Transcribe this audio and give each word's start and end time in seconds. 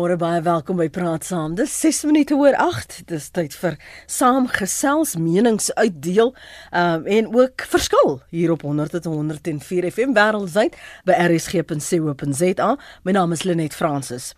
Môre 0.00 0.14
baie 0.16 0.40
welkom 0.40 0.78
by 0.80 0.86
Praat 0.88 1.26
Saam. 1.28 1.58
Dis 1.58 1.74
6 1.76 2.06
minute 2.08 2.32
oor 2.32 2.54
8. 2.56 3.02
Dis 3.10 3.26
tyd 3.36 3.52
vir 3.52 3.74
saamgesels, 4.08 5.10
menings 5.20 5.66
uitdeel, 5.76 6.30
um, 6.72 7.04
en 7.04 7.28
ook 7.36 7.66
verskil 7.68 8.14
hier 8.32 8.54
op 8.54 8.64
100.104 8.64 9.90
FM 9.90 10.14
wêreldwyd 10.16 10.78
by 11.04 11.18
rsg.co.za. 11.26 12.70
My 13.04 13.12
naam 13.12 13.36
is 13.36 13.44
Lenet 13.44 13.76
Fransis. 13.76 14.30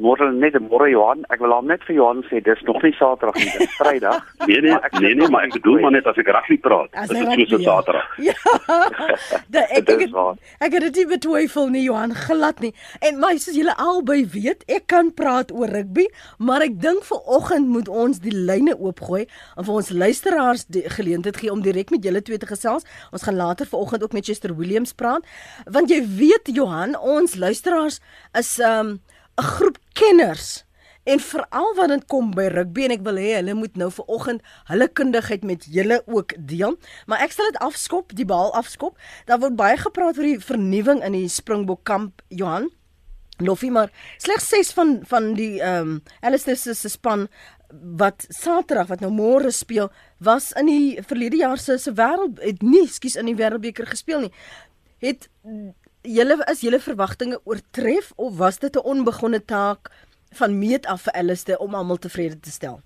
Môre 0.01 0.31
net 0.33 0.55
môre 0.65 0.87
Johan, 0.89 1.21
ek 1.33 1.41
wil 1.43 1.53
hom 1.53 1.67
net 1.69 1.83
vir 1.85 1.95
Johan 1.99 2.23
sê 2.29 2.39
dis 2.41 2.61
nog 2.65 2.79
nie 2.81 2.93
Saterdag 2.97 3.37
nie, 3.37 3.51
dis 3.59 3.75
Vrydag. 3.77 4.23
nee 4.49 4.61
nee, 4.65 4.73
ek 4.73 4.95
nee 4.97 5.13
nee, 5.17 5.27
maar 5.29 5.45
ek 5.45 5.59
bedoel 5.59 5.77
maar 5.83 5.93
net 5.93 6.07
as 6.09 6.17
ek 6.21 6.31
rugby 6.33 6.57
praat, 6.63 6.89
dis 7.11 7.21
dit 7.37 7.53
so 7.53 7.61
Saterdag. 7.61 8.07
Ja. 8.21 8.35
Da, 9.51 9.63
ek 9.75 9.89
ek, 9.93 10.13
ek 10.63 10.75
het 10.77 10.85
dit 10.95 11.09
betwyfel 11.09 11.69
nie 11.73 11.83
Johan, 11.85 12.15
glad 12.17 12.61
nie. 12.63 12.71
En 13.03 13.19
my 13.21 13.33
soos 13.41 13.57
julle 13.57 13.75
albei 13.81 14.23
weet, 14.33 14.65
ek 14.71 14.87
kan 14.91 15.11
praat 15.13 15.53
oor 15.53 15.69
rugby, 15.69 16.07
maar 16.39 16.65
ek 16.65 16.79
dink 16.81 17.05
vir 17.07 17.21
oggend 17.37 17.69
moet 17.69 17.91
ons 17.91 18.21
die 18.23 18.33
lyne 18.33 18.75
oopgooi 18.77 19.23
en 19.27 19.67
vir 19.67 19.73
ons 19.75 19.93
luisteraars 19.93 20.65
die 20.73 20.85
geleentheid 20.97 21.37
gee 21.41 21.53
om 21.53 21.61
direk 21.65 21.93
met 21.93 22.05
julle 22.05 22.23
twee 22.25 22.41
te 22.41 22.49
gesels. 22.49 22.87
Ons 23.13 23.27
gaan 23.27 23.37
later 23.37 23.69
vanoggend 23.69 24.03
ook 24.07 24.17
met 24.17 24.25
Chester 24.25 24.55
Williams 24.57 24.95
praat, 24.97 25.25
want 25.69 25.93
jy 25.93 26.01
weet 26.17 26.53
Johan, 26.55 26.97
ons 26.97 27.37
luisteraars 27.37 28.01
is 28.37 28.57
um 28.65 28.97
'n 29.37 29.43
groep 29.43 29.77
kenners 29.93 30.65
en 31.03 31.19
veral 31.19 31.75
wanneer 31.75 31.97
dit 31.97 32.07
kom 32.07 32.31
by 32.35 32.47
rugby 32.53 32.83
en 32.85 32.93
ek 32.95 33.05
wil 33.05 33.17
hê 33.17 33.31
hulle 33.39 33.55
moet 33.57 33.77
nou 33.79 33.89
vir 33.91 34.05
oggend 34.05 34.43
hulle 34.69 34.87
kundigheid 34.87 35.43
met 35.43 35.65
julle 35.65 36.01
ook 36.05 36.35
deel. 36.37 36.77
Maar 37.09 37.25
ek 37.25 37.33
sal 37.33 37.49
dit 37.49 37.61
afskop, 37.61 38.13
die 38.15 38.25
bal 38.25 38.53
afskop. 38.57 38.99
Daar 39.25 39.41
word 39.41 39.57
baie 39.57 39.77
gepraat 39.77 40.19
oor 40.19 40.29
die 40.29 40.39
vernuwing 40.39 41.01
in 41.03 41.17
die 41.17 41.29
Springbok 41.29 41.83
kamp 41.83 42.21
Johan. 42.29 42.69
Loffie 43.41 43.71
maar 43.71 43.89
slegs 44.21 44.49
6 44.53 44.73
van 44.77 44.99
van 45.09 45.33
die 45.33 45.61
ehm 45.61 45.97
um, 45.97 46.01
Alistair 46.21 46.57
se 46.57 46.89
span 46.89 47.27
wat 47.97 48.25
Saterdag 48.29 48.87
wat 48.91 49.01
nou 49.01 49.11
môre 49.11 49.51
speel 49.51 49.89
was 50.19 50.51
in 50.59 50.67
die 50.67 51.01
verlede 51.07 51.39
jaar 51.39 51.57
se 51.57 51.77
se 51.77 51.93
wêreld 51.97 52.41
het 52.43 52.61
nie 52.61 52.87
skus 52.87 53.15
in 53.15 53.25
die 53.25 53.35
wêreldbeker 53.35 53.87
gespeel 53.87 54.27
nie. 54.27 54.33
Het 55.01 55.29
julle 56.01 56.37
is 56.51 56.61
julle 56.61 56.79
verwagtinge 56.79 57.39
oortref 57.43 58.11
of 58.15 58.37
was 58.37 58.59
dit 58.59 58.75
'n 58.75 58.85
onbegonne 58.93 59.45
taak 59.45 59.91
van 60.33 60.59
meet 60.59 60.85
af 60.85 61.01
vir 61.01 61.13
Alistair 61.13 61.57
om 61.57 61.75
almal 61.75 61.97
tevrede 61.97 62.39
te 62.39 62.51
stel? 62.51 62.81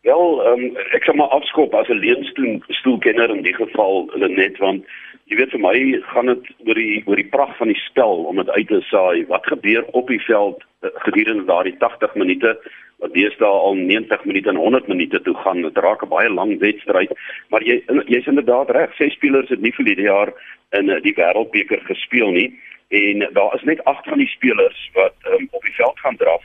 Wel, 0.00 0.46
um, 0.46 0.76
ek 0.92 1.04
sal 1.04 1.14
maar 1.14 1.32
afskop 1.32 1.74
as 1.74 1.88
'n 1.88 2.02
leenstoelkenner 2.04 3.30
in 3.36 3.42
die 3.42 3.54
geval 3.54 4.10
net 4.14 4.58
want 4.58 4.84
jy 5.34 5.40
weet 5.40 5.54
vir 5.56 5.62
my 5.64 5.78
gaan 6.12 6.30
dit 6.30 6.48
oor 6.62 6.78
die 6.78 7.02
oor 7.10 7.18
die 7.18 7.30
pragt 7.30 7.58
van 7.58 7.72
die 7.72 7.80
spel 7.88 8.22
om 8.30 8.38
dit 8.38 8.50
uit 8.54 8.68
te 8.70 8.80
saai. 8.86 9.26
Wat 9.26 9.46
gebeur 9.50 9.82
op 9.98 10.08
die 10.08 10.22
veld 10.22 10.62
eh, 10.86 10.94
gedurende 11.06 11.44
daardie 11.50 11.76
80 11.82 12.14
minute? 12.14 12.56
wat 13.02 13.10
deesdae 13.12 13.48
al 13.50 13.74
90 13.74 14.22
minute 14.24 14.48
en 14.48 14.56
100 14.56 14.86
minute 14.88 15.18
toe 15.26 15.34
gaan. 15.42 15.62
Dit 15.62 15.76
raak 15.76 16.04
'n 16.04 16.08
baie 16.08 16.30
lang 16.30 16.58
wedstryd, 16.58 17.10
maar 17.50 17.60
jy 17.62 17.82
jy's 18.06 18.30
inderdaad 18.30 18.70
reg. 18.70 18.94
Ses 18.94 19.12
spelers 19.12 19.48
het 19.48 19.60
nie 19.60 19.74
verlede 19.74 20.02
jaar 20.02 20.32
in 20.70 20.88
eh, 20.90 21.02
die 21.02 21.14
Wêreldbeker 21.18 21.82
gespeel 21.84 22.30
nie 22.30 22.54
en 22.88 23.28
daar 23.32 23.54
is 23.54 23.62
net 23.62 23.84
8 23.84 24.08
van 24.08 24.18
die 24.18 24.28
spelers 24.28 24.90
wat 24.94 25.14
um, 25.26 25.48
op 25.50 25.62
die 25.62 25.74
veld 25.74 25.98
gaan 26.00 26.16
draf 26.16 26.42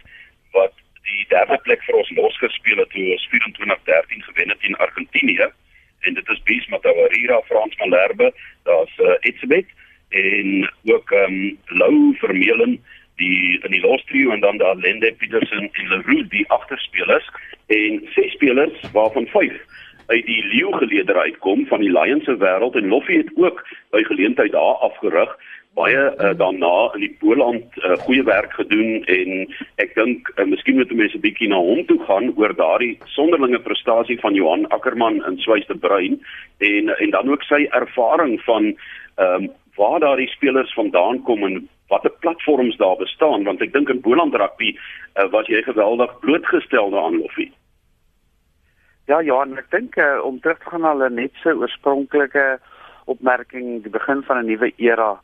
wat 0.51 0.73
die 1.03 1.25
derde 1.29 1.57
plek 1.63 1.83
vir 1.83 1.95
ons 1.95 2.11
losgespeel 2.17 2.77
het 2.77 2.89
toe 2.89 3.11
ons 3.11 3.29
24-13 3.33 4.25
gewen 4.29 4.49
het 4.49 4.59
teen 4.59 4.75
Argentinië 4.75 5.49
en 5.99 6.13
dit 6.13 6.29
is 6.29 6.43
Bies 6.43 6.67
Matawarira, 6.67 7.41
Frans 7.41 7.75
Malherbe, 7.77 8.33
daar's 8.63 8.97
uh, 8.99 9.15
Etzebeth 9.19 9.67
en 10.09 10.69
ook 10.85 11.11
ehm 11.11 11.33
um, 11.33 11.57
Lou 11.65 12.15
Vermeulen 12.17 12.79
die 13.19 13.59
in 13.61 13.71
die 13.71 13.81
los 13.81 14.03
trio 14.05 14.31
en 14.31 14.39
dan 14.39 14.57
daar 14.57 14.75
Lende 14.75 15.13
Petersen 15.17 15.69
en 15.71 15.87
Leroux 15.87 16.29
die 16.29 16.47
agterspelers 16.49 17.29
en 17.67 18.01
ses 18.15 18.31
spelers 18.31 18.91
waarvan 18.91 19.27
vyf 19.27 19.57
uit 20.09 20.25
die 20.25 20.45
leeu 20.53 20.71
geleeder 20.77 21.17
uitkom 21.17 21.65
van 21.67 21.83
die 21.83 21.91
Lions 21.91 22.25
se 22.25 22.37
wêreld 22.37 22.75
en 22.75 22.87
Loffie 22.87 23.17
het 23.17 23.31
ook 23.35 23.61
by 23.93 24.03
geleentheid 24.03 24.51
daar 24.51 24.79
afgerig 24.89 25.35
baie 25.79 26.01
uh, 26.09 26.33
daarna 26.37 26.73
in 26.97 27.05
die 27.05 27.13
Boland 27.21 27.79
uh, 27.79 27.95
goeie 28.03 28.23
werk 28.27 28.53
gedoen 28.59 29.05
en 29.07 29.31
ek 29.83 29.95
dink 29.95 30.29
uh, 30.35 30.45
miskien 30.49 30.79
moet 30.79 30.91
mense 30.91 31.21
bietjie 31.23 31.49
na 31.51 31.61
hom 31.63 31.85
toe 31.87 31.99
gaan 32.07 32.31
oor 32.35 32.53
daardie 32.57 32.97
sonderlinge 33.15 33.61
prestasie 33.65 34.19
van 34.23 34.35
Johan 34.37 34.67
Ackermann 34.75 35.21
in 35.29 35.39
Swyste 35.45 35.77
Bruin 35.85 36.19
en 36.69 36.93
en 36.95 37.15
dan 37.15 37.31
ook 37.31 37.47
sy 37.47 37.65
ervaring 37.81 38.37
van 38.47 38.73
ehm 38.73 39.49
um, 39.49 39.51
waar 39.79 40.01
daardie 40.03 40.27
spelers 40.27 40.73
vandaan 40.75 41.21
kom 41.23 41.43
en 41.47 41.61
watter 41.87 42.11
platforms 42.19 42.75
daar 42.77 42.97
bestaan 42.99 43.45
want 43.47 43.61
ek 43.63 43.71
dink 43.73 43.89
in 43.89 44.01
Boland 44.03 44.35
rugby 44.35 44.73
uh, 44.75 45.29
was 45.31 45.47
jy 45.47 45.61
geweldig 45.63 46.11
blootgestel 46.19 46.91
daaraan 46.91 47.21
Loffie. 47.21 47.51
Ja 49.07 49.21
ja, 49.25 49.39
en 49.41 49.57
ek 49.57 49.71
dink 49.71 49.95
uh, 49.97 50.19
om 50.25 50.41
terug 50.43 50.59
te 50.59 50.69
gaan 50.69 50.83
na 50.85 50.91
hulle 50.93 51.09
net 51.09 51.39
so 51.43 51.55
oorspronklike 51.63 52.59
opmerking 53.09 53.79
die 53.85 53.93
begin 53.95 54.21
van 54.27 54.43
'n 54.43 54.51
nuwe 54.51 54.71
era. 54.77 55.15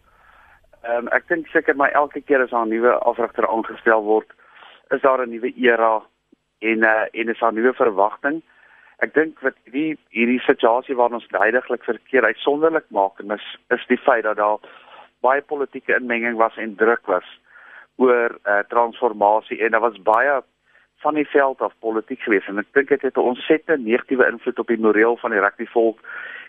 Ehm 0.85 1.07
um, 1.07 1.07
ek 1.18 1.28
dink 1.28 1.47
seker 1.50 1.75
maar 1.75 1.91
elke 1.97 2.22
keer 2.22 2.41
as 2.44 2.51
'n 2.51 2.69
nuwe 2.69 2.91
afrigter 3.12 3.47
aangestel 3.47 4.03
word, 4.03 4.29
is 4.94 5.01
daar 5.01 5.22
'n 5.25 5.29
nuwe 5.29 5.53
era 5.57 6.01
en 6.59 6.84
uh, 6.84 7.06
en 7.12 7.29
is 7.29 7.40
daar 7.40 7.53
nuwe 7.53 7.73
verwagting. 7.73 8.41
Ek 8.97 9.13
dink 9.13 9.40
wat 9.40 9.56
hierdie 9.63 9.97
hierdie 10.09 10.40
situasie 10.40 10.96
waarin 10.96 11.18
ons 11.19 11.28
heidaglik 11.29 11.84
verkeer 11.84 12.23
uitsonderlik 12.23 12.85
maak 12.90 13.19
en 13.19 13.31
is 13.31 13.57
is 13.69 13.88
die 13.88 13.97
feit 13.97 14.23
dat 14.23 14.38
daar 14.38 14.59
baie 15.22 15.41
politieke 15.41 15.96
inmenging 15.96 16.38
was 16.38 16.57
en 16.57 16.75
druk 16.75 17.06
was 17.06 17.28
oor 17.96 18.38
uh, 18.46 18.59
transformasie 18.69 19.59
en 19.63 19.72
daar 19.72 19.81
was 19.81 20.02
baie 20.02 20.41
van 21.02 21.13
die 21.13 21.28
veld 21.28 21.62
af 21.62 21.73
politiek 21.79 22.22
geweest 22.22 22.47
en 22.47 22.62
ek 22.62 22.72
dink 22.78 22.90
dit 22.90 23.02
het 23.02 23.17
'n 23.17 23.29
ontsettende 23.31 23.90
negatiewe 23.90 24.28
invloed 24.28 24.59
op 24.59 24.67
die 24.67 24.84
moreel 24.85 25.17
van 25.17 25.31
die 25.31 25.40
rugbyvolk 25.40 26.00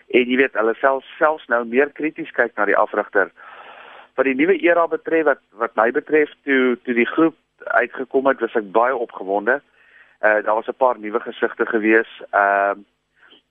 en 0.07 0.29
jy 0.29 0.37
weet 0.37 0.53
hulle 0.53 0.73
self 0.73 1.03
selfs 1.17 1.47
nou 1.47 1.65
meer 1.65 1.89
krities 1.99 2.31
kyk 2.31 2.55
na 2.55 2.65
die 2.65 2.77
afrigter 2.77 3.31
wat 4.17 4.25
die 4.25 4.35
nuwe 4.35 4.57
era 4.65 4.87
betref 4.89 5.25
wat 5.25 5.41
wat 5.61 5.75
my 5.77 5.91
betref 5.93 6.33
toe 6.43 6.77
toe 6.83 6.93
die 6.97 7.09
groep 7.13 7.35
uitgekom 7.63 8.27
het 8.27 8.39
was 8.41 8.55
ek 8.57 8.71
baie 8.73 8.95
opgewonde. 8.95 9.61
Uh 10.25 10.39
daar 10.45 10.57
was 10.59 10.67
'n 10.67 10.81
paar 10.83 10.99
nuwe 10.99 11.19
gesigte 11.19 11.65
gewees. 11.65 12.11
Ehm 12.31 12.79
uh, 12.79 12.85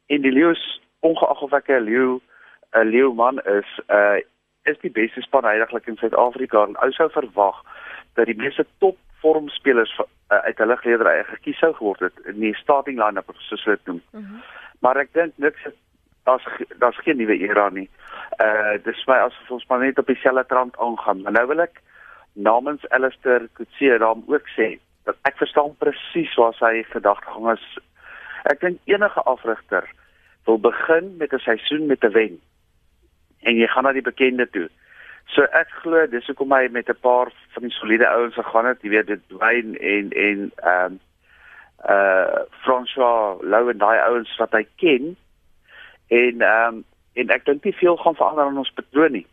en 0.06 0.20
die 0.22 0.32
leeu's 0.32 0.80
ongeag 1.00 1.40
of 1.42 1.52
ek 1.52 1.68
'n 1.68 1.86
leeu 1.90 2.20
'n 2.72 2.90
leeuman 2.90 3.38
is, 3.42 3.80
uh 3.88 4.18
is 4.62 4.78
die 4.80 4.90
beste 4.90 5.20
span 5.20 5.44
heiliglik 5.44 5.86
in 5.86 5.96
Suid-Afrika 5.96 6.64
en 6.66 6.76
ou 6.82 6.90
sou 6.92 7.10
verwag 7.10 7.62
dat 8.14 8.26
die 8.26 8.36
meeste 8.36 8.66
top 8.78 8.98
vormspelers 9.20 9.98
uh, 9.98 10.38
uit 10.38 10.58
hulle 10.58 10.76
geleedere 10.76 11.24
gekies 11.24 11.58
sou 11.58 11.72
geword 11.74 12.00
het 12.00 12.18
in 12.24 12.40
die 12.40 12.54
starting 12.54 12.98
line-up 12.98 13.30
soos 13.36 13.64
hulle 13.64 13.76
dit 13.76 13.86
noem. 13.86 14.02
Uh 14.10 14.20
mhm. 14.20 14.32
-huh. 14.32 14.42
Maar 14.78 14.96
ek 14.96 15.12
dink 15.12 15.32
niks 15.36 15.62
daar's 16.26 16.46
daar's 16.82 17.00
geen 17.04 17.20
nuwe 17.20 17.38
era 17.38 17.68
nie. 17.70 17.88
Uh 18.42 18.76
dis 18.84 19.04
my 19.10 19.18
asof 19.26 19.50
ons 19.58 19.66
maar 19.68 19.84
net 19.84 19.98
op 19.98 20.06
dieselfde 20.10 20.46
trant 20.46 20.78
aangaan. 20.78 21.22
Maar 21.22 21.38
nou 21.38 21.46
wil 21.52 21.64
ek 21.66 21.82
namens 22.32 22.88
Alistair 22.88 23.48
Coetzee 23.58 23.98
daarom 23.98 24.24
ook 24.26 24.48
sê 24.54 24.76
dat 25.08 25.16
ek 25.28 25.38
verstaan 25.42 25.76
presies 25.78 26.34
waar 26.34 26.56
sy 26.58 26.82
gedagtegang 26.90 27.52
is. 27.54 27.66
Ek 28.50 28.60
dink 28.60 28.82
enige 28.90 29.22
afrigter 29.22 29.86
wil 30.46 30.58
begin 30.62 31.14
met 31.18 31.32
'n 31.32 31.46
seisoen 31.48 31.86
met 31.86 32.04
'n 32.04 32.12
wen 32.12 32.40
en 33.42 33.56
jy 33.56 33.66
gaan 33.66 33.84
na 33.84 33.92
die 33.92 34.02
bekende 34.10 34.50
toe, 34.50 34.68
So 35.34 35.46
ek 35.58 35.72
glo 35.82 36.04
dis 36.06 36.26
hoekom 36.30 36.54
hy 36.54 36.68
met 36.70 36.88
'n 36.90 37.02
paar 37.02 37.32
van 37.54 37.62
die 37.66 37.74
soliede 37.74 38.06
ouens 38.06 38.34
gegaan 38.34 38.66
het, 38.66 38.82
jy 38.82 38.90
weet 38.90 39.06
dit 39.06 39.22
Wayne 39.40 39.78
en 39.78 40.10
en 40.10 40.52
ehm 40.56 40.84
um, 40.84 41.00
uh 41.90 42.40
François 42.62 43.42
Lou 43.42 43.70
en 43.70 43.78
daai 43.78 43.98
ouens 43.98 44.36
wat 44.38 44.52
hy 44.52 44.64
ken. 44.76 45.16
En 46.08 46.40
ehm 46.40 46.74
um, 46.74 46.84
en 47.16 47.30
ek 47.32 47.44
dink 47.44 47.64
nie 47.64 47.72
veel 47.72 47.96
gaan 47.96 48.14
verander 48.14 48.44
aan 48.44 48.58
ons 48.60 48.72
patroon 48.76 49.12
nie. 49.12 49.26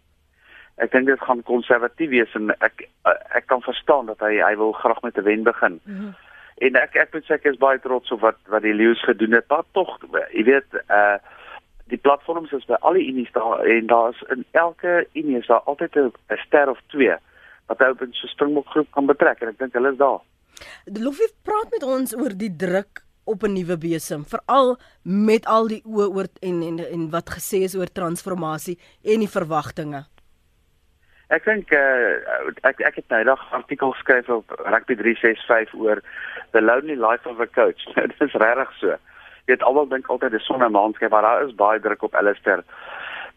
Ek 0.81 0.92
dink 0.92 1.06
dit 1.06 1.20
gaan 1.20 1.44
konservatief 1.44 2.10
wees 2.10 2.36
en 2.40 2.54
ek 2.64 2.88
ek 3.36 3.46
kan 3.52 3.62
verstaan 3.62 4.08
dat 4.08 4.24
hy 4.24 4.40
hy 4.40 4.56
wil 4.58 4.72
graag 4.72 5.02
met 5.04 5.18
'n 5.18 5.24
wen 5.24 5.44
begin. 5.44 5.80
Mm 5.84 5.98
-hmm. 5.98 6.16
En 6.58 6.75
ek 6.75 6.96
ek 6.96 7.14
moet 7.14 7.25
sê 7.25 7.34
ek 7.34 7.46
is 7.46 7.58
baie 7.58 7.80
trots 7.80 8.12
op 8.12 8.20
wat 8.20 8.38
wat 8.48 8.62
die 8.62 8.74
Lions 8.74 9.04
gedoen 9.04 9.31
het. 9.31 9.46
Maar 9.50 9.64
tog, 9.72 10.00
jy 10.31 10.44
weet, 10.44 10.70
uh 10.90 11.18
die 11.92 11.98
platforms 11.98 12.52
is 12.52 12.66
by 12.66 12.78
al 12.80 12.94
die 12.94 13.08
unies 13.12 13.31
daar 13.36 13.60
en 13.60 13.88
daar's 13.88 14.22
in 14.34 14.46
elke 14.52 15.08
unie 15.14 15.38
is 15.38 15.48
daar 15.48 15.66
altyd 15.70 15.96
'n 15.96 16.12
ster 16.46 16.70
of 16.70 16.80
twee 16.88 17.16
wat 17.68 17.81
ou 17.81 17.92
op 17.92 18.02
'n 18.02 18.14
Springbok 18.14 18.68
groep 18.68 18.92
kan 18.92 19.06
betrek 19.06 19.42
en 19.42 19.48
ek 19.48 19.60
dink 19.60 19.74
hulle 19.74 19.92
is 19.92 19.98
daar. 19.98 20.22
Lofie 20.86 21.31
praat 21.44 21.70
met 21.72 21.84
ons 21.84 22.16
oor 22.16 22.38
die 22.38 22.56
druk 22.56 23.04
op 23.25 23.44
'n 23.44 23.54
nuwe 23.54 23.78
besem, 23.78 24.25
veral 24.25 24.78
met 25.04 25.46
al 25.46 25.68
die 25.68 25.84
oë 25.86 26.08
oor 26.16 26.28
en, 26.42 26.62
en 26.62 26.80
en 26.80 27.10
wat 27.10 27.30
gesê 27.30 27.64
is 27.64 27.75
oor 27.75 27.92
transformasie 27.92 28.80
en 29.04 29.20
die 29.20 29.36
verwagtinge. 29.38 30.06
Ek 31.34 31.46
dink 31.46 31.72
uh, 31.72 32.20
ek 32.62 32.80
ek 32.80 32.96
het 32.96 33.10
nou 33.10 33.24
'n 33.24 33.38
artikel 33.52 33.92
geskryf 33.92 34.30
op 34.30 34.52
Rugby 34.66 34.96
365 34.96 35.74
oor 35.74 36.02
the 36.52 36.62
lonely 36.62 36.96
life 36.96 37.30
of 37.30 37.40
a 37.40 37.48
coach. 37.48 37.81
Dit 37.96 38.22
is 38.22 38.34
regtig 38.34 38.72
so. 38.80 38.88
Jy 39.46 39.56
weet 39.56 39.64
almal 39.64 39.88
dink 39.88 40.08
altyd 40.08 40.31
dis 40.31 40.46
son 40.46 40.62
en 40.64 40.72
maan 40.72 40.94
skep, 40.94 41.12
maar 41.12 41.22
daar 41.22 41.44
is 41.48 41.56
baie 41.56 41.80
druk 41.80 42.04
op 42.04 42.16
Alistair. 42.16 42.64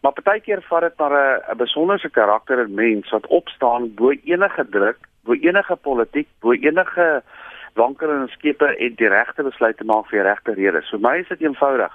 Maar 0.01 0.13
partykeer 0.13 0.61
vat 0.69 0.81
dit 0.81 0.97
maar 0.97 1.41
'n 1.51 1.57
besonderse 1.57 2.09
karakter 2.09 2.59
en 2.59 2.73
mens 2.73 3.09
wat 3.09 3.27
opstaan 3.27 3.93
bo 3.95 4.11
enige 4.11 4.69
druk, 4.69 4.97
bo 5.23 5.33
enige 5.33 5.75
politiek, 5.75 6.27
bo 6.39 6.51
enige 6.51 7.07
wankel 7.11 7.36
en 7.77 8.27
skepe 8.29 8.65
en 8.65 8.95
die 8.95 9.07
regte 9.07 9.43
besluite 9.43 9.83
maak 9.83 10.09
vir 10.09 10.19
die 10.19 10.27
regte 10.29 10.53
redes. 10.53 10.89
Vir 10.89 10.99
my 10.99 11.17
is 11.19 11.27
dit 11.27 11.41
eenvoudig. 11.41 11.93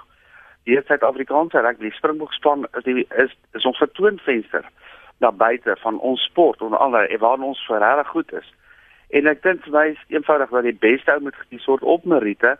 Die 0.63 0.79
Suid-Afrikaanse 0.87 1.59
rugby 1.59 1.91
Springbokspan 1.91 2.67
is 2.77 2.83
die 2.83 3.07
is 3.23 3.31
is 3.53 3.65
ons 3.65 3.77
vertoonvenster 3.77 4.63
na 5.19 5.31
buite 5.31 5.75
van 5.81 5.99
ons 5.99 6.23
sport 6.23 6.61
onder 6.61 6.79
andere 6.79 7.17
waar 7.19 7.39
ons 7.39 7.67
regtig 7.67 8.07
goed 8.07 8.33
is. 8.33 8.53
En 9.09 9.27
ek 9.27 9.43
dink 9.43 9.63
vir 9.63 9.73
my 9.75 9.85
is 9.91 10.05
eenvoudig 10.07 10.49
dat 10.49 10.63
die 10.63 10.79
beste 10.85 11.11
ou 11.11 11.19
moet 11.21 11.35
gekies 11.35 11.67
word 11.69 11.83
op 11.83 12.05
Merite 12.05 12.57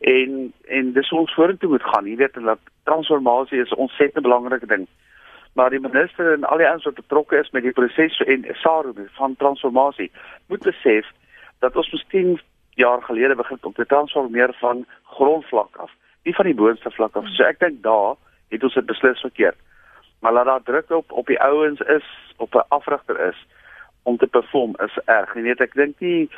en 0.00 0.52
en 0.68 0.92
dis 0.92 1.12
ons 1.12 1.34
vorentoe 1.34 1.70
moet 1.72 1.88
gaan. 1.92 2.06
Jy 2.06 2.16
weet 2.16 2.36
dat 2.36 2.72
transformasie 2.84 3.60
is 3.60 3.72
'n 3.72 3.84
ontsettend 3.86 4.22
belangrike 4.22 4.66
ding. 4.66 4.86
Maar 5.54 5.70
die 5.70 5.80
minister 5.80 6.32
en 6.32 6.44
al 6.44 6.56
die 6.56 6.68
ouens 6.68 6.84
wat 6.84 6.94
betrokke 6.94 7.36
is 7.36 7.50
met 7.50 7.62
die 7.62 7.72
proses 7.72 8.20
en 8.20 8.46
SARU 8.52 8.92
van 9.16 9.36
transformasie 9.36 10.10
moet 10.46 10.62
besef 10.62 11.06
dat 11.58 11.76
ons 11.76 11.90
miskien 11.92 12.38
jaar 12.78 13.02
gelede 13.02 13.34
begin 13.34 13.58
om 13.60 13.72
te 13.72 13.86
transformeer 13.86 14.54
van 14.60 14.86
grondvlak 15.02 15.76
af, 15.76 15.92
nie 16.22 16.34
van 16.34 16.46
die 16.46 16.54
boonste 16.54 16.90
vlak 16.90 17.16
af. 17.16 17.26
So 17.34 17.44
ek 17.44 17.58
dink 17.58 17.82
daar 17.82 18.14
het 18.48 18.64
ons 18.64 18.74
dit 18.74 18.86
beslis 18.86 19.20
verkeerd. 19.20 19.58
Maar 20.20 20.32
laat 20.32 20.50
daar 20.50 20.62
druk 20.62 20.90
op 20.90 21.12
op 21.12 21.26
die 21.26 21.40
ouens 21.40 21.80
is 21.80 22.06
op 22.36 22.54
'n 22.54 22.68
afrigter 22.68 23.20
is 23.28 23.46
om 24.02 24.16
te 24.16 24.26
perform 24.26 24.74
is 24.84 24.98
erg. 25.04 25.34
Jy 25.34 25.42
weet 25.42 25.60
ek 25.60 25.74
dink 25.74 26.00
nie 26.00 26.30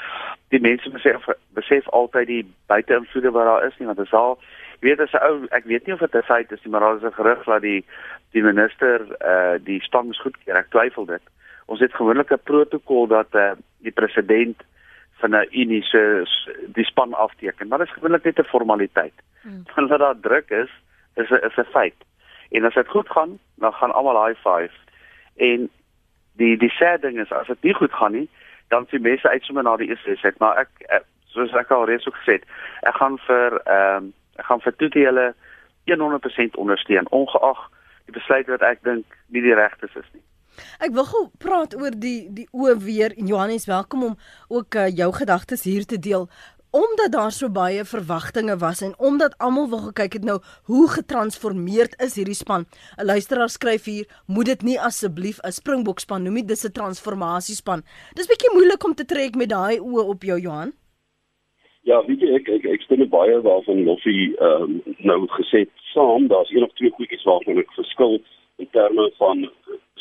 die 0.49 0.61
mense 0.61 0.91
besef 0.91 1.29
besef 1.55 1.89
altyd 1.89 2.27
die 2.27 2.45
buiteinvloede 2.67 3.31
wat 3.31 3.45
daar 3.45 3.67
is 3.67 3.79
nie 3.79 3.87
want 3.87 3.99
dit 3.99 4.07
is 4.07 4.13
al 4.13 4.39
jy 4.81 4.89
weet 4.89 5.01
as 5.01 5.13
'n 5.13 5.25
ou 5.29 5.47
ek 5.51 5.65
weet 5.65 5.87
nie 5.87 5.95
of 5.95 6.01
dit 6.01 6.25
feit 6.25 6.53
is 6.53 6.63
nie 6.65 6.73
maar 6.73 6.81
daar 6.81 6.97
is 6.97 7.03
'n 7.03 7.21
gerug 7.21 7.45
dat 7.45 7.63
die 7.63 7.85
die 8.33 8.43
minister 8.43 9.01
uh 9.21 9.59
die 9.65 9.83
moet 10.03 10.19
goedkeur. 10.19 10.57
Ek 10.57 10.71
twyfel 10.71 11.05
dit. 11.05 11.23
Ons 11.67 11.81
het 11.81 11.95
gewoonlik 11.95 12.33
'n 12.33 12.43
protokol 12.45 13.07
dat 13.07 13.35
uh 13.35 13.53
die 13.79 13.93
president 13.93 14.57
van 15.21 15.35
'n 15.37 15.49
unie 15.51 15.83
se 15.83 16.25
die 16.67 16.85
span 16.85 17.15
afteken, 17.15 17.69
maar 17.69 17.79
dit 17.79 17.87
is 17.87 17.95
gewoonlik 17.95 18.25
net 18.25 18.39
'n 18.39 18.53
formaliteit. 18.55 19.17
Hmm. 19.43 19.63
Wanneer 19.75 19.99
daar 19.99 20.21
druk 20.21 20.51
is, 20.51 20.71
is 21.15 21.31
'n 21.31 21.45
is 21.49 21.57
'n 21.57 21.71
feit. 21.73 21.99
En 22.51 22.65
as 22.65 22.75
dit 22.75 22.89
goed 22.89 23.11
gaan, 23.11 23.39
dan 23.55 23.73
gaan 23.73 23.93
almal 23.93 24.27
high 24.27 24.41
five. 24.41 24.75
En 25.37 25.71
die 26.33 26.57
die 26.57 26.71
sad 26.71 27.03
ding 27.03 27.19
is 27.21 27.33
as 27.33 27.47
dit 27.47 27.63
nie 27.63 27.75
goed 27.75 27.93
gaan 27.93 28.13
nie, 28.13 28.29
dan 28.69 28.87
sien 28.89 29.03
mense 29.03 29.29
uit 29.29 29.43
sommer 29.43 29.63
na 29.63 29.77
die 29.77 29.89
eerste 29.89 30.17
set, 30.17 30.39
maar 30.39 30.57
ek, 30.57 30.69
ek 30.79 31.05
soos 31.27 31.53
ek 31.53 31.71
al 31.71 31.85
reeds 31.85 32.07
ook 32.07 32.17
gesê 32.17 32.33
het, 32.33 32.45
ek 32.81 32.95
gaan 32.95 33.19
vir 33.19 33.61
ehm 33.65 33.97
um, 33.97 34.13
ek 34.37 34.47
gaan 34.47 34.61
vir 34.61 34.77
toe 34.77 34.89
hulle 35.05 35.35
100% 35.85 36.57
ondersteun 36.57 37.11
ongeag 37.11 37.71
die 38.05 38.15
besluit 38.15 38.47
wat 38.47 38.63
ek 38.63 38.83
dink 38.83 39.05
nie 39.27 39.43
die 39.43 39.55
regte 39.55 39.87
is 39.87 40.11
nie. 40.13 40.23
Ek 40.79 40.95
wil 40.97 41.05
gou 41.05 41.29
praat 41.39 41.75
oor 41.75 41.95
die 41.97 42.29
die 42.31 42.49
oë 42.53 42.77
weer 42.79 43.15
en 43.17 43.27
Johannes 43.27 43.67
welkom 43.67 44.05
om 44.05 44.17
ook 44.49 44.75
uh, 44.75 44.89
jou 44.89 45.13
gedagtes 45.13 45.63
hier 45.63 45.85
te 45.87 45.99
deel 45.99 46.29
omdat 46.71 47.13
daar 47.13 47.33
so 47.35 47.51
baie 47.51 47.85
verwagtinge 47.85 48.57
was 48.57 48.81
en 48.81 48.95
omdat 48.99 49.39
almal 49.39 49.69
wil 49.69 49.79
gekyk 49.79 50.13
het 50.13 50.25
nou 50.25 50.39
hoe 50.71 50.89
getransformeerd 50.89 51.97
is 52.03 52.15
hierdie 52.15 52.39
span. 52.39 52.67
'n 52.99 53.05
Luisteraar 53.05 53.49
skryf 53.49 53.85
hier, 53.85 54.07
moet 54.27 54.47
dit 54.47 54.63
nie 54.63 54.81
asseblief 54.81 55.39
'n 55.43 55.53
Springbok 55.53 55.99
span 55.99 56.23
noem 56.23 56.35
nie, 56.35 56.45
dis 56.45 56.65
'n 56.65 56.73
transformasiespan. 56.73 57.83
Dis 58.15 58.27
bietjie 58.27 58.55
moeilik 58.55 58.85
om 58.85 58.95
te 58.95 59.05
trek 59.05 59.35
met 59.35 59.49
daai 59.49 59.79
oë 59.81 60.09
op 60.09 60.23
jou 60.23 60.41
Johan. 60.41 60.73
Ja, 61.83 62.05
weet 62.07 62.21
jy 62.21 62.35
ek 62.35 62.49
ek, 62.49 62.65
ek 62.65 62.83
stem 62.83 63.09
baie 63.09 63.41
waarvan 63.41 63.85
Loffie 63.85 64.37
ehm 64.39 64.63
um, 64.63 64.97
nou 64.99 65.27
gesê 65.27 65.67
saam, 65.93 66.29
daar's 66.29 66.51
een 66.51 66.63
of 66.63 66.73
twee 66.73 66.91
goedjies 66.91 67.25
waarvan 67.25 67.59
ek 67.59 67.73
verskil 67.73 68.21
in 68.57 68.69
terme 68.71 69.11
van 69.19 69.51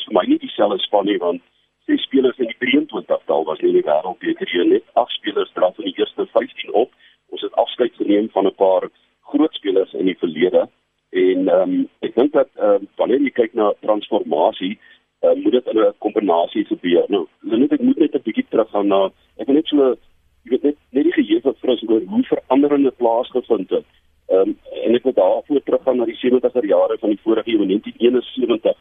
vir 0.06 0.14
my 0.18 0.24
nie 0.26 0.38
dieselfde 0.38 0.78
span 0.84 1.06
nie 1.06 1.18
want 1.18 1.42
ses 1.86 2.02
spelers 2.06 2.38
in 2.38 2.50
die 2.50 2.58
23 2.58 3.24
tal 3.26 3.44
was 3.48 3.60
nie 3.64 3.72
die 3.72 3.86
wêreldbeker 3.86 4.50
hier. 4.52 4.66
Net 4.68 4.84
ag 5.00 5.10
spelers 5.16 5.50
draf 5.56 5.78
in 5.78 5.88
die 5.90 5.96
eerste 5.98 6.26
15 6.34 6.74
op. 6.82 6.92
Ons 7.34 7.42
het 7.46 7.56
afskeid 7.62 7.94
geneem 7.98 8.28
van 8.34 8.46
'n 8.46 8.54
paar 8.54 8.88
groot 9.30 9.54
spelers 9.54 9.92
in 9.94 10.06
die 10.06 10.18
verlede. 10.18 10.68
En 11.10 11.48
ehm 11.48 11.62
um, 11.62 11.88
ek 12.06 12.14
dink 12.14 12.32
dat 12.32 12.48
ehm 12.56 12.82
uh, 12.82 12.88
wanneer 12.96 13.20
jy 13.20 13.30
kyk 13.30 13.54
na 13.54 13.72
transformasie 13.80 14.78
uh, 15.24 15.34
moet 15.42 15.52
dit 15.52 15.66
in 15.72 15.78
'n 15.78 15.94
kombinasie 15.98 16.64
gebeur. 16.64 17.04
Nou 17.08 17.26
net 17.40 17.72
ek 17.72 17.80
moet 17.80 17.98
net 17.98 18.14
'n 18.14 18.22
bietjie 18.22 18.46
teruggaan 18.48 18.86
na 18.86 19.10
ek 19.36 19.46
wil 19.46 19.54
net 19.54 19.66
so 19.66 19.96
jy 20.44 20.50
weet 20.50 20.62
net 20.62 20.76
net 20.90 21.04
die 21.04 21.18
geheue 21.18 21.40
van 21.40 21.54
fris 21.54 21.82
oor 21.88 22.02
hoe 22.12 22.22
veranderende 22.22 22.90
plaasgevind 22.90 23.70
het. 23.70 23.86
Ehm 24.28 24.48
um, 24.48 24.58
en 24.84 24.94
ek 24.94 25.02
wil 25.02 25.12
daarvoor 25.12 25.62
teruggaan 25.62 25.96
na 25.96 26.04
die 26.04 26.20
70er 26.22 26.66
jare 26.66 26.98
van 26.98 27.10
die 27.10 27.22
vorige 27.22 27.50
eeu 27.50 27.66
1971 27.66 28.76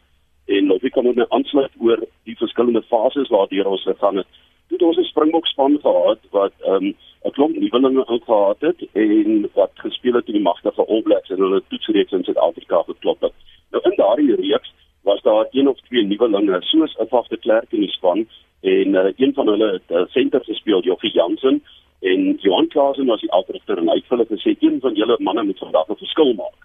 en 0.57 0.71
of 0.71 0.83
ek 0.83 0.95
kan 0.97 1.05
net 1.05 1.29
aansluit 1.35 1.73
oor 1.85 2.01
die 2.29 2.37
verskillende 2.39 2.81
fases 2.89 3.29
waardeur 3.33 3.69
ons 3.69 3.85
gegaan 3.87 4.21
het. 4.21 4.27
Toe 4.69 4.79
ons 4.87 4.97
'n 4.97 5.09
Springbok 5.11 5.47
span 5.47 5.79
gehad 5.81 6.21
wat 6.31 6.53
ehm 6.65 6.85
um, 6.89 6.95
'n 7.25 7.31
klomp 7.35 7.55
nuwelinge 7.55 8.05
ingehad 8.15 8.61
het 8.67 8.79
en 8.93 9.49
wat 9.53 9.71
gespeel 9.85 10.13
het 10.13 10.27
in 10.27 10.37
die 10.39 10.47
magtige 10.49 10.85
All 10.85 11.01
Blacks 11.01 11.29
en 11.29 11.41
hulle 11.45 11.61
toetsreeks 11.69 12.11
in 12.11 12.23
Suid-Afrika 12.23 12.83
geklop 12.87 13.21
het. 13.21 13.33
Nou 13.71 13.83
in 13.83 13.95
daardie 13.95 14.35
reeks 14.35 14.71
was 15.03 15.21
daar 15.21 15.47
een 15.51 15.68
of 15.68 15.79
twee 15.87 16.03
nuwelinge 16.03 16.57
soos 16.61 16.97
Afaf 16.97 17.27
de 17.27 17.37
Klerk 17.37 17.71
in 17.71 17.79
die 17.79 17.91
span 17.97 18.27
en 18.61 18.87
uh, 19.01 19.11
een 19.15 19.33
van 19.33 19.47
hulle 19.47 19.71
het 19.71 19.89
uh, 19.97 20.06
senter 20.07 20.41
gespeel 20.44 20.81
Joffie 20.81 21.13
Jansen 21.13 21.63
en 21.99 22.37
Johan 22.41 22.68
Klaasen 22.68 23.06
was 23.06 23.21
die 23.21 23.31
afrigter 23.31 23.77
en 23.77 23.89
hy 23.89 23.95
het 23.95 24.09
hulle 24.09 24.25
gesê 24.25 24.56
een 24.59 24.79
van 24.79 24.94
julle 24.95 25.15
manne 25.19 25.44
moet 25.44 25.57
vandag 25.57 25.89
'n 25.89 26.03
verskil 26.03 26.33
maak 26.33 26.57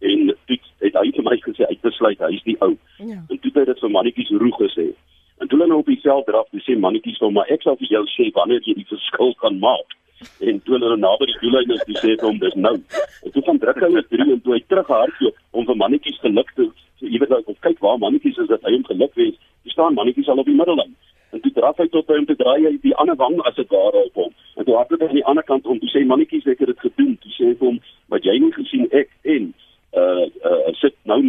en 0.00 0.32
dit 0.50 0.70
het 0.84 0.96
hy 1.00 1.10
vir 1.16 1.24
my 1.24 1.36
gesê 1.44 1.68
hy 1.68 1.76
is 2.34 2.42
die 2.44 2.56
ou. 2.60 2.76
Ja. 2.98 3.20
En 3.28 3.38
toe 3.38 3.50
het 3.50 3.60
hy 3.60 3.64
dit 3.72 3.84
vir 3.84 3.90
mannetjies 3.90 4.32
roeg 4.42 4.58
gesê. 4.60 4.88
En 5.38 5.48
toe 5.48 5.58
hulle 5.58 5.68
nou 5.68 5.80
op 5.80 5.86
die 5.92 6.00
veld 6.00 6.26
draf, 6.26 6.48
dis 6.52 6.64
sê 6.64 6.76
mannetjies 6.78 7.20
nou 7.20 7.30
maar 7.32 7.48
ek 7.52 7.62
sal 7.62 7.76
vir 7.80 7.88
jou 7.96 8.04
sê 8.14 8.30
wanneer 8.34 8.64
jy 8.64 8.76
die 8.80 8.88
verskil 8.88 9.34
kan 9.42 9.58
maak. 9.60 9.96
En 10.40 10.60
toe 10.64 10.78
hulle 10.78 10.96
naby 10.96 11.28
die 11.28 11.38
doellyn 11.42 11.74
is, 11.76 11.84
dis 11.88 12.00
sê 12.00 12.14
hom 12.22 12.38
dis 12.40 12.56
nou. 12.56 12.76
En 13.24 13.34
toe 13.34 13.42
van 13.48 13.58
druk 13.64 13.82
hulle 13.84 14.04
drie 14.12 14.30
en 14.32 14.40
toe 14.40 14.56
hy 14.56 14.62
terughardloop 14.68 15.42
om 15.52 15.68
vir 15.68 15.80
mannetjies 15.82 16.22
geluk 16.24 16.52
te 16.56 16.70
jy 17.04 17.20
weet 17.20 17.34
of 17.36 17.58
kyk 17.60 17.82
waar 17.84 17.98
mannetjies 18.00 18.38
is 18.40 18.48
dat 18.48 18.64
hy 18.64 18.72
hom 18.72 18.86
geluk 18.88 19.12
wens. 19.20 19.36
Dis 19.64 19.76
staan 19.76 19.94
mannetjies 19.98 20.28
al 20.32 20.40
op 20.40 20.48
die 20.48 20.56
middellyn. 20.56 20.94
En 21.34 21.42
toe 21.44 21.52
draf 21.52 21.76
hy 21.82 21.88
tot 21.92 22.06
by 22.08 22.16
hom 22.16 22.28
te 22.28 22.38
draai 22.40 22.64
hy 22.64 22.72
die 22.80 22.94
ander 23.02 23.18
wang 23.20 23.36
as 23.48 23.58
dit 23.58 23.68
ware 23.74 24.06
op 24.08 24.22
hom. 24.22 24.32
En 24.56 24.64
toe 24.64 24.76
hardloop 24.78 25.04
hy 25.04 25.10
aan 25.10 25.20
die 25.20 25.28
ander 25.32 25.44
kant 25.44 25.68
om 25.68 25.80
te 25.82 25.90
sê 25.92 26.04
mannetjies 26.08 26.48
ek 26.48 26.64
het 26.64 26.72
dit 26.72 26.84
gedoen. 26.88 27.14
Toe 27.20 27.32
sê 27.36 27.52
hy 27.52 27.56
hom 27.60 27.80
wat 28.12 28.24
jy 28.24 28.38
nie 28.40 28.52
gesien 28.56 28.88
ek 28.96 29.12
en 29.36 29.52
uh 29.96 30.26
uh 30.48 30.72
sit 30.80 30.96
nou 31.08 31.20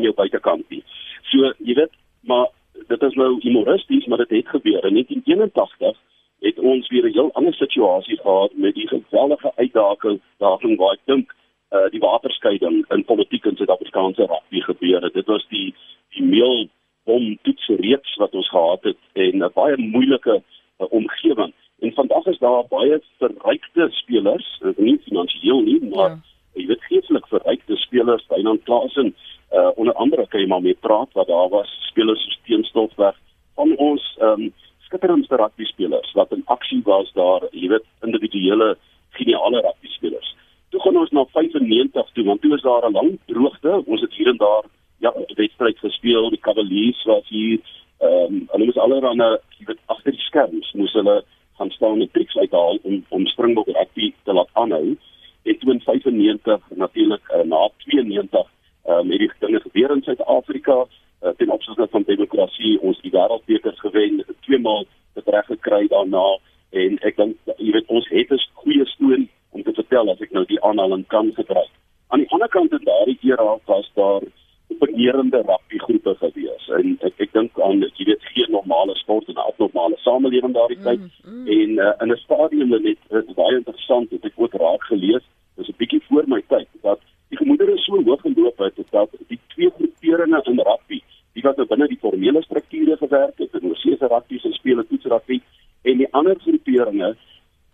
aan 0.00 0.08
jou 0.08 0.16
buitekant 0.16 0.64
nie. 0.72 0.82
So 1.30 1.52
jy 1.58 1.76
weet, 1.76 1.92
maar 2.20 2.48
dit 2.88 3.02
is 3.02 3.18
nou 3.20 3.34
humoristies, 3.44 4.06
maar 4.06 4.22
dit 4.24 4.38
het 4.38 4.48
gebeur 4.48 4.84
in 4.88 4.96
1981 4.96 5.98
het 6.40 6.58
ons 6.58 6.88
weer 6.88 7.04
'n 7.04 7.12
heel 7.12 7.32
ander 7.32 7.54
situasie 7.54 8.18
gehad 8.20 8.52
met 8.54 8.74
die 8.74 8.88
geweldige 8.88 9.52
uitdaging 9.56 10.20
daarvan 10.38 10.76
waar 10.76 10.92
ek 10.92 11.04
dink 11.04 11.34
uh 11.70 11.90
die 11.90 12.00
waterskeiding 12.00 12.84
in 12.88 13.04
politiek 13.04 13.44
in 13.44 13.56
Suid-Afrikaanse 13.56 14.26
rugby 14.26 14.60
gebeur 14.60 15.02
het. 15.02 15.12
Dit 15.12 15.26
was 15.26 15.46
die 15.48 15.74
die 16.10 16.22
meel 16.22 16.68
om 17.04 17.38
toets 17.42 17.66
reeks 17.66 18.16
wat 18.16 18.32
ons 18.32 18.48
gehad 18.48 18.82
het 18.82 18.98
en 19.12 19.44
'n 19.44 19.52
baie 19.54 19.76
moeilike 19.76 20.42
uh, 20.42 20.86
omgewing. 20.90 21.52
En 21.78 21.92
vandag 21.92 22.26
is 22.26 22.38
daar 22.38 22.64
baie 22.68 23.00
verrykte 23.18 23.88
spelers, 23.90 24.60
nie 24.76 24.98
finansiëel 24.98 25.60
nie, 25.60 25.80
maar 25.80 26.10
ja 26.10 26.20
jy 26.58 26.66
weet 26.66 26.86
geestelik 26.88 27.26
verrykte 27.30 27.76
spelers 27.76 28.26
Wynand 28.30 28.64
Klaasen 28.68 29.12
uh 29.14 29.29
uh 29.60 29.70
onder 29.76 29.94
andere 29.94 30.26
kan 30.26 30.40
jy 30.40 30.48
maar 30.48 30.62
mee 30.62 30.78
praat 30.86 31.12
wat 31.18 31.28
daar 31.28 31.48
was 31.48 31.70
spelers 31.88 32.22
soos 32.24 32.40
Teenstofweg 32.46 33.16
van 33.54 33.76
ons 33.76 34.04
ehm 34.18 34.42
um, 34.42 34.52
skitterende 34.86 35.36
rugby 35.36 35.64
spelers 35.64 36.12
wat 36.18 36.32
in 36.34 36.42
aksie 36.54 36.80
was 36.84 37.10
daar, 37.14 37.46
jy 37.54 37.68
weet, 37.70 37.86
individuele 38.06 38.74
geniale 39.18 39.60
rugby 39.66 39.90
spelers. 39.94 40.30
Toe 40.70 40.80
gaan 40.82 40.98
ons 40.98 41.12
na 41.14 41.24
95 41.34 42.10
toe 42.14 42.24
want 42.26 42.42
toe 42.42 42.50
was 42.54 42.62
daar 42.66 42.88
'n 42.88 42.96
lang 42.98 43.10
droogte. 43.26 43.82
Ons 43.86 44.00
het 44.00 44.14
hier 44.14 44.28
en 44.28 44.36
daar 44.36 44.64
ja, 44.98 45.12
'n 45.16 45.34
wedstryd 45.34 45.78
gespeel. 45.78 46.30
Die 46.30 46.44
Cavaliers 46.46 47.04
was 47.04 47.28
hier. 47.28 47.58
Ehm 47.98 48.34
um, 48.34 48.48
hulle 48.52 48.64
moes 48.64 48.82
allerhande, 48.84 49.40
jy 49.58 49.64
weet, 49.66 49.82
agter 49.86 50.12
die 50.12 50.26
skerms 50.28 50.72
moes 50.72 50.92
hulle 50.92 51.24
gaan 51.58 51.70
staan 51.70 52.00
en 52.00 52.10
triks 52.10 52.36
uithaal 52.36 52.78
om 52.82 53.04
om 53.08 53.26
Springbok 53.26 53.66
rugby 53.66 54.14
te 54.24 54.32
laat 54.32 54.48
aanhou. 54.52 54.96
En 55.42 55.58
toe 55.58 55.72
in 55.72 55.80
95 55.80 56.60
natuurlik 56.68 57.24
uh, 57.34 57.42
na 57.42 57.70
92 57.76 58.40
ehm 58.40 58.49
um, 58.90 59.10
het 59.10 59.18
die 59.18 59.30
dinge 59.38 59.60
gebeur 59.60 59.90
in 59.94 60.02
Suid-Afrika 60.02 60.78
uh, 60.84 61.32
ten 61.36 61.50
opsigte 61.50 61.86
van 61.90 62.06
demokrasie. 62.06 62.80
Ons 62.80 63.00
die 63.04 63.12
wêreldbeker 63.14 63.76
gewen, 63.84 64.24
twee 64.46 64.58
maal 64.58 64.86
het 65.18 65.28
reg 65.28 65.46
gekry 65.46 65.86
daarna 65.88 66.26
en 66.70 66.98
ek 67.06 67.16
dink 67.16 67.36
jy 67.58 67.72
weet 67.74 67.88
ons 67.88 68.08
het 68.08 68.30
'n 68.30 68.42
goeie 68.62 68.86
storie 68.86 69.28
om 69.50 69.62
te 69.62 69.72
vertel 69.72 70.10
as 70.10 70.20
ek 70.20 70.32
nou 70.32 70.44
die 70.46 70.62
aanhaling 70.62 71.06
kan 71.06 71.32
gebruik. 71.34 71.72
Aan 72.08 72.22
die 72.22 72.30
ander 72.30 72.48
kant 72.48 72.72
in 72.72 72.84
daardie 72.84 73.18
era 73.22 73.58
was 73.66 73.90
daar 73.94 74.22
begeerende 74.78 75.36
rugby 75.36 75.78
groepe 75.78 76.14
gewees 76.22 76.68
en 76.78 76.96
ek 77.06 77.24
ek 77.24 77.32
dink 77.34 77.58
aan 77.66 77.82
jy 77.82 78.06
weet 78.08 78.28
geen 78.34 78.52
normale 78.54 78.94
sport 79.02 79.28
en 79.28 79.34
'n 79.34 79.48
abnormale 79.50 79.98
samelewing 80.04 80.54
daardie 80.54 80.78
mm, 80.78 80.84
tyd 80.84 81.00
mm. 81.24 81.46
en 81.58 81.70
uh, 81.86 81.92
in 82.02 82.12
'n 82.12 82.22
stadium 82.24 82.68
net 82.68 82.98
dit 83.08 83.34
baie 83.34 83.56
interessant 83.56 84.10
het 84.10 84.24
ek 84.24 84.36
ook 84.36 84.54
raak 84.54 84.84
gelees 84.92 85.24
dis 85.56 85.68
'n 85.68 85.78
bietjie 85.82 86.02
voor 86.08 86.24
my 86.26 86.42
tyd 86.54 86.69
gemoedere 87.70 87.78
so 87.78 88.02
hoog 88.02 88.20
geloop 88.20 88.58
het 88.58 88.90
dat 88.90 89.10
die 89.28 89.38
twee 89.46 89.70
groeperinge 89.70 90.42
in 90.44 90.58
rugby 90.58 91.02
die 91.32 91.42
wat 91.42 91.56
nou 91.56 91.66
binne 91.68 91.86
die 91.88 91.98
formele 91.98 92.42
strukture 92.42 92.96
gewerk 92.96 93.38
het 93.38 93.54
in 93.54 93.68
oorsese 93.68 94.06
rugby 94.06 94.38
se 94.38 94.52
spele 94.52 94.86
toets 94.86 95.04
rugby 95.04 95.40
en 95.82 95.98
die 95.98 96.08
ander 96.12 96.36
groeperinge 96.40 97.16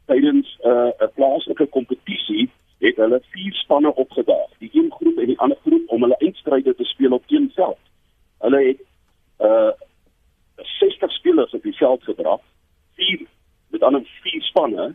tydens 0.06 0.58
uh, 0.64 0.70
'n 0.70 1.04
uh, 1.04 1.08
plaaslike 1.14 1.66
kompetisie 1.66 2.50
het 2.78 2.96
hulle 2.96 3.20
vier 3.32 3.54
spanne 3.54 3.94
opgedaag. 3.94 4.50
Die 4.58 4.70
een 4.72 4.92
groep 4.92 5.18
en 5.18 5.26
die 5.26 5.38
ander 5.38 5.58
groep 5.64 5.88
om 5.88 6.02
hulle 6.02 6.16
eindstryde 6.16 6.74
te 6.74 6.84
speel 6.84 7.12
op 7.12 7.24
een 7.26 7.50
veld. 7.54 7.78
Hulle 8.38 8.60
het 8.66 8.80
uh 9.40 9.72
60 10.56 11.12
spelers 11.12 11.52
op 11.52 11.62
die 11.62 11.76
veld 11.76 12.02
gedra. 12.02 12.38
Vier 12.94 13.26
met 13.68 13.82
ander 13.82 14.02
vier 14.22 14.42
spanne 14.42 14.94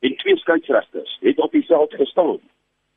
en 0.00 0.16
twee 0.16 0.36
skeieregters 0.36 1.18
het 1.20 1.38
op 1.38 1.52
die 1.52 1.64
veld 1.64 1.94
gestaan. 1.94 2.40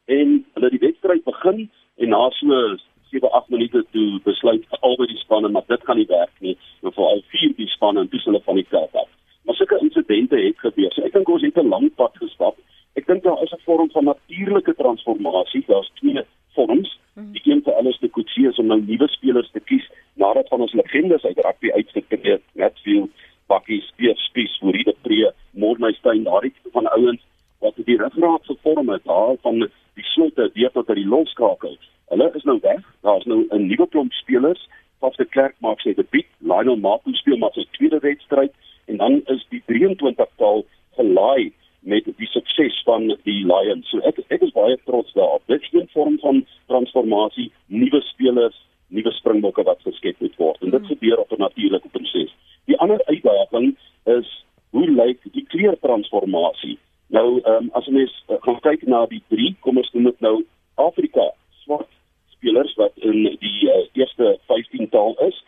En 0.10 0.40
hulle 0.54 0.70
die 0.74 0.82
wedstryd 0.86 1.24
begin 1.24 1.68
en 2.02 2.10
na 2.16 2.30
so 2.38 2.78
7 3.12 3.32
8 3.32 3.50
minute 3.50 3.86
toe 3.94 4.20
besluit 4.24 4.66
albei 4.80 5.08
die 5.08 5.22
spanne 5.22 5.50
maar 5.50 5.68
dit 5.68 5.86
gaan 5.86 5.98
nie 5.98 6.10
werk 6.10 6.36
nie. 6.40 6.58
En 6.84 6.94
veral 6.94 7.22
vier 7.34 7.54
die 7.58 7.70
spanne 7.76 8.06
en 8.06 8.12
dis 8.14 8.26
hulle 8.30 8.42
van 8.46 8.58
die 8.62 8.68
veld 8.70 8.94
af. 8.94 9.10
Maar 9.44 9.56
sulke 9.56 9.80
insidente 9.82 10.38
het 10.38 10.60
gebeur. 10.66 10.92
So 10.94 11.06
ek 11.06 11.14
dink 11.14 11.30
ons 11.30 11.46
het 11.46 11.58
'n 11.58 11.70
lang 11.70 11.90
pad 11.96 12.18
gestap 12.22 12.58
Ek 13.00 13.08
dink 13.08 13.24
daar 13.24 13.44
is 13.44 13.52
'n 13.52 13.66
vorm 13.66 13.90
van 13.92 14.04
natuurlike 14.04 14.74
transformasie. 14.76 15.64
Daar's 15.68 15.92
twee 15.94 16.24
vorms. 16.54 17.00
Mhm. 17.14 17.32
Die 17.32 17.42
een 17.52 17.62
vir 17.64 17.74
alles 17.74 17.98
te 18.00 18.08
koetsie 18.08 18.48
is 18.48 18.60
om 18.60 18.66
nou 18.66 18.82
nuwe 18.82 19.08
spelers 19.08 19.52
te 19.52 19.60
kies 19.60 19.90
nadat 20.14 20.48
van 20.48 20.62
ons 20.62 20.74
legendes 20.74 21.24
uit 21.24 21.40
rugby 21.46 21.72
uitgekry 21.72 22.32
het, 22.32 22.42
Matfield, 22.54 23.10
Bakkie, 23.48 23.82
Spies, 23.82 24.20
Spies, 24.26 24.60
Moride 24.62 24.96
Pre, 25.02 25.34
Morneystein, 25.52 26.24
daardie 26.24 26.54
van 26.72 26.88
ouens 26.88 27.22
wat 27.60 27.74
die 27.76 27.98
ruggraat 27.98 28.46
gevorm 28.46 28.90
het 28.90 29.04
daar 29.04 29.36
van 29.42 29.70
die 30.10 30.16
slotte 30.16 30.50
deur 30.56 30.72
tot 30.74 30.88
by 30.90 30.96
die 30.98 31.08
loskakel. 31.08 31.78
Hulle 32.10 32.32
is 32.36 32.46
nou 32.48 32.58
weg. 32.64 32.82
Daar's 33.06 33.26
nou 33.26 33.48
'n 33.52 33.68
nuwe 33.68 33.88
klomp 33.88 34.14
spelers. 34.14 34.68
Pas 35.00 35.16
de 35.16 35.26
Klerk 35.26 35.56
maak 35.62 35.80
sy 35.82 35.94
debuut. 35.94 36.26
Lionel 36.40 36.78
Martin 36.78 37.14
speel 37.14 37.38
maar 37.38 37.54
sy 37.54 37.66
tweede 37.72 38.00
wedstryd 38.00 38.54
en 38.88 38.98
dan 38.98 39.22
is 39.28 39.46
die 39.50 39.62
23 39.68 40.28
taal 40.38 40.66
gelaai 40.98 41.54
met 41.82 42.04
die 42.06 42.28
sukses 42.28 42.82
van 42.84 43.08
die 43.24 43.46
Lions. 43.46 43.90
So 43.90 44.00
ek 44.00 44.20
ek 44.30 44.42
is 44.42 44.52
baie 44.52 44.78
trots 44.86 45.14
daarop. 45.14 45.44
Dit 45.48 45.62
is 45.62 45.74
'n 45.74 45.88
vorm 45.94 46.20
van 46.20 46.46
transformasie, 46.68 47.52
nuwe 47.68 48.02
spelers, 48.02 48.58
nuwe 48.88 49.12
springbokke 49.12 49.64
wat 49.64 49.82
geskep 49.82 50.20
moet 50.20 50.36
word. 50.36 50.62
En 50.62 50.70
dit 50.70 50.80
hmm. 50.80 50.90
gebeur 50.90 51.18
op 51.18 51.32
'n 51.32 51.40
natuurlike 51.40 51.90
proses. 51.90 52.36
Die 52.66 52.78
ander 52.78 53.02
uitdaging 53.06 53.78
is 54.06 54.46
hoe 54.70 54.90
lyk 54.90 55.20
die 55.32 55.46
kleurtransformasie? 55.46 56.78
Nou, 57.10 57.40
ehm 57.42 57.56
um, 57.56 57.70
as 57.74 57.88
ons 57.88 58.16
uh, 58.30 58.38
gaan 58.46 58.60
kyk 58.62 58.84
na 58.86 59.06
die 59.10 59.24
drie, 59.34 59.56
kom 59.66 59.80
ons 59.82 59.90
noem 59.96 60.12
dit 60.12 60.20
nou 60.26 60.36
Afrika 60.78 61.32
swart 61.64 61.90
spelers 62.36 62.76
wat 62.78 62.94
in 63.02 63.24
die 63.42 63.66
uh, 63.66 63.80
eerste 63.98 64.36
15 64.52 64.92
taal 64.94 65.16
is 65.26 65.40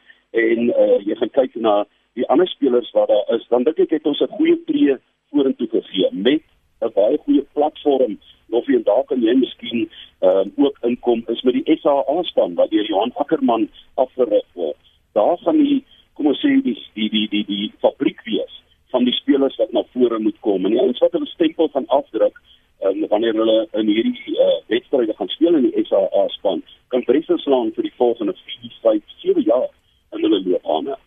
en 0.42 0.72
uh, 0.72 0.98
jy 1.06 1.18
gaan 1.20 1.34
kyk 1.36 1.60
na 1.62 1.76
die 2.18 2.26
ander 2.34 2.50
spelers 2.50 2.90
wat 2.98 3.12
daar 3.14 3.30
is, 3.38 3.46
dan 3.54 3.68
dink 3.68 3.78
ek 3.86 3.94
het 3.94 4.10
ons 4.10 4.24
'n 4.26 4.34
goeie 4.40 4.58
tree 4.66 4.98
vorentoe 5.30 5.68
gegee 5.76 6.10
met 6.12 6.42
'n 6.82 6.92
baie 6.98 7.22
goeie 7.28 7.46
platform 7.54 8.18
of 8.50 8.66
jy 8.66 8.82
dalk 8.84 9.08
kan 9.14 9.22
jy 9.22 9.38
miskien 9.38 9.86
ehm 9.86 10.50
uh, 10.50 10.66
ook 10.66 10.82
inkom 10.90 11.22
is 11.30 11.46
met 11.46 11.54
die 11.54 11.78
SAA 11.78 12.18
span 12.24 12.58
wat 12.58 12.74
deur 12.74 12.90
Johan 12.90 13.14
Ackerman 13.22 13.70
afgerig 14.02 14.50
word. 14.54 14.82
Daar 15.14 15.38
gaan 15.46 15.62
die 15.62 15.86
kom 16.18 16.34
ons 16.34 16.42
sê 16.42 16.58
die 16.66 16.78
die 16.98 17.10
die 17.10 17.28
die 17.30 17.46
die 17.46 17.72
fabriek 17.86 18.26
wees 18.26 18.62
van 18.92 19.06
die 19.06 19.14
spelers 19.14 19.61
wat 19.72 19.86
na 19.86 19.90
vore 19.94 20.20
moet 20.20 20.40
kom 20.40 20.66
en 20.66 20.72
die 20.72 20.80
ouens 20.80 21.00
wat 21.00 21.12
hulle 21.12 21.26
stempel 21.26 21.70
van 21.70 21.88
afdruk 21.88 22.40
um, 22.84 23.08
wanneer 23.08 23.34
hulle 23.34 23.68
in 23.72 23.88
hierdie 23.88 24.36
uh, 24.36 24.58
wedstryde 24.68 25.14
gaan 25.14 25.28
speel 25.28 25.56
in 25.56 25.70
die 25.70 25.86
SAA 25.86 26.28
span 26.28 26.64
kan 26.88 27.06
presies 27.08 27.44
slaan 27.46 27.72
vir 27.76 27.88
die 27.88 27.96
volgende 27.98 28.34
4, 28.34 28.76
5, 28.84 29.16
7 29.24 29.48
jaar 29.48 29.70
in 30.12 30.26
hulle 30.26 30.42
loopbane. 30.44 30.98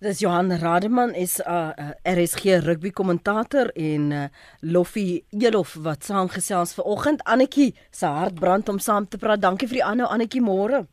Dis 0.00 0.20
Johan 0.22 0.52
Rademan 0.60 1.14
is 1.14 1.40
'n 1.40 1.50
uh, 1.50 1.90
RSG 2.04 2.60
rugby 2.66 2.90
kommentator 2.90 3.72
en 3.74 4.10
uh, 4.10 4.28
Loffie 4.60 5.24
Elof 5.30 5.74
wat 5.74 6.04
saamgesels 6.04 6.74
ver 6.74 6.84
oggend. 6.84 7.24
Annetjie 7.24 7.74
se 7.90 8.06
hart 8.06 8.34
brand 8.34 8.68
om 8.68 8.78
saam 8.78 9.08
te 9.08 9.18
praat. 9.18 9.40
Dankie 9.40 9.68
vir 9.68 9.80
die 9.80 9.84
aanhou 9.84 10.06
Annetjie 10.06 10.40
môre. 10.40 10.86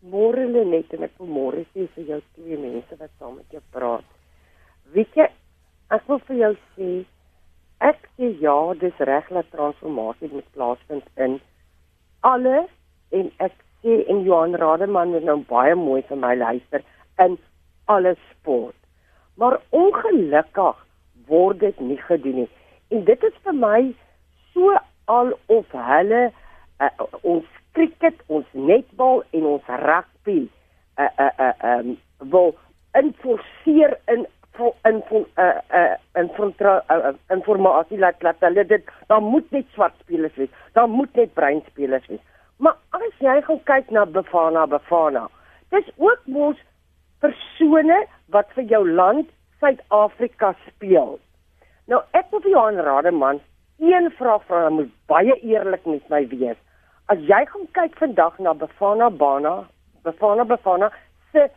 Môre 0.00 0.44
Lenet 0.44 0.92
en 0.92 1.02
ek 1.08 1.16
wil 1.18 1.32
môre 1.38 1.64
sê 1.72 1.88
vir 1.94 2.04
jou 2.04 2.20
twee 2.34 2.58
mense 2.58 2.98
wat 2.98 3.10
saam 3.18 3.34
met 3.40 3.48
jou 3.50 3.62
praat. 3.72 4.04
Weet 4.92 5.16
jy, 5.16 5.26
ek 5.94 6.04
wil 6.08 6.20
vir 6.28 6.40
jou 6.42 6.52
sê 6.76 6.90
ek 7.88 8.00
sê 8.16 8.32
ja, 8.42 8.56
dis 8.80 9.04
reg 9.10 9.28
dat 9.30 9.50
transformasie 9.54 10.30
moet 10.32 10.48
plaasvind 10.56 11.06
in 11.26 11.38
alle 12.26 12.66
en 13.14 13.30
ek 13.44 13.54
sê 13.82 14.00
en 14.10 14.24
Johan 14.26 14.56
Rademan 14.58 15.14
het 15.16 15.24
nou 15.28 15.38
baie 15.48 15.76
mooi 15.78 16.02
vir 16.08 16.18
my 16.18 16.34
luister 16.36 16.82
in 17.24 17.38
alle 17.86 18.16
sport. 18.30 18.76
Maar 19.38 19.60
ongelukkig 19.70 20.84
word 21.30 21.60
dit 21.60 21.80
nie 21.80 22.00
gedoen 22.08 22.42
nie. 22.42 22.48
En 22.90 23.04
dit 23.04 23.24
is 23.24 23.36
vir 23.44 23.56
my 23.56 23.80
so 24.52 24.74
al 25.06 25.32
of 25.46 25.72
hulle 25.72 26.22
uh, 26.82 26.90
ons 27.22 27.46
cricket, 27.78 28.18
ons 28.26 28.46
netbal 28.52 29.22
en 29.38 29.52
ons 29.54 29.74
rugby 29.84 30.40
uh 30.98 31.10
uh 31.22 31.30
uh 31.38 31.52
um 31.70 31.94
wil 32.32 32.56
inforceer 32.98 33.94
in 34.10 34.26
in 34.58 35.02
in 35.10 35.26
uh 35.36 35.60
uh 35.70 35.96
in 36.14 36.30
informasie 37.36 37.98
laat 37.98 38.22
laat 38.22 38.40
hulle 38.40 38.64
dit 38.66 38.90
daar 39.06 39.22
moet 39.22 39.50
net 39.50 39.66
swart 39.72 39.94
spelers 40.00 40.34
wees. 40.36 40.48
Daar 40.72 40.88
moet 40.88 41.14
net 41.14 41.34
bruin 41.34 41.62
spelers 41.66 42.06
wees. 42.06 42.24
Maar 42.56 42.76
as 42.90 43.18
jy 43.18 43.40
gaan 43.42 43.62
kyk 43.64 43.90
na 43.90 44.04
Bafana 44.04 44.66
Bafana, 44.66 45.28
dis 45.70 45.90
ook 45.96 46.26
mos 46.26 46.56
persone 47.20 48.06
wat 48.34 48.50
vir 48.54 48.64
jou 48.64 48.82
land 48.88 49.30
Suid-Afrika 49.60 50.54
speel. 50.66 51.18
Nou 51.86 52.02
ek 52.10 52.30
wil 52.30 52.42
vir 52.44 52.50
jou 52.54 52.64
aanraai 52.66 53.10
man, 53.10 53.40
een 53.78 54.10
vraag 54.18 54.44
vra, 54.46 54.64
jy 54.66 54.74
moet 54.74 54.92
baie 55.10 55.34
eerlik 55.40 55.86
met 55.86 56.10
my 56.10 56.24
wees. 56.30 56.58
As 57.08 57.18
jy 57.30 57.44
gaan 57.46 57.68
kyk 57.78 57.96
vandag 57.98 58.38
na 58.38 58.54
Bafana 58.54 59.10
Bana, 59.10 59.54
Bafana 60.04 60.44
Bafana 60.44 60.90
se 61.32 61.48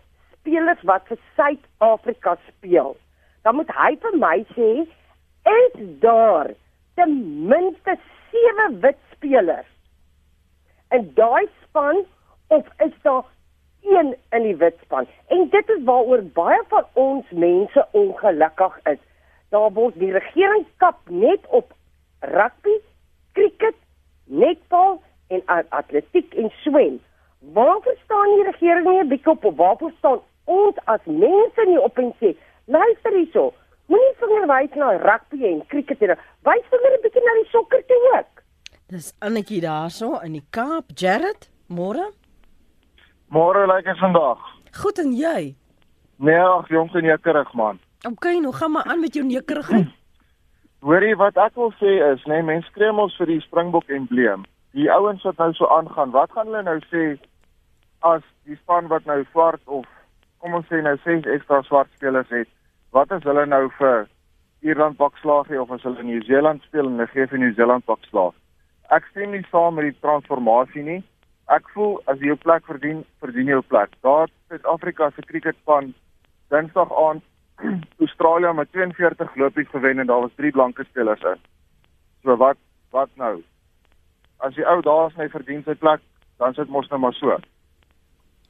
spelers 0.41 0.81
wat 0.89 1.07
vir 1.07 1.21
Suid-Afrika 1.35 2.37
speel, 2.49 2.97
dan 3.45 3.55
moet 3.55 3.69
hy 3.77 3.95
vir 4.01 4.17
my 4.21 4.37
sê 4.55 4.71
is 5.51 5.77
daar 6.01 6.51
ten 6.99 7.13
minste 7.49 7.97
sewe 8.29 8.67
wit 8.81 8.99
spelers 9.15 9.69
in 10.91 11.11
daai 11.15 11.47
span 11.63 12.03
of 12.47 12.65
is 12.77 12.93
daar 13.01 13.23
een 13.81 14.15
in 14.29 14.41
die 14.41 14.55
witspan. 14.55 15.07
En 15.27 15.47
dit 15.49 15.69
is 15.69 15.83
waaroor 15.83 16.23
baie 16.33 16.63
van 16.67 16.85
ons 16.93 17.29
mense 17.29 17.87
ongelukkig 17.91 18.79
is. 18.83 18.99
Daar 19.49 19.71
word 19.71 19.95
die 19.99 20.11
regering 20.11 20.65
kap 20.77 20.99
net 21.09 21.47
op 21.47 21.73
rugby, 22.19 22.75
cricket, 23.33 23.75
netbal 24.23 25.01
en 25.27 25.41
atletiek 25.69 26.33
en 26.33 26.51
swem. 26.63 26.99
Waar 27.39 27.79
staan 28.03 28.35
die 28.35 28.43
regering 28.51 28.87
nie 28.87 28.99
'n 29.03 29.07
bietjie 29.07 29.31
op 29.31 29.57
waar 29.57 29.91
staan 29.97 30.19
ons 30.45 30.77
as 30.85 31.01
mense 31.05 31.65
nie 31.67 31.79
op 31.79 31.97
en 31.97 32.13
sê, 32.19 32.35
luister 32.65 33.17
hierso, 33.17 33.51
moenie 33.91 34.15
vinger 34.21 34.47
wys 34.47 34.75
na 34.75 34.91
rugby 35.03 35.43
en 35.51 35.61
cricket 35.67 36.01
nie. 36.01 36.17
Wys 36.47 36.65
vinger 36.73 36.97
'n 36.97 37.01
bietjie 37.03 37.23
na 37.25 37.33
die 37.41 37.49
sokker 37.51 37.83
toe 37.87 38.01
ook. 38.17 38.43
Dis 38.91 39.13
Annetjie 39.19 39.61
daarso 39.61 40.19
in 40.19 40.33
die 40.33 40.45
Kaap, 40.49 40.91
Jared. 40.95 41.49
Môre? 41.69 42.11
Môre 43.29 43.67
lyk 43.67 43.85
like 43.85 43.89
dit 43.89 43.99
vandag. 43.99 44.39
Goed 44.81 44.99
en 44.99 45.13
jy? 45.13 45.55
Nee, 46.19 46.39
ag 46.39 46.67
jong 46.67 46.91
en 46.95 47.05
jekkerig 47.05 47.53
man. 47.53 47.79
OK, 48.07 48.25
nou 48.41 48.53
gaan 48.53 48.71
maar 48.71 48.83
aan 48.83 48.99
met 48.99 49.13
jou 49.13 49.25
neukerigheid. 49.25 49.87
Hoorie 50.85 51.15
wat 51.15 51.37
ek 51.37 51.55
wil 51.55 51.71
sê 51.77 51.91
is, 52.11 52.23
nee, 52.25 52.41
mense 52.43 52.67
skree 52.67 52.91
mos 52.91 53.15
vir 53.21 53.29
die 53.29 53.41
Springbok 53.41 53.89
embleem. 53.89 54.43
Die 54.73 54.89
ouens 54.91 55.23
wat 55.23 55.37
nou 55.37 55.53
so 55.53 55.67
aangaan, 55.69 56.11
wat 56.11 56.31
gaan 56.35 56.49
hulle 56.49 56.63
nou 56.65 56.79
sê 56.89 57.03
as 58.01 58.23
die 58.49 58.57
span 58.63 58.89
wat 58.89 59.05
nou 59.05 59.19
swart 59.31 59.61
of 59.65 59.85
kom 60.41 60.57
ons 60.57 60.65
sê 60.69 60.81
nou 60.81 60.97
ses 61.05 61.27
ekstra 61.35 61.61
swart 61.67 61.89
spelers 61.95 62.29
het? 62.33 62.49
Wat 62.95 63.11
is 63.15 63.23
hulle 63.29 63.45
nou 63.45 63.67
vir 63.77 64.07
Ierland 64.65 64.97
bakslaag 64.97 65.47
gee 65.49 65.61
of 65.61 65.71
as 65.73 65.85
hulle 65.85 66.03
New 66.03 66.21
Zealand 66.25 66.65
speel 66.67 66.89
en 66.89 66.97
hulle 66.97 67.09
gee 67.13 67.27
vir 67.29 67.41
New 67.41 67.53
Zealand 67.57 67.85
bakslaag? 67.85 68.33
Ek 68.91 69.05
stem 69.11 69.31
nie 69.35 69.45
saam 69.51 69.77
met 69.77 69.87
die 69.87 69.99
transformasie 70.03 70.83
nie. 70.87 70.99
Ek 71.53 71.69
voel 71.75 71.99
as 72.11 72.19
jy 72.19 72.31
jou 72.31 72.39
plek 72.41 72.65
verdien, 72.67 73.05
verdien 73.23 73.47
jy 73.47 73.59
jou 73.59 73.67
plek. 73.69 73.93
Daar 74.05 74.33
Suid-Afrika 74.49 75.11
se 75.15 75.23
cricketspan 75.29 75.93
Dinsdag 76.51 76.91
aand 77.05 77.23
Australië 78.03 78.51
met 78.57 78.71
42 78.71 79.35
lopies 79.35 79.69
gewen 79.71 79.99
en 79.99 80.09
daar 80.09 80.25
was 80.25 80.35
drie 80.35 80.51
blanke 80.51 80.83
spelers 80.89 81.21
in. 81.21 81.39
So 82.23 82.35
wat 82.37 82.57
wat 82.91 83.09
nou? 83.15 83.39
As 84.37 84.57
die 84.57 84.65
ou 84.67 84.81
daar 84.81 85.07
is 85.07 85.15
en 85.15 85.23
hy 85.23 85.29
verdien 85.31 85.61
sy 85.63 85.77
plek, 85.79 86.01
dan 86.41 86.57
sit 86.57 86.69
mos 86.69 86.89
nou 86.89 86.99
maar 86.99 87.15
so. 87.15 87.37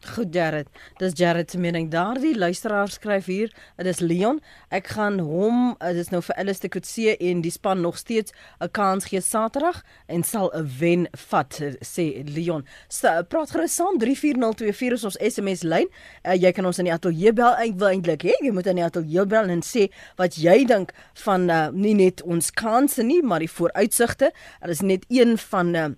Goed 0.01 0.33
Jared. 0.33 0.67
Dis 0.97 1.13
Jared 1.13 1.51
se 1.51 1.57
mening. 1.57 1.89
Daardie 1.91 2.37
luisteraar 2.37 2.89
skryf 2.89 3.25
hier, 3.25 3.51
dit 3.77 3.85
is 3.85 3.99
Leon. 3.99 4.39
Ek 4.73 4.87
gaan 4.95 5.19
hom, 5.21 5.75
dit 5.77 5.99
is 6.01 6.09
nou 6.09 6.23
vir 6.25 6.39
Alice 6.41 6.63
te 6.63 6.71
Kutse 6.73 7.13
en 7.21 7.43
die 7.45 7.51
span 7.53 7.83
nog 7.85 7.99
steeds 8.01 8.33
'n 8.59 8.71
kans 8.71 9.05
gee 9.05 9.21
Saterdag 9.21 9.83
en 10.07 10.23
sal 10.23 10.49
'n 10.55 10.69
wen 10.79 11.07
vat, 11.29 11.61
sê 11.85 12.25
Leon. 12.33 12.65
So, 12.89 13.23
praat 13.23 13.51
gerus 13.51 13.75
saam 13.75 13.99
34024 13.99 14.93
is 14.93 15.03
ons 15.03 15.17
SMS 15.17 15.61
lyn. 15.63 15.87
Uh, 16.25 16.33
jy 16.33 16.51
kan 16.51 16.65
ons 16.65 16.79
in 16.79 16.85
die 16.85 16.93
ateljee 16.93 17.33
bel. 17.33 17.53
Ek 17.53 17.77
wil 17.77 17.87
eintlik 17.87 18.23
hê 18.23 18.33
jy 18.41 18.51
moet 18.51 18.67
in 18.67 18.75
die 18.75 18.85
ateljee 18.85 19.25
bel 19.25 19.49
en 19.49 19.61
sê 19.61 19.91
wat 20.17 20.35
jy 20.35 20.65
dink 20.65 20.93
van 21.13 21.49
uh, 21.49 21.69
nie 21.69 21.93
net 21.93 22.21
ons 22.23 22.51
kansse 22.51 23.03
nie, 23.03 23.21
maar 23.21 23.39
die 23.39 23.51
vooruitsigte. 23.51 24.31
Dit 24.61 24.69
is 24.69 24.81
net 24.81 25.05
een 25.09 25.37
van 25.37 25.75
uh, 25.75 25.89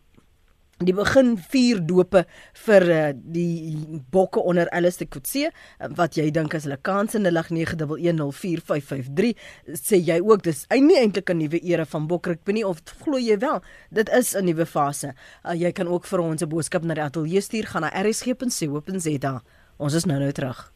die 0.86 0.94
begin 0.94 1.38
vier 1.38 1.80
dope 1.80 2.26
vir 2.66 2.90
uh, 2.90 3.12
die 3.16 3.78
bokke 4.12 4.40
onder 4.40 4.70
Alistair 4.76 5.08
Kutse 5.08 5.50
uh, 5.50 5.54
wat 5.98 6.18
jy 6.18 6.32
dink 6.32 6.54
as 6.56 6.64
hulle 6.68 6.78
kans 6.82 7.16
in 7.16 7.26
0891104553 7.28 9.34
sê 9.80 9.98
jy 10.00 10.20
ook 10.22 10.44
dis 10.44 10.68
nie 10.84 10.98
eintlik 11.00 11.30
'n 11.30 11.38
nuwe 11.38 11.60
era 11.64 11.86
van 11.86 12.08
bokrugby 12.08 12.52
nie 12.54 12.68
of 12.68 12.78
glo 13.04 13.18
jy 13.18 13.38
wel 13.40 13.62
dit 13.92 14.10
is 14.10 14.36
'n 14.36 14.46
nuwe 14.46 14.66
fase. 14.66 15.14
Uh, 15.46 15.54
jy 15.54 15.72
kan 15.72 15.88
ook 15.88 16.06
vir 16.06 16.20
ons 16.20 16.44
'n 16.44 16.50
boodskap 16.50 16.84
na 16.84 16.94
die 16.94 17.04
ateljee 17.04 17.42
stuur 17.42 17.66
gaan 17.66 17.82
na 17.82 17.90
rsg.co.za 17.90 19.42
ons 19.78 19.94
is 19.94 20.06
nou 20.06 20.20
nou 20.20 20.32
terug. 20.32 20.72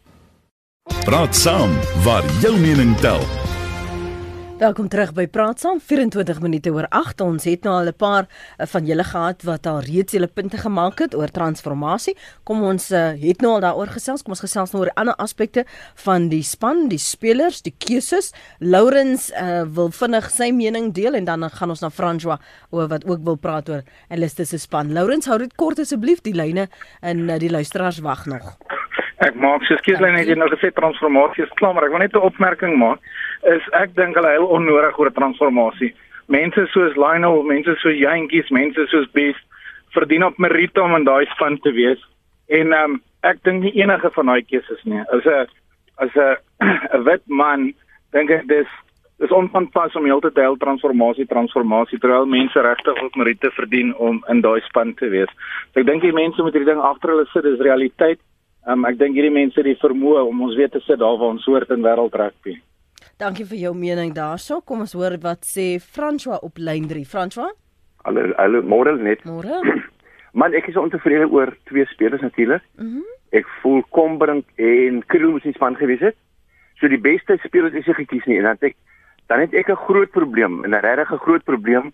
Praat 1.06 1.36
saam 1.36 1.72
waar 2.04 2.24
jou 2.42 2.60
mening 2.60 2.96
tel 3.00 3.47
Welkom 4.58 4.88
terug 4.90 5.12
by 5.14 5.28
Praat 5.30 5.60
Saam 5.62 5.78
24 5.78 6.40
minute 6.42 6.72
oor 6.74 6.88
8. 6.90 7.20
Ons 7.22 7.44
het 7.46 7.62
nou 7.62 7.76
al 7.78 7.90
'n 7.92 7.94
paar 7.94 8.26
eh, 8.58 8.66
van 8.66 8.86
julle 8.86 9.04
gehad 9.04 9.44
wat 9.44 9.68
al 9.68 9.82
reeds 9.86 10.14
hulle 10.14 10.28
punte 10.28 10.58
gemaak 10.58 11.00
het 11.00 11.14
oor 11.14 11.30
transformasie. 11.30 12.18
Kom 12.44 12.64
ons 12.64 12.92
uh, 12.92 13.14
het 13.22 13.42
nou 13.42 13.54
al 13.54 13.60
daaroor 13.60 13.88
gesels. 13.88 14.24
Kom 14.24 14.34
ons 14.34 14.40
gesels 14.40 14.72
nou 14.72 14.82
oor 14.82 14.92
ander 14.96 15.16
aspekte 15.16 15.66
van 15.96 16.30
die 16.30 16.42
span, 16.42 16.88
die 16.90 16.98
spelers, 16.98 17.62
die 17.62 17.76
keuses. 17.78 18.34
Lourens 18.58 19.30
uh, 19.30 19.62
wil 19.62 19.92
vinnig 19.92 20.32
sy 20.32 20.50
mening 20.52 20.92
deel 20.92 21.14
en 21.14 21.26
dan 21.26 21.50
gaan 21.50 21.70
ons 21.70 21.82
na 21.82 21.90
François 21.90 22.40
oor 22.72 22.88
wat 22.88 23.06
ook 23.06 23.24
wil 23.24 23.36
praat 23.36 23.70
oor 23.70 23.84
Alistair 24.10 24.48
se 24.48 24.58
span. 24.58 24.92
Lourens, 24.94 25.28
hou 25.28 25.38
dit 25.38 25.56
kort 25.56 25.80
asseblief, 25.80 26.22
die 26.22 26.34
lyne 26.34 26.68
en 27.02 27.30
uh, 27.30 27.38
die 27.38 27.52
luisteraars 27.52 28.00
wag 28.00 28.26
nog. 28.26 28.58
Ek 29.26 29.34
maak 29.42 29.64
so 29.66 29.74
skielyn 29.80 30.14
net 30.14 30.28
jy 30.30 30.36
nou 30.38 30.50
gesê 30.52 30.70
transformasie 30.78 31.44
is 31.44 31.54
klaar, 31.58 31.74
maar 31.74 31.88
ek 31.88 31.92
wil 31.92 32.04
net 32.04 32.14
'n 32.14 32.28
opmerking 32.30 32.78
maak 32.78 33.00
is 33.50 33.64
ek 33.74 33.96
dink 33.96 34.16
hulle 34.16 34.30
heel 34.30 34.46
onnodig 34.46 35.00
oor 35.00 35.10
transformasie. 35.12 35.94
Mense 36.28 36.68
soos 36.74 36.96
Lionel, 36.96 37.42
mense 37.44 37.76
soos 37.82 37.98
Jantjies, 37.98 38.52
mense 38.52 38.86
soos 38.88 39.08
Beast 39.14 39.44
verdien 39.96 40.24
op 40.24 40.38
meriete 40.38 40.82
om 40.82 40.96
in 40.96 41.04
daai 41.04 41.26
span 41.26 41.58
te 41.58 41.72
wees. 41.72 42.02
En 42.48 42.74
ehm 42.74 42.92
um, 42.92 43.02
ek 43.24 43.42
dink 43.44 43.64
nie 43.64 43.74
enige 43.82 44.10
van 44.14 44.26
daai 44.26 44.44
keuses 44.46 44.84
nie. 44.84 45.02
As 45.12 45.26
'n 45.26 45.48
as 45.98 46.14
'n 46.16 46.38
'n 46.94 47.04
wit 47.04 47.24
man 47.28 47.74
dink 48.12 48.30
ek 48.30 48.48
dis 48.48 48.68
dis 49.18 49.32
onvanpas 49.32 49.96
om 49.96 50.06
heeltyd 50.06 50.36
te 50.36 50.42
hel 50.42 50.58
transformasie 50.58 51.26
transformasie 51.26 51.98
terwyl 52.00 52.26
mense 52.26 52.62
regtig 52.62 53.02
op 53.04 53.16
meriete 53.16 53.50
verdien 53.52 53.96
om 53.96 54.24
in 54.30 54.42
daai 54.42 54.62
span 54.62 54.94
te 54.94 55.10
wees. 55.10 55.32
So 55.74 55.80
ek 55.80 55.88
dink 55.88 56.02
die 56.02 56.14
mense 56.14 56.42
moet 56.42 56.54
hierdie 56.54 56.74
ding 56.74 56.82
agter 56.82 57.10
hulle 57.10 57.26
sit, 57.34 57.44
dis 57.44 57.60
realiteit. 57.60 58.20
Um, 58.68 58.84
ek 58.84 58.98
dink 59.00 59.16
hierdie 59.16 59.32
mense 59.32 59.56
het 59.56 59.68
die 59.70 59.80
vermoë 59.80 60.26
om 60.28 60.42
ons 60.44 60.56
weer 60.60 60.68
te 60.68 60.82
sit 60.84 61.00
daar 61.00 61.16
waar 61.20 61.38
ons 61.38 61.46
hoort 61.48 61.70
in 61.72 61.86
wêreld 61.86 62.16
rugby. 62.20 62.58
Dankie 63.18 63.46
vir 63.48 63.62
jou 63.62 63.74
mening 63.74 64.12
daarso. 64.14 64.60
Kom 64.62 64.84
ons 64.84 64.94
hoor 64.94 65.16
wat 65.24 65.48
sê 65.48 65.78
François 65.80 66.42
op 66.44 66.60
lyn 66.60 66.88
3. 66.90 67.06
François? 67.08 67.54
Hallo, 68.04 68.26
hallo, 68.36 68.62
môre 68.68 68.98
net. 69.00 69.24
Môre. 69.26 69.62
Man, 70.40 70.54
ek 70.54 70.68
is 70.68 70.78
ontevrede 70.78 71.30
oor 71.32 71.54
twee 71.72 71.88
spelers 71.94 72.26
natuurlik. 72.26 72.66
Mhm. 72.80 73.04
Mm 73.04 73.14
ek 73.36 73.44
voel 73.60 73.82
Kombrink 73.92 74.46
en 74.56 75.02
Kriel 75.12 75.34
moes 75.34 75.44
nie 75.44 75.52
span 75.52 75.76
gewees 75.76 76.00
het. 76.00 76.16
So 76.80 76.88
die 76.88 77.00
beste 77.02 77.36
spelers 77.44 77.76
is 77.76 77.86
nie 77.90 77.96
gekies 77.98 78.24
nie 78.24 78.38
en 78.40 78.48
dan 78.48 78.62
ek 78.64 78.78
dan 79.28 79.44
het 79.44 79.54
ek 79.54 79.68
'n 79.68 79.84
groot 79.84 80.12
probleem 80.16 80.64
en 80.64 80.72
'n 80.72 80.80
regtig 80.80 81.12
'n 81.12 81.26
groot 81.26 81.44
probleem. 81.44 81.92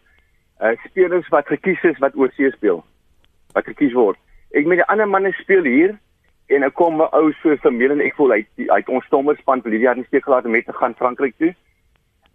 Uh 0.62 0.78
spelers 0.86 1.28
wat 1.34 1.50
gekies 1.50 1.82
is 1.84 1.98
wat 1.98 2.16
oorsee 2.16 2.52
speel. 2.52 2.86
Wat 3.54 3.66
gekies 3.66 3.94
word. 3.94 4.18
Ek 4.54 4.66
met 4.66 4.78
die 4.78 4.86
ander 4.86 5.10
manne 5.10 5.34
speel 5.42 5.64
hier 5.64 5.98
en 6.56 6.64
ek 6.64 6.74
kom 6.74 7.02
'n 7.02 7.10
ou 7.12 7.32
so 7.42 7.56
familie 7.58 7.92
en 7.92 8.02
ek 8.02 8.16
voel 8.16 8.32
hy 8.36 8.46
hy 8.58 8.80
het 8.80 8.90
ons 8.90 9.06
stommer 9.06 9.36
span 9.38 9.62
vir 9.62 9.72
die 9.72 9.84
jaar 9.86 9.96
nie 9.96 10.06
steek 10.06 10.24
gelaat 10.24 10.46
om 10.46 10.52
met 10.52 10.66
te 10.66 10.74
gaan 10.74 10.96
Frankryk 10.96 11.36
toe. 11.38 11.54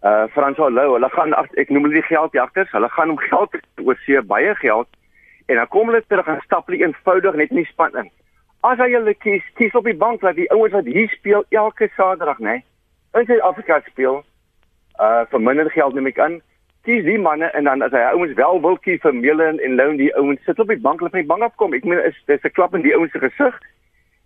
Uh 0.03 0.27
Frans 0.31 0.57
Hallo, 0.57 0.93
hulle 0.93 1.09
gaan 1.09 1.33
ek 1.57 1.69
noem 1.69 1.83
hulle 1.83 1.99
die 1.99 2.07
geldjagters, 2.07 2.71
hulle 2.71 2.89
gaan 2.89 3.09
om 3.09 3.17
geld 3.19 3.55
oor 3.83 3.97
see 4.05 4.21
baie 4.21 4.55
geld 4.55 4.87
en 5.47 5.55
dan 5.55 5.67
kom 5.67 5.87
hulle 5.89 6.03
terug 6.07 6.27
en 6.27 6.41
stap 6.41 6.67
hulle 6.67 6.85
eenvoudig 6.85 7.35
net 7.35 7.49
in 7.49 7.63
die 7.63 7.71
span 7.71 7.95
in. 7.97 8.09
As 8.61 8.77
hy 8.77 8.91
hulle 8.91 9.13
kies, 9.13 9.43
kies 9.55 9.75
op 9.75 9.87
die 9.87 9.97
bank 9.97 10.21
dat 10.21 10.35
die 10.35 10.49
ouens 10.51 10.73
wat 10.75 10.85
hier 10.85 11.09
speel 11.09 11.43
elke 11.49 11.89
Saterdag, 11.95 12.39
nê, 12.39 12.61
in 13.15 13.25
Suid-Afrika 13.25 13.81
speel, 13.87 14.21
uh 14.99 15.25
vir 15.31 15.41
minder 15.41 15.69
geld 15.73 15.95
neem 15.95 16.07
ek 16.11 16.19
aan. 16.19 16.39
Kies 16.87 17.03
die 17.03 17.17
manne 17.19 17.49
en 17.55 17.67
dan 17.67 17.83
as 17.83 17.91
hy 17.95 18.03
ouens 18.13 18.35
wel 18.37 18.61
wil 18.63 18.77
kies 18.83 19.01
vir 19.03 19.15
Melen 19.15 19.59
en 19.63 19.75
Loun 19.75 19.97
die 19.99 20.11
ouens 20.15 20.43
sit 20.45 20.59
op 20.59 20.71
die 20.71 20.79
bank, 20.79 20.99
hulle 20.99 21.11
van 21.11 21.23
die 21.23 21.31
bank 21.31 21.43
afkom. 21.47 21.73
Ek 21.73 21.83
meen 21.83 22.03
is 22.03 22.15
dis 22.27 22.43
'n 22.43 22.55
klap 22.55 22.75
in 22.75 22.87
die 22.87 22.95
ouens 22.95 23.11
se 23.11 23.19
gesig. 23.19 23.59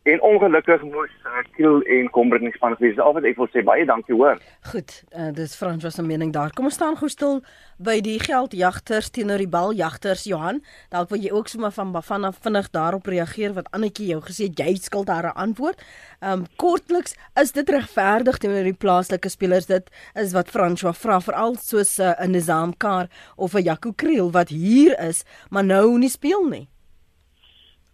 En 0.04 0.22
ongelukkig 0.22 0.82
moes 0.82 1.12
uh, 1.24 1.44
Kiel 1.56 1.82
en 1.82 2.10
Kombrink 2.12 2.44
nie 2.44 2.52
span 2.58 2.74
gewees. 2.76 2.98
Al 3.00 3.14
wat 3.16 3.24
ek 3.24 3.38
wil 3.40 3.48
sê 3.54 3.62
baie 3.64 3.86
dankie 3.88 4.16
hoor. 4.16 4.42
Goed, 4.68 4.92
uh, 5.16 5.30
dis 5.32 5.56
Frans 5.56 5.86
was 5.88 5.96
'n 5.98 6.06
mening 6.06 6.34
daar. 6.36 6.52
Kom 6.52 6.68
ons 6.68 6.76
staan 6.76 6.98
gou 7.00 7.08
stil 7.08 7.40
by 7.80 8.02
die 8.04 8.20
geldjagters 8.20 9.10
teenoor 9.16 9.40
die 9.40 9.48
baljagters 9.48 10.26
Johan. 10.28 10.60
Dalk 10.92 11.10
wil 11.10 11.24
jy 11.24 11.32
ook 11.32 11.48
sommer 11.48 11.72
van 11.72 11.96
vanaf 12.04 12.38
vinnig 12.44 12.70
daarop 12.70 13.06
reageer 13.06 13.54
wat 13.54 13.72
Annetjie 13.72 14.08
jou 14.08 14.20
gesê 14.20 14.52
het 14.52 14.60
jy 14.60 14.76
skuld 14.76 15.08
daar 15.08 15.32
'n 15.32 15.40
antwoord. 15.40 15.80
Um 16.20 16.46
kortliks, 16.58 17.16
is 17.40 17.52
dit 17.52 17.70
regverdig 17.70 18.38
teenoor 18.38 18.64
die 18.64 18.74
plaaslike 18.84 19.30
spelers 19.30 19.66
dit 19.66 19.90
is 20.16 20.34
wat 20.34 20.50
François 20.50 20.98
vra 20.98 21.22
veral 21.22 21.56
soos 21.56 22.00
uh, 22.00 22.12
'n 22.20 22.32
Nizam 22.32 22.78
Kar 22.78 23.08
of 23.38 23.54
'n 23.56 23.64
Jaco 23.64 23.94
Kriel 23.96 24.32
wat 24.32 24.50
hier 24.50 25.00
is, 25.00 25.24
maar 25.50 25.64
nou 25.64 25.98
nie 25.98 26.10
speel 26.10 26.44
nie. 26.48 26.73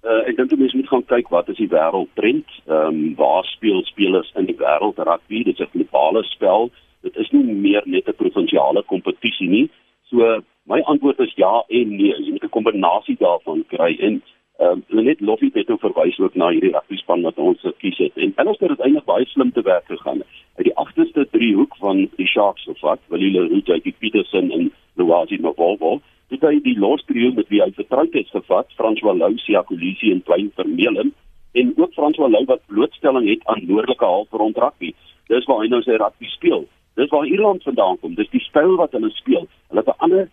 Uh, 0.04 0.24
ek 0.30 0.38
dink 0.38 0.54
mense 0.56 0.78
moet 0.78 0.88
gaan 0.88 1.06
kyk 1.12 1.28
wat 1.34 1.50
is 1.52 1.58
die 1.60 1.72
wêreldtrend. 1.72 2.48
Ehm 2.68 2.88
um, 2.88 3.16
waar 3.20 3.44
speel 3.44 3.84
spelers 3.84 4.32
in 4.40 4.46
die 4.48 4.56
wêreld 4.56 5.02
rugby? 5.10 5.44
Dit 5.44 5.60
is 5.60 5.68
'n 5.68 5.74
globale 5.76 6.24
spel. 6.24 6.72
Dit 7.04 7.16
is 7.16 7.32
nie 7.32 7.44
meer 7.44 7.84
net 7.86 8.08
'n 8.08 8.16
provinsiale 8.16 8.84
kompetisie 8.84 9.50
nie. 9.50 9.70
So 10.10 10.42
my 10.64 10.80
antwoord 10.82 11.20
is 11.20 11.34
ja 11.36 11.64
en 11.68 11.96
nee. 11.96 12.16
Jy 12.16 12.32
moet 12.32 12.44
'n 12.44 12.56
kombinasie 12.58 13.18
daarvan 13.20 13.66
kry 13.68 13.98
en 14.00 14.22
ehm 14.60 14.82
um, 14.90 15.04
net 15.06 15.22
Loffie 15.22 15.52
het 15.54 15.70
ook 15.72 15.80
verwys 15.80 16.20
ook 16.20 16.36
na 16.36 16.50
hierdie 16.52 16.72
rugby 16.72 16.98
span 17.00 17.22
wat 17.22 17.38
ons 17.38 17.62
gekies 17.64 17.98
het. 17.98 18.16
En 18.16 18.34
hulle 18.36 18.56
het 18.58 18.70
uiteindelik 18.70 19.06
baie 19.06 19.26
slim 19.26 19.52
te 19.52 19.62
werk 19.62 19.86
gegaan. 19.88 20.24
Uit 20.58 20.66
die 20.68 20.76
agterste 20.76 21.28
driehoek 21.32 21.76
van 21.80 22.10
die 22.16 22.28
Sharks 22.28 22.68
of 22.68 22.82
wat, 22.82 23.00
wil 23.08 23.24
hulle 23.24 23.48
Rudy 23.48 23.94
Peterson 24.00 24.52
en 24.52 24.72
Louwasi 25.00 25.38
Mavovo 25.40 26.02
het 26.30 26.44
hy 26.46 26.60
die 26.66 26.76
lostrio 26.78 27.32
met 27.34 27.48
wie 27.50 27.62
hy 27.64 27.70
vertroud 27.78 28.16
is 28.20 28.30
gevat, 28.30 28.68
François 28.78 29.16
Lou, 29.18 29.32
Siakolisi 29.42 30.12
en 30.14 30.20
Twyn 30.28 30.52
Vermeulen 30.56 31.14
en 31.58 31.72
ook 31.78 31.96
François 31.96 32.30
Lou 32.30 32.44
wat 32.52 32.66
blootstelling 32.68 33.30
het 33.30 33.48
aan 33.50 33.64
noordelike 33.66 34.06
halfrond 34.06 34.58
rugby. 34.58 34.92
Dis 35.32 35.48
waar 35.50 35.64
hy 35.64 35.72
nou 35.72 35.82
sy 35.86 35.98
rugby 35.98 36.30
speel. 36.36 36.68
Dis 37.00 37.10
waar 37.10 37.26
Ierland 37.26 37.64
vandaan 37.64 37.98
kom. 38.02 38.14
Dis 38.20 38.30
die 38.36 38.44
styl 38.44 38.76
wat 38.78 38.92
hulle 38.98 39.10
speel. 39.16 39.48
Hulle 39.72 39.82
het 39.86 39.96
'n 39.96 40.04
ander 40.06 40.30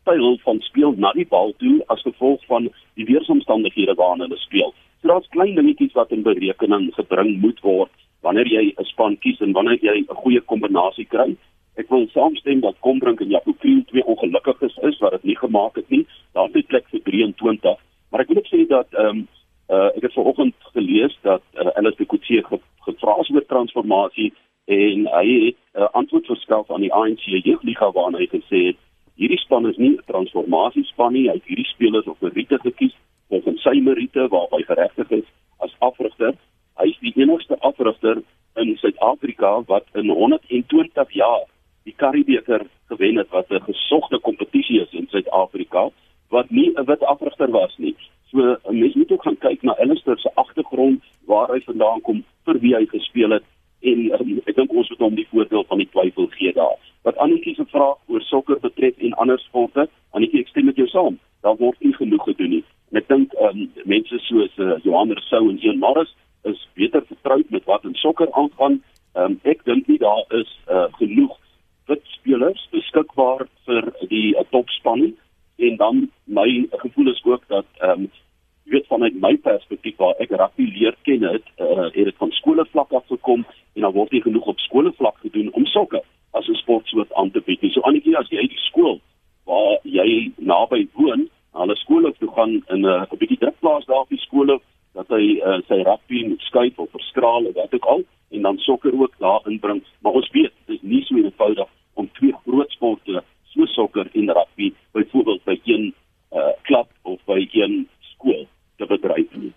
styl 0.00 0.38
van 0.44 0.60
speel 0.60 0.94
na 0.96 1.12
die 1.12 1.26
bal 1.26 1.52
toe 1.58 1.80
as 1.86 2.02
gevolg 2.02 2.44
van 2.46 2.70
die 2.94 3.04
weeromstandighede 3.04 3.94
waarin 3.94 4.24
hulle 4.26 4.38
speel. 4.38 4.74
So 5.00 5.08
daar's 5.08 5.28
klein 5.36 5.54
dingetjies 5.54 5.96
wat 5.98 6.10
in 6.10 6.22
berekening 6.22 6.90
gebring 6.94 7.40
moet 7.40 7.60
word 7.60 7.92
wanneer 8.20 8.46
jy 8.46 8.74
'n 8.76 8.84
span 8.84 9.18
kies 9.18 9.40
en 9.40 9.52
wanneer 9.52 9.78
jy 9.82 9.96
'n 10.00 10.20
goeie 10.22 10.40
kombinasie 10.40 11.06
kry. 11.06 11.36
Ek 11.76 11.88
wil 11.88 12.08
saamstem 12.08 12.60
dat 12.60 12.80
Kombrink 12.80 13.20
en 13.20 13.30
Jaco 13.30 13.52
Kriel 13.52 13.84
twee 13.84 14.04
ongelukkiges 14.04 14.76
is 14.82 14.98
wat 14.98 15.12
dit 15.12 15.24
nie 15.24 15.36
gemaak 15.36 15.76
het 15.76 15.88
nie. 15.90 16.06
Daar 16.32 16.48
het 16.52 16.66
plek 16.66 16.88
vir 16.90 17.00
23, 17.02 17.78
Maar 18.10 18.20
ek 18.20 18.28
wil 18.28 18.36
ook 18.36 18.50
sê 18.50 18.66
dat 18.66 18.86
ehm 18.90 19.06
um, 19.06 19.28
uh, 19.70 19.90
ek 19.96 20.02
het 20.02 20.12
vanoggend 20.12 20.54
gelees 20.74 21.18
dat 21.22 21.42
uh, 21.54 21.66
Alice 21.78 21.96
de 21.96 22.06
Coetzee 22.06 22.42
ge, 22.44 22.58
gevra 22.86 23.16
is 23.20 23.30
oor 23.30 23.46
transformasie 23.46 24.32
en 24.64 25.06
hy 25.06 25.26
het 25.46 25.58
'n 25.74 25.82
uh, 25.82 25.88
antwoord 25.92 26.26
verskaf 26.26 26.70
aan 26.70 26.80
die 26.80 26.92
ANC 26.92 27.22
jeugliga 27.22 27.90
waarin 27.90 28.18
hy 28.18 28.26
gesê 28.26 28.58
het 28.70 28.80
hierdie 29.20 29.38
span 29.44 29.68
is 29.68 29.76
nie 29.76 29.92
'n 29.96 30.02
transformasiespan 30.08 31.12
nie, 31.12 31.28
hy 31.28 31.36
het 31.36 31.48
hierdie 31.48 31.68
spelers 31.68 32.06
op 32.06 32.20
meriete 32.20 32.58
gekies 32.64 32.96
volgens 33.28 33.62
sy 33.62 33.76
meriete 33.80 34.28
waarby 34.28 34.62
geregtig 34.66 35.10
is 35.10 35.28
as 35.58 35.74
afrigter. 35.78 36.34
Hy 36.80 36.88
is 36.88 36.98
die 37.00 37.12
enigste 37.16 37.56
afrigter 37.60 38.22
in 38.56 38.76
Suid-Afrika 38.76 39.62
wat 39.66 39.86
in 39.94 40.08
120 40.08 41.12
jaar 41.12 41.44
die 41.84 41.94
Karibeker 41.96 42.66
gewen 42.88 43.16
het 43.16 43.30
wat 43.30 43.50
'n 43.50 43.60
gesogte 43.70 44.18
kompetisie 44.18 44.80
is 44.80 44.92
in 44.92 45.06
Suid-Afrika 45.10 45.90
wat 46.30 46.50
nie 46.50 46.72
'n 46.74 46.84
wit 46.84 47.02
afrigter 47.02 47.50
was 47.50 47.76
nie. 47.78 47.96
So 48.30 48.38
'n 48.38 48.78
mens 48.78 48.94
moet 48.94 49.12
ook 49.12 49.22
gaan 49.22 49.38
kyk 49.38 49.62
na 49.62 49.76
Alistair 49.78 50.18
se 50.18 50.30
agtergrond, 50.34 51.02
waar 51.26 51.48
hy 51.48 51.60
vandaan 51.60 52.00
kom, 52.00 52.24
vir 52.44 52.58
wie 52.60 52.74
hy 52.74 52.86
gespeel 52.86 53.30
het 53.30 53.44
en 53.80 53.98
um, 54.20 54.40
ek 54.44 54.56
dink 54.56 54.72
ons 54.72 54.88
moet 54.88 54.98
hom 54.98 55.14
die 55.14 55.28
voordeel 55.32 55.64
van 55.68 55.78
die 55.78 55.88
twyfel 55.92 56.26
gee 56.36 56.52
daar. 56.52 56.79
Wat 57.10 57.18
Annetjie 57.18 57.54
se 57.54 57.64
vraag 57.66 57.96
oor 58.06 58.22
sokker 58.22 58.60
betref 58.60 58.98
en 58.98 59.12
ander 59.18 59.38
sporte, 59.42 59.88
Annetjie 60.14 60.44
ek 60.44 60.50
stem 60.52 60.68
met 60.70 60.76
jou 60.78 60.84
saam. 60.86 61.16
Daar 61.42 61.56
word 61.58 61.80
nie 61.82 61.90
genoeg 61.96 62.22
gedoen 62.22 62.52
nie. 62.54 62.60
En 62.92 63.00
ek 63.00 63.08
dink 63.10 63.32
um, 63.42 63.64
mense 63.90 64.18
soos 64.28 64.60
uh, 64.62 64.76
Johan 64.84 65.10
Rousseau 65.10 65.48
en 65.50 65.58
Ian 65.58 65.80
Morris 65.82 66.12
is 66.46 66.60
beter 66.78 67.02
vertroud 67.08 67.50
met 67.50 67.66
wat 67.66 67.88
in 67.88 67.96
sokker 67.98 68.30
aangaan. 68.38 68.76
Um, 69.18 69.34
ek 69.42 69.64
dink 69.66 69.90
nie 69.90 69.98
daar 69.98 70.22
is 70.38 70.52
uh, 70.70 70.84
genoeg 71.00 71.34
wit 71.90 72.06
spelers 72.14 72.62
beskikbaar 72.76 73.42
vir 73.66 73.90
die 74.12 74.30
uh, 74.36 74.46
topspan 74.54 75.08
en 75.66 75.82
dan 75.82 76.06
my 76.30 76.46
gevoel 76.84 77.10
is 77.10 77.24
ook 77.26 77.42
dat 77.50 77.66
ehm 77.80 78.06
um, 78.06 78.08
jy 78.70 78.76
weet 78.76 78.90
vanuit 78.92 79.18
my 79.18 79.34
perspektief 79.42 79.98
waar 79.98 80.14
ek 80.22 80.30
rugby 80.30 80.68
leer 80.76 80.94
ken 81.02 81.26
het, 81.26 81.50
uh, 81.58 81.88
het 81.90 82.06
dit 82.12 82.22
van 82.22 82.30
skole 82.38 82.62
vlak 82.70 82.94
af 82.94 83.10
gekom 83.10 83.42
en 83.74 83.82
dan 83.82 83.98
word 83.98 84.14
nie 84.14 84.22
genoeg 84.22 84.54
op 84.54 84.62
skole 84.62 84.94
vlak 85.02 85.18
gedoen 85.26 85.50
om 85.58 85.66
sokker 85.74 86.06
sportsoort 86.70 87.12
aan 87.14 87.30
te 87.30 87.40
bied 87.40 87.60
nie. 87.62 87.72
So 87.74 87.82
Annetjie, 87.82 88.16
as 88.18 88.30
jy 88.30 88.46
die 88.46 88.64
skool 88.68 89.00
waar 89.48 89.78
jy 89.82 90.30
naby 90.38 90.86
woon, 90.94 91.26
hulle 91.58 91.76
skole 91.80 92.12
toe 92.18 92.30
gaan 92.36 92.60
in 92.70 92.84
'n 92.84 92.86
uh, 92.86 93.18
bietjie 93.18 93.38
druk 93.38 93.58
plaas 93.60 93.86
daar 93.86 94.04
op 94.04 94.08
die 94.08 94.22
skole 94.22 94.60
dat 94.94 95.08
hy 95.08 95.40
uh, 95.42 95.58
sy 95.66 95.82
rugby 95.82 96.26
moet 96.28 96.42
skuif 96.46 96.78
of 96.78 96.90
verskraal 96.90 97.46
of 97.46 97.54
wat 97.54 97.74
ook 97.74 97.86
al 97.86 98.02
en 98.30 98.42
dan 98.42 98.58
sokker 98.58 98.94
ook 98.94 99.14
daar 99.18 99.42
inbring. 99.46 99.82
Maar 100.02 100.12
ons 100.12 100.30
weet, 100.30 100.52
dit 100.66 100.76
is 100.76 100.82
nie 100.82 101.02
so 101.02 101.16
eenvoudig 101.16 101.68
om 101.94 102.10
twee 102.12 102.34
groot 102.44 102.70
sporte 102.70 103.22
so 103.50 103.66
sokker 103.66 104.06
en 104.14 104.30
rugby 104.30 104.72
byvoorbeeld 104.92 105.44
by 105.44 105.58
een 105.64 105.94
uh, 106.32 106.54
klub 106.62 106.86
of 107.02 107.18
by 107.26 107.48
een 107.52 107.88
skool 108.14 108.46
te 108.76 108.86
bedryf 108.86 109.34
nie. 109.34 109.52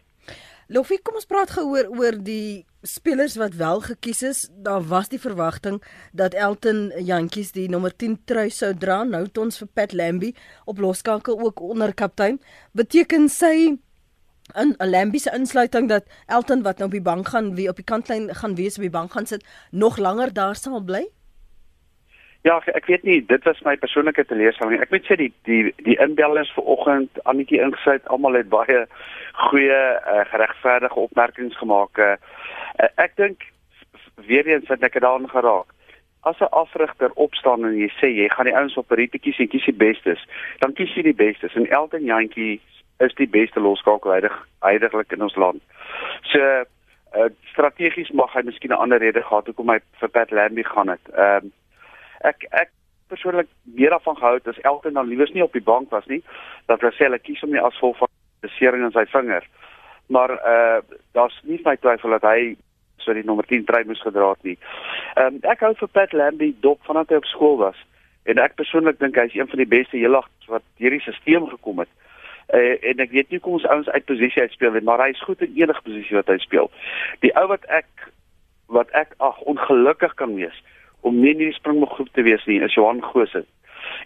Lofie, 0.73 0.97
kom 1.05 1.19
ons 1.19 1.27
praat 1.29 1.51
gehoor 1.53 1.85
oor 1.93 2.15
die 2.25 2.63
spelers 2.81 3.35
wat 3.37 3.53
wel 3.59 3.83
gekies 3.85 4.23
is. 4.25 4.39
Daar 4.65 4.81
was 4.89 5.11
die 5.11 5.19
verwagting 5.21 5.75
dat 6.17 6.33
Elton 6.33 6.87
Jantjies 6.97 7.51
die 7.53 7.67
nommer 7.69 7.93
10 7.93 8.15
trui 8.25 8.47
sou 8.49 8.71
dra. 8.81 9.03
Nou 9.05 9.27
het 9.27 9.37
ons 9.37 9.61
vir 9.61 9.69
Pat 9.69 9.93
Lambie 9.93 10.31
op 10.65 10.81
loskakel 10.81 11.37
ook 11.45 11.61
onder 11.61 11.93
kaptein. 11.93 12.39
Beteken 12.73 13.29
sy 13.29 13.53
in 14.63 14.75
'n 14.79 14.89
Lambie 14.89 15.21
se 15.21 15.29
insluiting 15.29 15.89
dat 15.89 16.09
Elton 16.25 16.63
wat 16.63 16.77
nou 16.77 16.89
op 16.89 16.97
die 16.97 17.05
bank 17.05 17.27
gaan 17.27 17.53
wie 17.55 17.69
op 17.69 17.75
die 17.75 17.85
kantlyn 17.85 18.33
gaan 18.35 18.55
wees 18.55 18.75
op 18.75 18.81
die 18.81 18.97
bank 18.97 19.11
gaan 19.11 19.27
sit 19.27 19.45
nog 19.71 19.97
langer 19.97 20.33
daar 20.33 20.55
sal 20.55 20.81
bly? 20.81 21.05
Ja, 22.43 22.57
ek 22.75 22.89
weet 22.91 23.05
nie, 23.07 23.21
dit 23.25 23.43
was 23.47 23.61
my 23.63 23.77
persoonlike 23.79 24.25
teleurstelling. 24.27 24.81
Ek 24.83 24.91
moet 24.91 25.05
sê 25.07 25.15
die 25.15 25.29
die 25.47 25.61
die 25.85 25.95
inbellers 26.03 26.51
vanoggend 26.57 27.21
Annetjie 27.23 27.61
ingesluit, 27.63 28.03
almal 28.11 28.35
het 28.35 28.49
baie 28.51 28.81
goeie 29.45 29.77
uh, 29.95 30.25
geregverdige 30.27 30.99
opmerkings 30.99 31.55
gemaak. 31.61 32.01
Uh, 32.03 32.89
ek 32.99 33.15
dink 33.15 33.47
weer 34.27 34.49
eens 34.51 34.67
het 34.67 34.83
ek 34.83 34.99
daaraan 34.99 35.29
geraak. 35.31 35.71
As 36.27 36.43
'n 36.43 36.51
afrigter 36.51 37.15
opstaan 37.15 37.63
en 37.63 37.79
jy 37.79 37.87
sê 37.95 38.11
jy 38.11 38.27
gaan 38.35 38.51
die 38.51 38.57
ouens 38.59 38.75
op 38.77 38.91
Riete 38.91 39.23
kies 39.23 39.39
en 39.39 39.47
kies 39.47 39.71
die 39.71 39.79
bestes, 39.85 40.19
dan 40.59 40.75
kies 40.75 40.91
jy 40.99 41.07
die 41.07 41.19
bestes 41.23 41.55
en 41.55 41.71
Elton 41.71 42.03
Jantjie 42.03 42.59
is 42.99 43.15
die 43.15 43.27
beste 43.27 43.59
loskakelwydig 43.59 44.35
heidaglik 44.59 45.11
in 45.11 45.23
ons 45.23 45.35
land. 45.35 45.63
So 46.27 46.39
uh, 46.43 47.31
strategies 47.55 48.11
mag 48.11 48.33
hy 48.35 48.43
miskien 48.43 48.75
'n 48.75 48.83
ander 48.83 48.99
rede 48.99 49.23
gehad 49.23 49.47
hoekom 49.47 49.69
hy 49.69 49.79
vir 49.99 50.09
Pat 50.09 50.31
Lambie 50.31 50.67
gaan 50.67 50.89
het. 50.91 51.07
Ehm 51.15 51.47
uh, 51.47 51.51
ek 52.29 52.47
ek 52.51 52.73
persoonlik 53.11 53.49
meer 53.77 53.93
daarvan 53.93 54.17
gehou 54.17 54.33
het 54.39 54.47
as 54.47 54.61
Elton 54.63 54.97
dan 54.97 55.07
liewers 55.07 55.31
nie 55.35 55.43
op 55.43 55.53
die 55.53 55.63
bank 55.63 55.91
was 55.91 56.05
nie 56.09 56.23
dat 56.71 56.81
hy 56.81 56.93
sê 56.97 57.11
hy 57.11 57.19
kies 57.21 57.43
om 57.43 57.51
nie 57.53 57.61
as 57.61 57.75
gevolg 57.77 57.99
van 58.01 58.11
besering 58.41 58.85
in 58.85 58.95
sy 58.95 59.05
vinger 59.11 59.45
maar 60.07 60.31
uh 60.31 60.79
daar's 61.11 61.39
nie 61.43 61.59
my 61.63 61.75
twyfel 61.75 62.15
dat 62.17 62.25
hy 62.27 62.55
so 62.97 63.13
die 63.13 63.25
nommer 63.25 63.45
10 63.45 63.65
trui 63.65 63.83
moes 63.85 64.01
gedra 64.01 64.29
het 64.29 64.43
nie. 64.43 64.57
Ehm 65.15 65.35
um, 65.35 65.41
ek 65.51 65.65
hou 65.65 65.73
vir 65.79 65.91
Pat 65.97 66.13
Lambie 66.13 66.55
dop 66.65 66.79
vanaf 66.87 67.11
hy 67.11 67.19
op 67.19 67.27
skool 67.29 67.57
was 67.61 67.79
en 68.23 68.39
ek 68.39 68.55
persoonlik 68.59 68.99
dink 68.99 69.19
hy's 69.19 69.35
een 69.35 69.49
van 69.51 69.59
die 69.59 69.69
beste 69.69 69.99
jelag 69.99 70.29
wat 70.47 70.63
hierdie 70.79 71.01
stelsel 71.03 71.49
gekom 71.51 71.83
het. 71.83 71.91
Uh, 72.53 72.75
en 72.91 72.99
ek 73.03 73.11
weet 73.15 73.31
nie 73.31 73.39
kom 73.39 73.57
ons 73.57 73.67
ouens 73.67 73.89
uit 73.89 74.05
posisie 74.05 74.43
uitspeel 74.43 74.75
nie, 74.75 74.83
maar 74.83 75.01
hy 75.03 75.11
is 75.15 75.23
goed 75.23 75.41
in 75.41 75.55
enige 75.55 75.83
posisie 75.83 76.17
wat 76.19 76.31
hy 76.31 76.37
speel. 76.43 76.69
Die 77.23 77.33
ou 77.39 77.47
wat 77.51 77.65
ek 77.71 78.09
wat 78.71 78.91
ek 78.97 79.15
ag 79.23 79.39
ongelukkig 79.49 80.15
kan 80.19 80.35
wees 80.35 80.55
om 81.03 81.19
nie 81.19 81.33
in 81.35 81.41
die 81.43 81.53
springbokgroep 81.55 82.11
te 82.15 82.23
wees 82.25 82.45
nie, 82.49 82.61
is 82.63 82.75
Johan 82.77 83.01
Gose. 83.03 83.43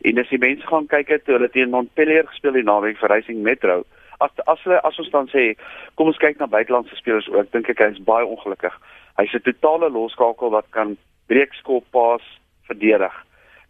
En 0.01 0.19
as 0.21 0.29
die 0.33 0.41
mense 0.41 0.65
gaan 0.67 0.87
kyk 0.89 1.11
het 1.13 1.29
hulle 1.29 1.49
teen 1.53 1.73
Montpellier 1.73 2.27
gespeel 2.27 2.57
die 2.57 2.65
naweek 2.65 2.99
vir 3.01 3.13
Racing 3.13 3.43
Metro, 3.45 3.83
as 4.19 4.33
as 4.45 4.63
hulle 4.65 4.79
as 4.87 4.97
ons 5.01 5.11
dan 5.13 5.29
sê 5.33 5.51
kom 5.95 6.09
ons 6.11 6.21
kyk 6.21 6.39
na 6.39 6.49
buitelandse 6.49 6.97
spelers 6.97 7.29
ook, 7.33 7.51
dink 7.53 7.69
ek 7.69 7.83
hy 7.83 7.91
is 7.93 8.03
baie 8.09 8.25
ongelukkig. 8.25 8.73
Hy's 9.21 9.33
'n 9.33 9.45
totale 9.45 9.89
loskakel 9.93 10.53
wat 10.53 10.65
kan 10.71 10.97
breekskop 11.27 11.85
pas 11.91 12.23
verdedig. 12.69 13.13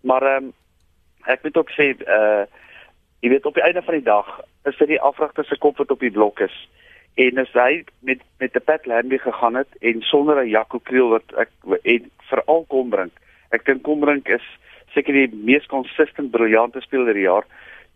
Maar 0.04 0.24
ehm 0.24 0.44
um, 0.44 0.54
ek 1.28 1.44
moet 1.44 1.58
ook 1.58 1.72
sê 1.72 1.92
uh 1.96 2.46
jy 3.22 3.30
weet 3.30 3.46
op 3.46 3.56
die 3.58 3.64
einde 3.64 3.82
van 3.82 3.94
die 3.94 4.08
dag 4.08 4.28
is 4.70 4.78
dit 4.78 4.88
die 4.88 5.02
afrigter 5.02 5.46
se 5.46 5.58
kop 5.58 5.78
wat 5.78 5.92
op 5.92 6.00
die 6.00 6.12
blok 6.12 6.40
is 6.40 6.56
en 7.18 7.42
as 7.42 7.54
hy 7.58 7.84
met 8.06 8.22
met 8.40 8.56
'n 8.56 8.66
Pat 8.66 8.86
Lambie 8.86 9.20
gegaan 9.20 9.56
het 9.56 9.72
en 9.82 10.02
sonder 10.02 10.38
'n 10.42 10.50
Jaco 10.50 10.80
Kriel 10.80 11.10
wat 11.10 11.28
ek 11.36 11.50
en 11.84 12.12
veral 12.30 12.66
Kombrink. 12.68 13.14
Ek 13.50 13.66
dink 13.66 13.84
Kombrink 13.84 14.28
is 14.28 14.46
seker 14.94 15.14
die 15.14 15.30
mees 15.36 15.66
konsistent 15.66 16.32
briljante 16.32 16.82
speler 16.82 17.14
die 17.14 17.28
jaar. 17.28 17.46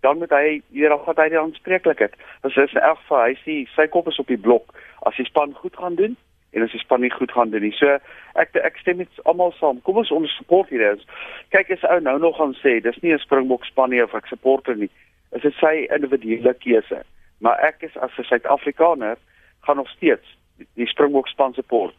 Dan 0.01 0.17
moet 0.17 0.29
hy 0.29 0.61
hier 0.71 0.91
af 0.91 1.05
wat 1.05 1.17
hy 1.17 1.29
die 1.29 1.39
aanspreeklikheid. 1.39 2.13
Dit 2.41 2.57
is 2.57 2.73
in 2.73 2.81
elk 2.81 2.97
geval 2.97 3.23
hy 3.27 3.35
sê 3.45 3.67
sy 3.75 3.87
kop 3.87 4.07
is 4.07 4.19
op 4.19 4.27
die 4.27 4.41
blok 4.47 4.73
as 5.05 5.15
die 5.15 5.25
span 5.25 5.53
goed 5.53 5.75
gaan 5.75 5.95
doen 5.95 6.17
en 6.51 6.63
as 6.63 6.71
die 6.71 6.79
span 6.79 7.01
nie 7.01 7.13
goed 7.13 7.31
gaan 7.31 7.49
doen 7.49 7.61
nie. 7.61 7.75
So 7.77 7.99
ek 8.33 8.55
ek 8.55 8.77
stem 8.77 8.97
met 8.97 9.21
almal 9.23 9.53
saam. 9.59 9.81
Kom 9.81 9.97
ons 9.97 10.11
ons 10.11 10.37
support 10.37 10.69
hier 10.69 10.91
is. 10.93 11.05
Kyk 11.49 11.71
as 11.71 11.83
ou 11.83 11.99
nou 11.99 12.17
nog 12.19 12.37
gaan 12.37 12.55
sê 12.63 12.81
dis 12.81 13.01
nie 13.01 13.13
'n 13.13 13.19
Springbok 13.19 13.65
span 13.65 13.89
nie 13.89 14.03
of 14.03 14.15
ek 14.15 14.27
supporter 14.27 14.75
nie. 14.75 14.89
Is 15.31 15.41
dit 15.41 15.53
sy 15.53 15.87
individuele 15.93 16.53
keuse? 16.53 17.03
Maar 17.41 17.59
ek 17.59 17.81
is 17.87 17.97
as 17.97 18.17
'n 18.17 18.23
Suid-Afrikaner 18.23 19.17
gaan 19.61 19.75
nog 19.75 19.89
steeds 19.89 20.37
die, 20.73 20.87
Springbok 20.87 21.27
span 21.27 21.53
support 21.53 21.95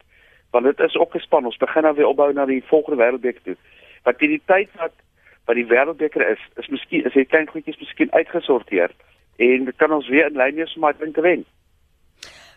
want 0.50 0.64
dit 0.64 0.80
is 0.80 0.96
ook 0.96 1.12
gespan 1.12 1.44
ons 1.44 1.56
begin 1.56 1.82
nou 1.82 1.94
weer 1.94 2.06
opbou 2.06 2.32
na 2.32 2.44
die 2.44 2.64
volgende 2.64 3.02
wêreldbeker 3.02 3.42
toe. 3.42 3.56
Wat 4.02 4.18
die, 4.18 4.28
die 4.28 4.42
tyd 4.44 4.68
wat 4.76 4.92
wat 5.44 5.56
die 5.56 5.66
wêreldbeker 5.66 6.28
is 6.28 6.42
is 6.56 6.68
miskien 6.68 7.04
is 7.04 7.14
hy 7.14 7.24
klein 7.24 7.48
goedjies 7.48 7.78
miskien 7.80 8.12
uitgesorteer 8.12 8.90
en 9.36 9.64
dit 9.64 9.76
kan 9.76 9.92
ons 9.92 10.08
weer 10.08 10.28
in 10.30 10.36
lyn 10.36 10.54
wees 10.54 10.76
om 10.76 10.84
uit 10.84 11.14
te 11.14 11.24
wen 11.24 11.44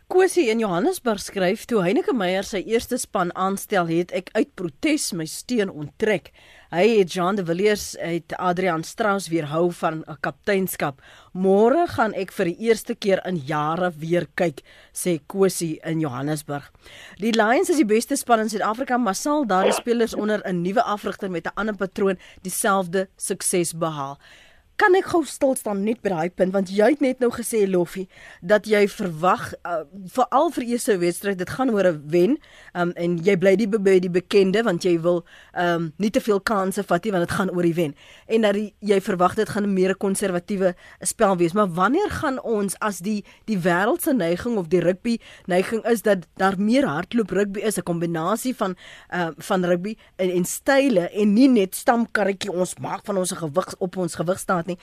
Kosie 0.05 0.51
in 0.51 0.59
Johannesburg 0.61 1.17
skryf 1.17 1.63
toe 1.65 1.79
Heineke 1.81 2.13
Meyer 2.13 2.45
sy 2.45 2.59
eerste 2.69 2.99
span 3.01 3.31
aanstel 3.33 3.87
het 3.89 4.11
ek 4.13 4.27
uit 4.35 4.51
protes 4.53 5.07
my 5.17 5.25
steun 5.25 5.71
onttrek. 5.73 6.29
Hy 6.69 6.83
het 6.99 7.15
Jean 7.15 7.39
de 7.39 7.45
Villiers 7.45 7.95
uit 7.97 8.35
Adrian 8.37 8.85
Strauss 8.85 9.31
weerhou 9.33 9.71
van 9.73 10.03
'n 10.05 10.17
kapteinskap. 10.21 11.01
Môre 11.33 11.87
gaan 11.87 12.13
ek 12.13 12.31
vir 12.31 12.45
die 12.45 12.69
eerste 12.69 12.93
keer 12.93 13.19
in 13.25 13.37
jare 13.37 13.91
weer 13.97 14.27
kyk, 14.35 14.61
sê 14.93 15.19
Kosie 15.25 15.79
in 15.83 15.99
Johannesburg. 15.99 16.71
Die 17.17 17.33
Lions 17.33 17.69
is 17.69 17.77
die 17.77 17.85
beste 17.85 18.15
span 18.15 18.39
in 18.39 18.49
Suid-Afrika, 18.49 18.97
maar 18.97 19.15
sal 19.15 19.45
daardie 19.45 19.73
spelers 19.73 20.13
onder 20.13 20.41
'n 20.45 20.61
nuwe 20.61 20.83
afrigter 20.83 21.31
met 21.31 21.47
'n 21.47 21.55
ander 21.55 21.75
patroon 21.75 22.17
dieselfde 22.43 23.07
sukses 23.17 23.73
behaal? 23.73 24.19
Kan 24.75 24.95
ek 24.95 25.05
gou 25.13 25.23
stil 25.25 25.55
staan 25.55 25.83
net 25.83 26.01
by 26.03 26.09
daai 26.09 26.29
punt 26.29 26.53
want 26.53 26.69
jy 26.69 26.89
het 26.95 27.01
net 27.01 27.19
nou 27.19 27.31
gesê 27.31 27.65
Loffie 27.69 28.07
dat 28.41 28.67
jy 28.67 28.87
verwag 28.91 29.53
uh, 29.63 29.83
veral 30.11 30.51
vir 30.51 30.63
eerste 30.63 30.97
wedstryd 30.97 31.39
dit 31.39 31.49
gaan 31.49 31.71
oor 31.71 31.87
'n 31.87 32.01
wen 32.11 32.37
um, 32.73 32.91
en 32.95 33.17
jy 33.23 33.35
bly 33.37 33.55
die 33.55 33.67
by 33.67 33.99
die 33.99 34.09
bekende 34.09 34.63
want 34.63 34.83
jy 34.83 34.99
wil 35.01 35.23
um, 35.53 35.93
nie 35.97 36.09
te 36.09 36.19
veel 36.19 36.39
kansse 36.39 36.83
vat 36.83 37.03
nie 37.03 37.11
want 37.15 37.27
dit 37.27 37.35
gaan 37.37 37.51
oor 37.51 37.63
die 37.63 37.73
wen. 37.73 37.95
En 38.27 38.41
dat 38.41 38.53
die, 38.57 38.73
jy 38.79 38.99
verwag 39.01 39.35
dit 39.35 39.49
gaan 39.49 39.63
'n 39.63 39.73
meer 39.73 39.95
konservatiewe 39.95 40.75
spel 41.01 41.37
wees. 41.37 41.53
Maar 41.53 41.69
wanneer 41.73 42.09
gaan 42.09 42.41
ons 42.41 42.75
as 42.79 42.99
die 42.99 43.23
die 43.45 43.57
wêreld 43.57 44.01
se 44.01 44.13
neiging 44.13 44.57
of 44.57 44.67
die 44.67 44.81
rugby 44.81 45.19
neiging 45.45 45.83
is 45.85 46.01
dat 46.01 46.27
daar 46.35 46.59
meer 46.59 46.85
hardloop 46.85 47.31
rugby 47.31 47.59
is 47.59 47.77
'n 47.77 47.83
kombinasie 47.83 48.55
van 48.55 48.75
uh, 49.13 49.29
van 49.37 49.65
rugby 49.65 49.95
en, 50.15 50.29
en 50.29 50.45
style 50.45 51.09
en 51.09 51.33
nie 51.33 51.49
net 51.49 51.75
stamkarretjie 51.75 52.51
ons 52.51 52.75
maak 52.79 53.05
van 53.05 53.17
ons 53.17 53.31
gewig 53.31 53.75
op 53.79 53.97
ons 53.97 54.15
gewig 54.15 54.39
gehad 54.65 54.67
nie. 54.67 54.79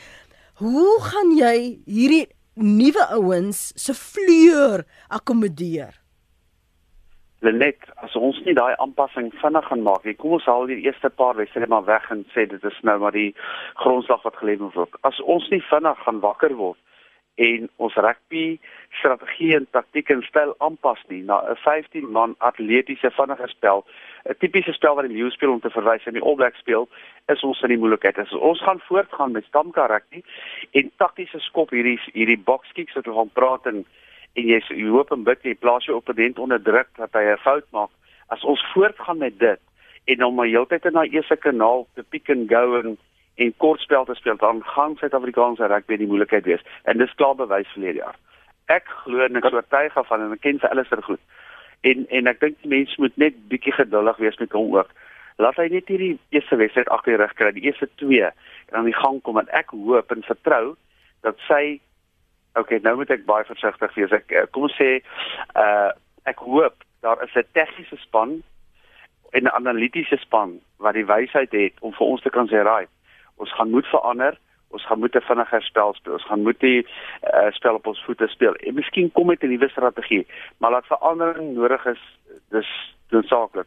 Hoe 0.59 1.01
gaan 1.01 1.33
jy 1.37 1.81
hierdie 1.87 2.29
nuwe 2.55 3.05
ouens 3.17 3.73
se 3.77 3.95
vleur 3.95 4.85
akkommodeer? 5.09 5.99
Lenet, 7.43 7.83
as 7.97 8.15
ons 8.15 8.39
nie 8.47 8.55
daai 8.55 8.77
aanpassing 8.79 9.33
vinnig 9.41 9.65
gaan 9.67 9.83
maak 9.83 10.05
nie, 10.05 10.15
kom 10.15 10.37
ons 10.37 10.47
haal 10.47 10.69
die 10.71 10.85
eerste 10.85 11.11
paar 11.11 11.35
wedstryde 11.35 11.67
maar 11.67 11.85
weg 11.89 12.07
en 12.11 12.23
sê 12.35 12.47
dit 12.47 12.63
is 12.63 12.79
nou 12.87 12.99
maar 13.03 13.13
die 13.13 13.35
grondslag 13.83 14.23
wat 14.23 14.39
gelê 14.39 14.55
moet 14.61 14.77
word. 14.79 14.95
As 15.03 15.19
ons 15.21 15.49
nie 15.51 15.63
vinnig 15.73 15.99
gaan 16.05 16.21
wakker 16.23 16.55
word 16.55 16.79
en 17.43 17.67
ons 17.83 17.95
rugby 17.97 18.61
strategie 19.01 19.57
en 19.57 19.67
taktiek 19.73 20.11
en 20.13 20.23
styl 20.23 20.55
aanpas 20.61 21.01
nie 21.09 21.23
na 21.25 21.41
'n 21.51 21.57
15 21.65 22.13
man 22.13 22.37
atletiese 22.39 23.11
vinnige 23.11 23.49
spel, 23.49 23.83
'n 24.29 24.37
tipiese 24.39 24.73
spel 24.73 24.95
wat 24.95 25.09
die 25.09 25.17
leeu 25.17 25.31
speel 25.31 25.53
om 25.53 25.61
te 25.61 25.71
verwys 25.71 26.05
en 26.07 26.15
die 26.15 26.23
All 26.23 26.35
Blacks 26.35 26.59
speel, 26.59 26.89
is 27.29 27.43
ons 27.43 27.63
in 27.63 27.69
die 27.75 27.79
moeilikheid. 27.79 28.19
As 28.19 28.33
ons 28.33 28.63
gaan 28.63 28.81
voortgaan 28.81 29.33
met 29.33 29.45
stamkarakter 29.45 30.23
en 30.71 30.93
taktiese 30.97 31.39
skop 31.39 31.71
hierdie 31.71 31.99
hierdie 32.13 32.39
box 32.39 32.73
kicks 32.73 32.95
wat 32.95 33.07
ons 33.07 33.17
gaan 33.17 33.35
praat 33.35 33.67
en 33.67 33.85
en 34.33 34.47
jy 34.49 34.61
jy 34.69 34.89
hoop 34.89 35.11
en 35.13 35.25
bid 35.25 35.43
jy 35.45 35.55
plaas 35.55 35.85
jou 35.85 35.97
opponent 35.97 36.39
onder 36.39 36.63
druk 36.63 36.89
dat 36.97 37.13
hy 37.13 37.25
'n 37.33 37.45
fout 37.45 37.67
maak. 37.71 37.91
As 38.29 38.45
ons 38.45 38.63
voortgaan 38.75 39.19
met 39.19 39.39
dit 39.39 39.61
en 40.05 40.23
hom 40.23 40.35
maar 40.35 40.47
heeltyd 40.47 40.85
in 40.87 40.93
daai 40.93 41.11
eerste 41.11 41.37
kanaal 41.37 41.87
te 41.95 42.03
pick 42.03 42.31
and 42.31 42.49
go 42.49 42.79
en 42.79 42.99
en 43.37 43.55
kortspel 43.57 44.05
te 44.05 44.15
speel, 44.15 44.37
dan 44.37 44.63
gaan 44.65 44.97
Suid-Afrikaanse 44.97 45.67
rugby 45.67 45.97
die 45.97 46.07
moeilikheid 46.07 46.45
wees. 46.45 46.61
En 46.85 46.99
dis 46.99 47.15
klaar 47.15 47.35
bewys 47.35 47.69
verlede 47.73 47.99
jaar. 47.99 48.17
Ek 48.67 48.85
glo 49.05 49.25
en 49.25 49.37
ek 49.37 49.49
so 49.49 49.57
oortuig 49.57 49.97
van 50.09 50.21
en 50.21 50.33
ek 50.33 50.41
ken 50.41 50.61
vir 50.61 50.71
Alistair 50.71 51.03
goed. 51.03 51.21
En 51.83 52.07
en 52.09 52.31
ek 52.31 52.41
dink 52.41 52.65
mense 52.65 53.01
moet 53.03 53.17
net 53.17 53.39
bietjie 53.51 53.75
geduldig 53.75 54.17
wees 54.23 54.39
met 54.39 54.53
hom 54.53 54.77
ook. 54.77 54.91
Laat 55.43 55.57
hy 55.59 55.69
net 55.73 55.89
hierdie 55.91 56.19
eerste 56.31 56.57
wedstryd 56.57 56.91
agter 56.95 57.17
die 57.17 57.23
rug 57.23 57.35
kry, 57.35 57.51
die 57.57 57.67
eerste 57.67 57.89
twee 58.01 58.29
en 58.29 58.79
aan 58.79 58.91
die 58.91 59.01
gang 59.01 59.19
kom 59.23 59.41
en 59.41 59.51
ek 59.51 59.75
hoop 59.75 60.13
en 60.15 60.23
vertrou 60.27 60.77
dat 61.27 61.39
sy 61.49 61.81
okay, 62.59 62.79
nou 62.85 62.97
moet 63.01 63.11
ek 63.11 63.27
baie 63.27 63.47
versigtig 63.49 63.95
wees. 63.97 64.15
Ek 64.15 64.33
eh, 64.33 64.47
kom 64.55 64.69
sê 64.77 65.01
uh 65.59 65.91
ek 66.31 66.39
hoop 66.47 66.85
daar 67.03 67.19
is 67.25 67.35
'n 67.35 67.49
tegniese 67.53 67.97
span 67.99 68.43
en 69.33 69.43
'n 69.43 69.57
analitiese 69.59 70.17
span 70.23 70.61
wat 70.79 70.95
die 70.95 71.07
wysheid 71.07 71.53
het 71.53 71.75
om 71.81 71.93
vir 71.93 72.07
ons 72.07 72.23
te 72.23 72.31
kan 72.31 72.47
sê, 72.47 72.63
"Raai, 72.63 72.87
ons 73.37 73.53
gaan 73.55 73.71
moet 73.71 73.87
verander." 73.87 74.39
Ons 74.73 74.87
gaan 74.87 74.99
moet 74.99 75.15
'n 75.17 75.21
vinniger 75.21 75.63
spel 75.63 75.95
speel. 75.95 76.13
Ons 76.13 76.27
gaan 76.27 76.43
moet 76.43 76.61
die 76.61 76.81
uh, 76.83 77.51
spel 77.51 77.75
op 77.75 77.87
ons 77.87 78.05
voete 78.05 78.27
speel. 78.29 78.55
En 78.55 78.75
miskien 78.75 79.13
kom 79.13 79.27
met 79.27 79.43
'n 79.43 79.49
nuwe 79.49 79.69
strategie, 79.69 80.27
maar 80.59 80.71
laat 80.71 80.87
verandering 80.87 81.55
nodig 81.55 81.87
is, 81.87 82.03
dis 82.51 82.69
noodsaaklik. 83.11 83.67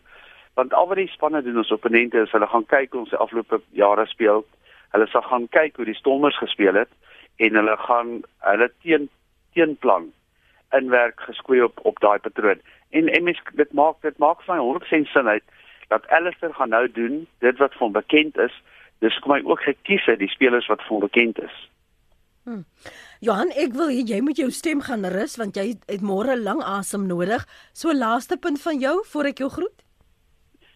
Want 0.54 0.74
al 0.74 0.88
wat 0.88 0.98
die 0.98 1.08
spanne 1.08 1.42
doen 1.44 1.58
ons 1.58 1.72
opponente 1.72 2.22
is 2.22 2.32
hulle 2.32 2.48
gaan 2.48 2.66
kyk 2.66 2.92
hoe 2.92 3.00
ons 3.00 3.10
die 3.10 3.20
afgelope 3.20 3.62
jare 3.72 4.06
speel. 4.06 4.46
Hulle 4.92 5.08
sal 5.08 5.22
gaan 5.22 5.48
kyk 5.50 5.76
hoe 5.76 5.86
die 5.86 5.98
Stormers 6.00 6.38
gespeel 6.38 6.74
het 6.74 6.90
en 7.38 7.56
hulle 7.60 7.78
gaan 7.78 8.22
hulle 8.40 8.72
teen 8.82 9.10
teenplan 9.54 10.12
inwerk 10.72 11.20
geskwee 11.28 11.64
op 11.64 11.80
op 11.84 12.00
daai 12.00 12.20
patroon. 12.20 12.62
En 12.90 13.08
en 13.08 13.24
mens 13.24 13.42
dit 13.54 13.74
maak 13.74 14.02
dit 14.02 14.18
maak 14.18 14.42
vir 14.46 14.56
my 14.56 14.62
100% 14.62 15.12
sin 15.12 15.28
uit 15.28 15.44
dat 15.88 16.08
Alistair 16.08 16.54
gaan 16.54 16.70
nou 16.70 16.92
doen 16.92 17.28
dit 17.40 17.58
wat 17.58 17.74
van 17.74 17.92
bekend 17.92 18.38
is. 18.38 18.56
Dis 19.04 19.18
kom 19.22 19.36
hy 19.36 19.42
ook 19.44 19.64
gekies 19.66 20.06
het 20.06 20.20
die 20.20 20.32
spelers 20.32 20.68
wat 20.72 20.84
van 20.88 21.00
bekend 21.00 21.40
is. 21.40 21.56
Hmm. 22.46 22.64
Johan, 23.26 23.50
ek 23.58 23.74
wil 23.74 23.90
hê 23.90 24.04
jy 24.06 24.20
moet 24.22 24.38
jou 24.38 24.52
stem 24.54 24.84
gaan 24.86 25.06
rus 25.10 25.34
want 25.42 25.58
jy 25.58 25.74
het 25.90 26.04
môre 26.06 26.36
lang 26.38 26.62
asem 26.62 27.08
nodig. 27.10 27.46
So 27.74 27.94
laaste 27.94 28.38
punt 28.38 28.62
van 28.62 28.80
jou 28.80 29.00
voor 29.12 29.32
ek 29.32 29.42
jou 29.42 29.50
groet. 29.50 29.82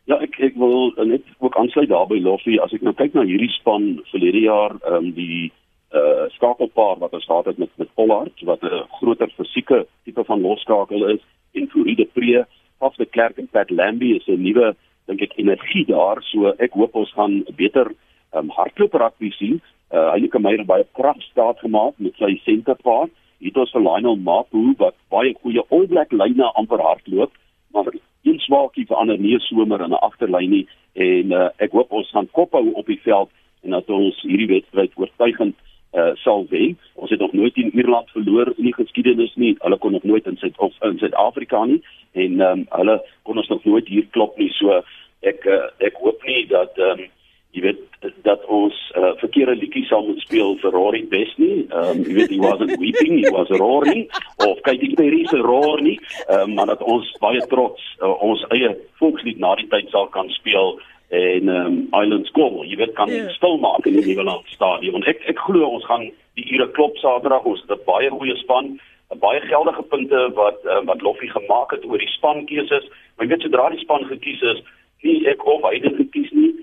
Ja, 0.09 0.17
ek 0.17 0.39
ek 0.41 0.57
wil 0.57 0.89
net 1.05 1.25
ook 1.37 1.57
aansluit 1.61 1.91
daarbey 1.91 2.23
Loffie 2.25 2.57
as 2.63 2.73
ek 2.73 2.81
nou 2.81 2.95
kyk 2.97 3.13
na 3.13 3.27
hierdie 3.29 3.51
span 3.59 3.99
verlede 4.09 4.41
jaar, 4.47 4.73
ehm 4.81 5.09
um, 5.09 5.11
die 5.13 5.51
uh 5.93 6.25
skakelpaar 6.35 6.99
wat 7.01 7.13
ons 7.17 7.25
gehad 7.25 7.47
het 7.49 7.57
met 7.57 7.69
met 7.81 7.93
Pollard 7.97 8.41
wat 8.45 8.61
'n 8.63 8.85
groter 8.97 9.29
fisieke 9.37 9.85
tipe 10.05 10.23
van 10.23 10.41
losskakel 10.41 11.05
is 11.13 11.21
en 11.53 11.69
Furide 11.69 12.05
Pre, 12.13 12.45
of 12.79 12.95
the 12.95 13.05
Clerk 13.05 13.37
en 13.37 13.47
Pat 13.47 13.69
Lambie 13.69 14.15
is 14.15 14.27
'n 14.27 14.41
nuwe 14.41 14.75
dink 15.07 15.21
ek 15.21 15.37
energie 15.37 15.85
daar 15.85 16.21
so 16.21 16.53
ek 16.57 16.71
hoop 16.71 16.95
ons 16.95 17.13
gaan 17.13 17.43
beter 17.55 17.91
um, 18.33 18.49
hardloop 18.49 18.93
rugby 18.93 19.31
sien. 19.31 19.61
Uh 19.91 20.11
hy 20.13 20.21
het 20.21 20.37
my 20.41 20.55
baie 20.65 20.85
krag 20.93 21.21
staat 21.31 21.59
gemaak 21.59 21.97
met 21.97 22.15
sy 22.17 22.35
senterpaar. 22.45 23.09
Hier 23.39 23.53
het 23.53 23.57
ons 23.57 23.71
vir 23.71 23.81
Lionel 23.81 24.17
Mapu 24.17 24.73
wat 24.77 24.95
baie 25.09 25.33
goeie 25.41 25.63
All 25.69 25.87
Black 25.87 26.11
lyne 26.11 26.51
amper 26.59 26.81
hardloop, 26.83 27.31
maar 27.73 27.87
een 28.27 28.39
swaakie 28.39 28.85
verander 28.85 29.17
nie 29.17 29.39
somer 29.39 29.81
in 29.81 29.93
'n 29.93 30.03
agterlyn 30.07 30.49
nie 30.49 30.67
en 30.93 31.31
uh, 31.31 31.49
ek 31.57 31.71
hoop 31.71 31.91
ons 31.91 32.09
gaan 32.11 32.27
kop 32.31 32.51
hou 32.51 32.71
op 32.73 32.85
die 32.85 32.99
veld 33.03 33.29
en 33.63 33.71
dat 33.71 33.89
ons 33.89 34.21
hierdie 34.21 34.47
wedstryd 34.47 34.91
oortuigend 34.95 35.55
uh, 35.93 36.11
sal 36.15 36.45
wen. 36.49 36.77
Ons 36.93 37.09
het 37.09 37.19
nog 37.19 37.33
nooit 37.33 37.55
in 37.55 37.71
Ierland 37.73 38.09
verloor 38.09 38.53
in 38.57 38.63
die 38.69 38.75
geskiedenis 38.75 39.35
nie. 39.35 39.55
Hulle 39.59 39.77
kon 39.77 39.91
nog 39.91 40.03
nooit 40.03 40.27
in 40.27 40.37
Suid 40.37 40.57
of 40.57 40.73
in 40.81 40.97
Suid-Afrika 40.97 41.63
nie 41.65 41.81
en 42.11 42.41
um, 42.41 42.65
hulle 42.69 42.99
kon 43.23 43.37
ons 43.37 43.47
nog 43.47 43.63
nooit 43.63 43.87
hier 43.87 44.07
klop 44.11 44.37
nie. 44.37 44.49
So 44.57 44.81
ek 45.21 45.45
uh, 45.45 45.69
ek 45.77 45.97
hoop 46.03 46.23
nie 46.27 46.45
dat 46.51 46.77
um, 46.77 47.07
jy 47.51 47.61
weet 47.61 47.79
dat 48.23 48.45
ons 48.45 48.75
uh, 48.95 49.11
verkeerde 49.19 49.55
liedjies 49.57 49.87
sal 49.89 50.05
moet 50.05 50.21
speel 50.21 50.53
vir 50.61 50.75
Rory 50.75 51.01
Best 51.11 51.39
nie. 51.41 51.65
Ehm 51.67 51.97
um, 51.97 52.03
jy 52.05 52.13
weet 52.19 52.35
he 52.35 52.39
wasn't 52.43 52.77
weeping, 52.79 53.17
he 53.23 53.31
was 53.33 53.49
roaring 53.49 54.05
of 54.45 54.61
Katie 54.67 54.93
Perry 54.95 55.25
se 55.31 55.41
roar 55.41 55.81
nie. 55.81 55.97
Ehm 56.27 56.45
um, 56.45 56.53
maar 56.53 56.69
dat 56.73 56.83
ons 56.83 57.09
baie 57.23 57.41
trots 57.51 57.81
uh, 58.01 58.13
ons 58.23 58.45
eie 58.55 58.75
volkslied 59.01 59.41
na 59.41 59.55
die 59.59 59.67
tyd 59.73 59.89
sal 59.89 60.07
kan 60.15 60.29
speel 60.37 60.77
en 61.09 61.49
ehm 61.49 61.65
um, 61.65 61.81
Islands 62.03 62.29
Goal, 62.37 62.63
jy 62.69 62.77
weet 62.77 62.93
kan 62.93 63.09
yeah. 63.09 63.25
Ja. 63.25 63.35
stil 63.39 63.57
maak 63.57 63.85
in 63.89 63.97
die 63.97 64.05
Nieuweland 64.05 64.47
stadion. 64.53 65.03
Ek 65.09 65.25
ek 65.33 65.41
glo 65.47 65.73
ons 65.73 65.85
gaan 65.89 66.05
die 66.37 66.47
ure 66.53 66.69
klop 66.77 66.97
Saterdag. 67.01 67.49
Ons 67.49 67.65
het 67.65 67.73
'n 67.79 67.85
baie 67.85 68.09
goeie 68.09 68.37
span, 68.45 68.77
baie 69.19 69.41
geldige 69.41 69.83
punte 69.89 70.29
wat 70.37 70.61
uh, 70.65 70.83
wat 70.85 71.01
Loffie 71.01 71.31
gemaak 71.33 71.71
het 71.71 71.85
oor 71.85 71.97
die 71.97 72.13
spankeuses. 72.13 72.85
Maar 73.17 73.25
jy 73.25 73.33
weet 73.33 73.41
sodra 73.41 73.69
die 73.69 73.81
span 73.81 74.05
gekies 74.05 74.41
is, 74.53 74.61
nie 75.01 75.25
ek 75.27 75.45
of 75.45 75.65
hy 75.65 75.79
dit 75.79 75.95
gekies 75.95 76.31
nie. 76.31 76.53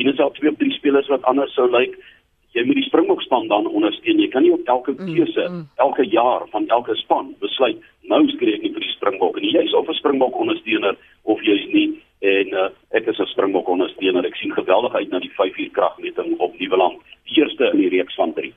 Miskien 0.00 0.12
is 0.12 0.18
daar 0.18 0.32
twee 0.32 0.50
of 0.50 0.56
drie 0.56 0.72
spelers 0.72 1.08
wat 1.08 1.22
anders 1.28 1.52
sou 1.54 1.66
lyk. 1.70 1.92
Jy 2.56 2.62
moet 2.64 2.78
die 2.78 2.86
Springbok 2.86 3.20
span 3.22 3.48
dan 3.48 3.66
ondersteun. 3.68 4.18
Jy 4.18 4.28
kan 4.32 4.42
nie 4.42 4.52
op 4.52 4.64
elke 4.64 4.94
mm, 4.96 5.10
keuse, 5.12 5.44
mm, 5.44 5.56
mm. 5.58 5.66
elke 5.76 6.06
jaar 6.08 6.46
van 6.50 6.68
elke 6.68 6.96
span 6.96 7.34
besluit 7.40 7.76
nou 8.08 8.22
skree 8.32 8.56
ek 8.56 8.64
nie 8.64 8.72
vir 8.72 8.80
die 8.80 8.94
Springbok 8.94 9.36
nie. 9.40 9.52
Jy's 9.52 9.74
of 9.76 9.88
'n 9.88 9.98
Springbok 10.00 10.38
ondersteuner 10.40 10.96
of 11.28 11.42
jy's 11.44 11.66
nie 11.74 12.00
en 12.24 12.48
uh, 12.56 12.70
ek 12.96 13.12
is 13.12 13.20
'n 13.20 13.28
Springbok 13.28 13.68
ondersteuner. 13.68 14.24
Ek 14.24 14.40
sien 14.40 14.56
geweldig 14.56 14.94
uit 14.94 15.10
na 15.10 15.20
die 15.20 15.34
5 15.36 15.58
uur 15.58 15.70
kragmeting 15.70 16.38
op 16.38 16.58
Nieuweland, 16.58 16.98
die 17.28 17.42
eerste 17.42 17.70
in 17.70 17.78
die 17.84 17.92
reeks 17.92 18.14
van 18.14 18.32
3. 18.32 18.54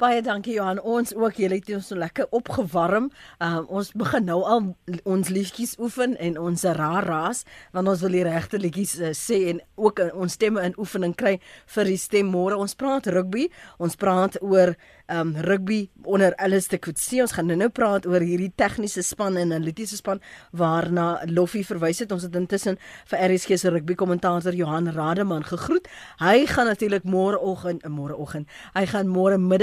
Baie 0.00 0.22
dankie 0.22 0.54
Johan. 0.56 0.80
Ons 0.80 1.14
ook 1.14 1.40
julle 1.40 1.58
het 1.58 1.70
ons 1.74 1.90
so 1.92 1.98
lekker 1.98 2.26
opgewarm. 2.30 3.10
Um, 3.38 3.66
ons 3.68 3.92
begin 3.92 4.24
nou 4.24 4.40
al 4.44 4.70
ons 5.04 5.28
liedjies 5.28 5.76
oefen 5.78 6.16
en 6.18 6.38
ons 6.40 6.64
raras 6.78 7.44
want 7.72 7.88
ons 7.88 8.04
wil 8.04 8.16
die 8.16 8.24
regte 8.26 8.60
liedjies 8.60 8.96
uh, 9.00 9.12
sê 9.16 9.42
en 9.52 9.60
ook 9.80 10.00
uh, 10.00 10.08
ons 10.14 10.32
stemme 10.32 10.62
in 10.64 10.76
oefening 10.80 11.14
kry 11.16 11.36
vir 11.74 11.90
die 11.90 11.98
stem 12.00 12.30
môre. 12.32 12.56
Ons 12.56 12.76
praat 12.78 13.10
rugby. 13.12 13.48
Ons 13.78 13.98
praat 14.00 14.40
oor 14.40 14.74
um 15.10 15.34
rugby 15.36 15.90
onder 16.02 16.34
Alistair 16.36 16.78
Coetzee. 16.78 17.20
Ons 17.22 17.34
gaan 17.34 17.48
nou-nou 17.50 17.68
praat 17.74 18.06
oor 18.06 18.22
hierdie 18.22 18.52
tegniese 18.56 19.02
span 19.02 19.36
en 19.36 19.50
analitiese 19.50 19.98
span 19.98 20.20
waarna 20.56 21.20
Loffie 21.30 21.64
verwys 21.66 22.02
het. 22.04 22.12
Ons 22.14 22.26
het 22.28 22.36
intussen 22.38 22.78
vir 23.10 23.24
RSG 23.26 23.58
se 23.58 23.72
rugby 23.74 23.96
kommentator 23.98 24.54
Johan 24.54 24.90
Rademan 24.94 25.44
gegroet. 25.46 25.88
Hy 26.22 26.46
gaan 26.50 26.70
natuurlik 26.70 27.04
môreoggend, 27.04 27.84
môreoggend. 27.90 28.48
Hy 28.74 28.84
gaan 28.92 29.10
môre 29.10 29.38
middag, 29.38 29.59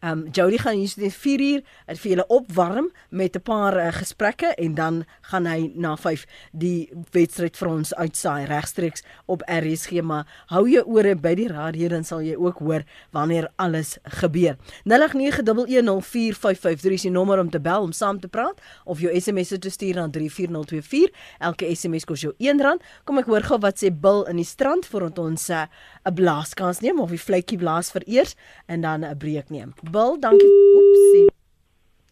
um 0.00 0.28
Jody 0.30 0.58
gaan 0.58 0.76
hier 0.76 0.92
net 0.96 1.14
4 1.14 1.40
uur 1.40 1.62
vir 1.88 2.10
julle 2.10 2.26
opwarm 2.28 2.90
met 3.10 3.36
'n 3.36 3.42
paar 3.42 3.76
uh, 3.76 3.92
gesprekke 3.92 4.54
en 4.54 4.74
dan 4.74 5.04
gaan 5.20 5.46
hy 5.46 5.72
na 5.74 5.96
5 5.96 6.26
die 6.52 6.90
wedstryd 7.10 7.56
vir 7.56 7.68
ons 7.68 7.94
uitsaai 7.94 8.46
regstreeks 8.46 9.02
op 9.26 9.42
RSG. 9.46 10.02
Maar 10.02 10.26
hou 10.46 10.68
jou 10.68 10.84
ore 10.86 11.16
by 11.16 11.34
die 11.34 11.48
radio 11.48 11.88
dan 11.88 12.04
sal 12.04 12.20
jy 12.20 12.36
ook 12.36 12.58
hoor 12.58 12.82
wanneer 13.10 13.48
alles 13.56 13.98
gebeur. 14.02 14.56
0891104553 14.84 16.92
is 16.92 17.02
die 17.02 17.10
nommer 17.10 17.38
om 17.38 17.50
te 17.50 17.60
bel 17.60 17.82
om 17.82 17.92
saam 17.92 18.20
te 18.20 18.28
praat 18.28 18.60
of 18.84 19.00
jou 19.00 19.20
SMS 19.20 19.48
te 19.58 19.70
stuur 19.70 19.94
na 19.94 20.08
34024. 20.08 21.10
Elke 21.38 21.74
SMS 21.74 22.04
kos 22.04 22.20
jou 22.20 22.34
R1. 22.38 22.78
Kom 23.04 23.18
ek 23.18 23.26
hoor 23.26 23.42
gou 23.42 23.58
wat 23.58 23.82
sê 23.82 23.90
Bill 23.90 24.24
in 24.28 24.36
die 24.36 24.44
strand 24.44 24.86
voordat 24.86 25.18
ons 25.18 25.48
eh, 25.48 25.58
'n 25.58 25.68
uh, 26.08 26.14
blaaskans 26.14 26.80
neem 26.80 27.00
of 27.00 27.10
die 27.10 27.20
vletjie 27.20 27.58
blaas 27.58 27.90
vir 27.90 28.02
eers 28.06 28.34
en 28.66 28.80
dan 28.80 29.04
'n 29.04 29.18
breek 29.18 29.37
neem. 29.46 29.74
Bill, 29.86 30.18
dankie. 30.18 30.48
Oepsie. 30.74 31.26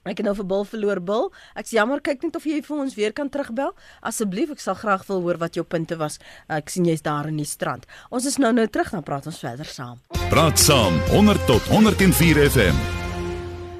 Ek 0.07 0.21
het 0.21 0.27
nou 0.29 0.37
vir 0.39 0.47
Bil 0.47 0.67
verloor 0.71 1.01
Bil. 1.03 1.25
Ek's 1.59 1.75
jammer, 1.75 2.01
kyk 2.01 2.23
net 2.23 2.37
of 2.39 2.47
jy 2.47 2.61
vir 2.63 2.83
ons 2.85 2.95
weer 2.95 3.15
kan 3.17 3.31
terugbel. 3.33 3.75
Asseblief, 4.07 4.53
ek 4.55 4.63
sal 4.63 4.79
graag 4.79 5.03
wil 5.11 5.25
hoor 5.27 5.41
wat 5.43 5.59
jou 5.59 5.67
punte 5.67 5.99
was. 5.99 6.21
Ek 6.47 6.71
sien 6.71 6.87
jy's 6.87 7.03
daar 7.03 7.27
in 7.27 7.41
die 7.43 7.49
strand. 7.49 7.89
Ons 8.15 8.31
is 8.31 8.39
nou 8.39 8.53
nou 8.55 8.69
terug 8.71 8.95
dan 8.95 9.03
praat 9.07 9.27
ons 9.27 9.43
verder 9.43 9.67
saam. 9.67 9.99
Praat 10.31 10.63
saam 10.63 11.03
100 11.11 11.51
tot 11.51 11.75
104 11.75 12.47
FM. 12.47 13.06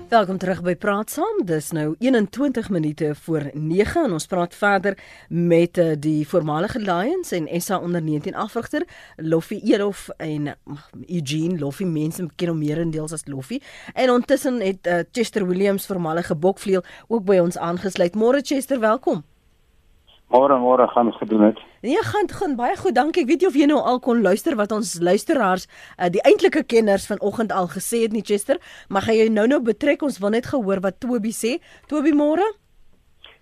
Welkom 0.07 0.39
terug 0.39 0.61
by 0.63 0.77
Praat 0.79 1.11
Saam. 1.11 1.41
Dis 1.49 1.73
nou 1.75 1.97
21 1.99 2.69
minute 2.71 3.09
voor 3.25 3.49
9 3.53 4.05
en 4.05 4.13
ons 4.15 4.27
praat 4.31 4.55
verder 4.55 4.95
met 5.29 5.79
uh, 5.83 5.97
die 5.99 6.23
voormalige 6.29 6.79
Lions 6.79 7.33
en 7.35 7.49
SA 7.61 7.81
onder 7.83 8.03
19 8.03 8.35
afrigter 8.39 8.87
Loffie 9.17 9.61
Elof 9.67 10.09
en 10.17 10.55
Eugene 11.09 11.59
Loffie 11.59 11.91
mense 11.91 12.29
ken 12.37 12.55
hom 12.55 12.63
meerendeels 12.63 13.13
as 13.13 13.27
Loffie. 13.27 13.63
En 13.95 14.15
intussen 14.15 14.63
het 14.63 14.87
uh, 14.87 15.03
Chester 15.13 15.47
Williams 15.47 15.87
voormalige 15.87 16.37
bokvleuel 16.39 16.85
ook 17.09 17.25
by 17.27 17.43
ons 17.43 17.59
aangesluit. 17.59 18.15
Môre 18.15 18.47
Chester, 18.47 18.79
welkom. 18.81 19.25
Môre 20.35 20.59
môre 20.59 20.89
gaan 20.91 21.13
gedoen 21.15 21.43
het. 21.49 21.59
Nee, 21.87 22.03
gaan 22.03 22.29
gaan 22.29 22.57
baie 22.59 22.77
goed. 22.77 22.95
Dankie. 22.95 23.23
Ek 23.23 23.29
weet 23.31 23.45
jy 23.45 23.49
of 23.49 23.59
jy 23.59 23.69
nou 23.71 23.79
al 23.79 24.01
kon 24.03 24.25
luister 24.25 24.57
wat 24.59 24.73
ons 24.75 24.97
luisteraars, 24.99 25.69
uh, 26.01 26.09
die 26.11 26.23
eintlike 26.27 26.65
kenners 26.67 27.07
vanoggend 27.07 27.55
al 27.55 27.71
gesê 27.71 28.03
het 28.03 28.13
nie 28.13 28.25
Chester, 28.27 28.59
maar 28.89 29.07
gaan 29.07 29.21
jy 29.21 29.29
nou 29.31 29.47
nou 29.47 29.61
betrek 29.63 30.03
ons 30.03 30.19
wil 30.19 30.35
net 30.35 30.49
gehoor 30.51 30.83
wat 30.83 30.99
Toby 31.01 31.31
sê. 31.31 31.61
Toby 31.87 32.11
môre? 32.11 32.43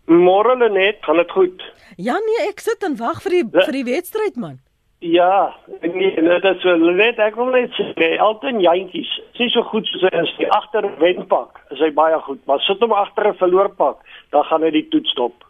Môre 0.04 0.58
Lenet, 0.60 1.00
gaan 1.06 1.16
dit 1.16 1.32
goed? 1.32 1.64
Ja 1.96 2.18
nee, 2.20 2.48
ek 2.50 2.60
sit 2.60 2.84
en 2.84 2.98
wag 3.00 3.22
vir 3.24 3.38
die 3.38 3.44
ja. 3.46 3.64
vir 3.64 3.78
die 3.78 3.86
wedstryd 3.88 4.36
man. 4.36 4.60
Ja, 5.04 5.56
nee, 5.80 6.12
dit 6.16 6.44
is 6.48 6.62
wel 6.64 6.84
net 6.96 7.18
ek 7.20 7.36
wil 7.36 7.50
net 7.52 7.72
sê 7.76 8.10
Elton 8.16 8.60
Jantjies, 8.60 9.08
sien 9.36 9.48
so 9.52 9.64
goed 9.72 9.88
soos 9.88 10.04
hy 10.04 10.12
is, 10.20 10.36
die 10.36 10.48
agter 10.52 10.86
wenpak, 11.00 11.60
is 11.72 11.80
hy 11.80 11.90
baie 11.96 12.20
goed, 12.28 12.40
maar 12.48 12.60
sit 12.64 12.80
hom 12.84 12.92
agter 12.92 13.28
'n 13.32 13.40
verloorpak, 13.40 14.00
dan 14.32 14.44
gaan 14.48 14.62
hy 14.62 14.70
die 14.70 14.88
toets 14.92 15.12
stop. 15.16 15.44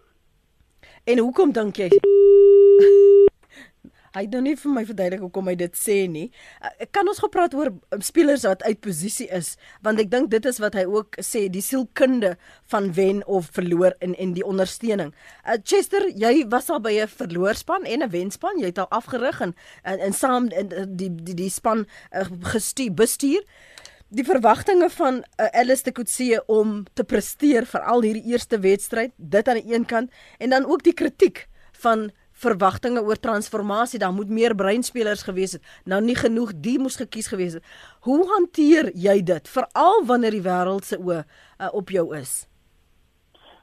En 1.04 1.18
hoekom 1.20 1.50
dink 1.52 1.76
jy? 1.76 1.90
Hy 4.14 4.22
doen 4.30 4.44
nie 4.46 4.54
vir 4.56 4.70
my 4.70 4.84
verduidelik 4.86 5.24
hoekom 5.24 5.48
hy 5.50 5.56
dit 5.58 5.74
sê 5.76 5.96
nie. 6.08 6.28
Uh, 6.62 6.86
kan 6.94 7.08
ons 7.10 7.18
gepraat 7.20 7.52
oor 7.58 7.72
um, 7.74 8.04
spelers 8.04 8.44
wat 8.46 8.62
uit 8.62 8.78
posisie 8.80 9.26
is, 9.34 9.56
want 9.84 10.00
ek 10.00 10.08
dink 10.12 10.30
dit 10.32 10.46
is 10.48 10.60
wat 10.62 10.78
hy 10.78 10.84
ook 10.86 11.18
sê, 11.18 11.48
die 11.52 11.64
sielkunde 11.66 12.36
van 12.72 12.92
wen 12.96 13.24
of 13.26 13.50
verloor 13.58 13.98
in 14.06 14.14
en 14.22 14.32
die 14.38 14.46
ondersteuning. 14.46 15.10
Uh, 15.42 15.58
Chester, 15.66 16.06
jy 16.14 16.46
was 16.48 16.70
al 16.70 16.80
by 16.86 16.94
'n 17.02 17.10
verloorspan 17.10 17.84
en 17.84 18.06
'n 18.06 18.14
wenspan, 18.14 18.62
jy 18.62 18.72
het 18.72 18.78
al 18.78 18.88
afgerig 18.94 19.42
en 19.42 19.52
en, 19.82 19.98
en 19.98 20.12
saam 20.14 20.48
in 20.54 20.72
die 20.96 21.10
die 21.10 21.34
die 21.34 21.50
span 21.50 21.84
uh, 22.14 22.24
gestuur 22.54 22.94
bestuur 22.94 23.42
die 24.14 24.24
verwagtinge 24.27 24.88
van 24.94 25.22
uh, 25.22 25.46
Alice 25.61 25.85
de 25.85 25.92
Kutse 25.92 26.42
om 26.46 26.83
te 26.94 27.05
presteer 27.05 27.66
vir 27.66 27.87
al 27.90 28.05
hierdie 28.07 28.33
eerste 28.33 28.61
wedstryd, 28.62 29.14
dit 29.16 29.48
aan 29.48 29.61
die 29.61 29.74
een 29.74 29.87
kant 29.90 30.12
en 30.38 30.55
dan 30.55 30.66
ook 30.66 30.85
die 30.87 30.94
kritiek 30.94 31.46
van 31.83 32.11
verwagtinge 32.44 33.03
oor 33.03 33.18
transformasie, 33.20 33.98
daar 33.98 34.12
moet 34.12 34.29
meer 34.29 34.55
breinspelers 34.55 35.22
gewees 35.22 35.55
het. 35.57 35.62
Nou 35.87 36.00
nie 36.03 36.16
genoeg 36.18 36.53
die 36.62 36.79
moes 36.83 36.98
gekies 36.98 37.31
gewees 37.31 37.59
het. 37.59 37.77
Hoe 38.07 38.24
hanteer 38.35 38.90
jy 38.94 39.20
dit 39.22 39.48
veral 39.48 40.03
wanneer 40.09 40.35
die 40.35 40.42
wêreld 40.42 40.87
se 40.88 40.98
oë 40.98 41.22
uh, 41.22 41.70
op 41.72 41.94
jou 41.94 42.09
is? 42.18 42.44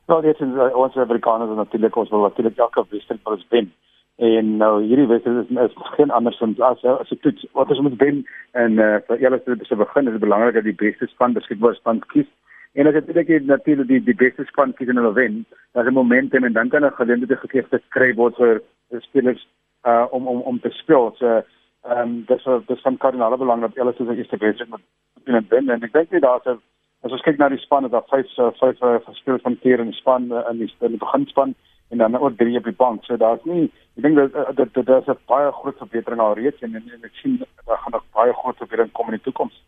Wel, 0.08 0.22
dit 0.22 0.40
is 0.44 0.56
ons 0.74 0.96
Amerikaners 0.96 1.56
natuurlik 1.56 1.96
ons 1.96 2.10
wil 2.10 2.26
natuurlik 2.28 2.58
elke 2.58 2.86
wedstryd 2.90 3.22
vir 3.24 3.38
ons 3.38 3.48
wen 3.52 3.72
en 4.16 4.58
nou 4.58 4.84
hierdie 4.84 5.08
wedstryd 5.08 5.50
is, 5.50 5.58
is 5.58 5.76
geen 5.96 6.12
andersins 6.12 6.60
as 6.60 6.84
as 6.84 7.12
'n 7.12 7.20
toets. 7.22 7.46
Wat 7.52 7.70
ons 7.70 7.80
moet 7.80 7.98
wen 7.98 8.26
en 8.52 8.72
uh, 8.72 8.98
vir 9.08 9.20
julle 9.20 9.36
is 9.36 9.44
dit 9.44 9.78
begin 9.78 10.06
is 10.06 10.12
dit 10.12 10.20
belangrik 10.20 10.54
dat 10.54 10.64
die 10.64 10.82
beste 10.84 11.08
span 11.08 11.34
beskikbaar 11.34 11.76
span 11.76 12.00
kies. 12.14 12.28
En 12.74 12.88
as 12.88 12.94
dit 12.94 13.18
ek 13.18 13.46
natuurlik 13.46 13.88
die 13.88 14.04
die 14.04 14.16
beste 14.16 14.46
span 14.46 14.74
kies 14.74 14.88
en 14.88 14.96
hulle 14.96 15.14
wen 15.14 15.46
dan 15.74 15.88
'n 15.88 15.94
momentum 15.94 16.44
en 16.44 16.54
dan 16.54 16.70
kan 16.70 16.86
'n 16.86 16.92
geleentheid 16.92 17.40
gegee 17.40 17.68
te 17.70 17.82
kry 17.90 18.14
word 18.14 18.36
vir 18.36 18.62
spelers 19.00 19.48
uh, 19.86 20.06
om 20.12 20.28
om 20.28 20.42
om 20.42 20.60
te 20.60 20.70
speel. 20.70 21.16
So 21.18 21.44
ehm 21.84 22.24
dis 22.26 22.44
dis 22.68 22.82
van 22.82 22.98
kardinale 22.98 23.38
belang 23.38 23.62
dat 23.62 23.76
hulle 23.76 23.94
soos 23.94 24.18
eerste 24.18 24.38
wedstryd 24.38 24.70
moet 24.70 24.86
moet 25.26 25.50
wen 25.50 25.70
en 25.70 25.84
ek 25.84 25.94
dink 25.94 26.12
nie 26.12 26.20
daar's 26.20 26.46
'n 26.46 26.60
as 27.04 27.12
ons 27.12 27.22
kyk 27.22 27.38
na 27.38 27.50
die 27.50 27.58
span 27.58 27.90
dat 27.90 28.10
vyf 28.10 28.28
vyf 28.60 29.16
spelers 29.18 29.42
van 29.42 29.60
keer 29.60 29.80
in 29.80 29.90
die 29.90 30.00
span 30.00 30.32
in 30.52 30.58
die, 30.58 30.74
in 30.80 30.92
die 30.92 31.04
beginspan 31.06 31.56
en 31.92 31.98
dan 31.98 32.18
ook 32.18 32.38
drie 32.38 32.58
op 32.58 32.64
die 32.64 32.80
bank. 32.84 33.04
So 33.06 33.18
daar's 33.18 33.44
nie 33.44 33.68
ek 33.98 34.04
dink 34.06 34.16
dat 34.16 34.56
dat 34.56 34.86
daar's 34.86 35.08
'n 35.08 35.20
baie 35.28 35.52
groot 35.52 35.78
verbetering 35.78 36.22
al 36.22 36.34
reeds 36.34 36.62
en, 36.62 36.76
en, 36.76 36.84
en 36.94 37.04
ek 37.04 37.16
sien 37.22 37.38
daar 37.66 37.78
gaan 37.78 37.92
nog 37.92 38.04
baie 38.14 38.34
groot 38.34 38.58
verbetering 38.58 38.92
kom 38.92 39.12
in 39.12 39.20
die 39.20 39.28
toekoms. 39.28 39.64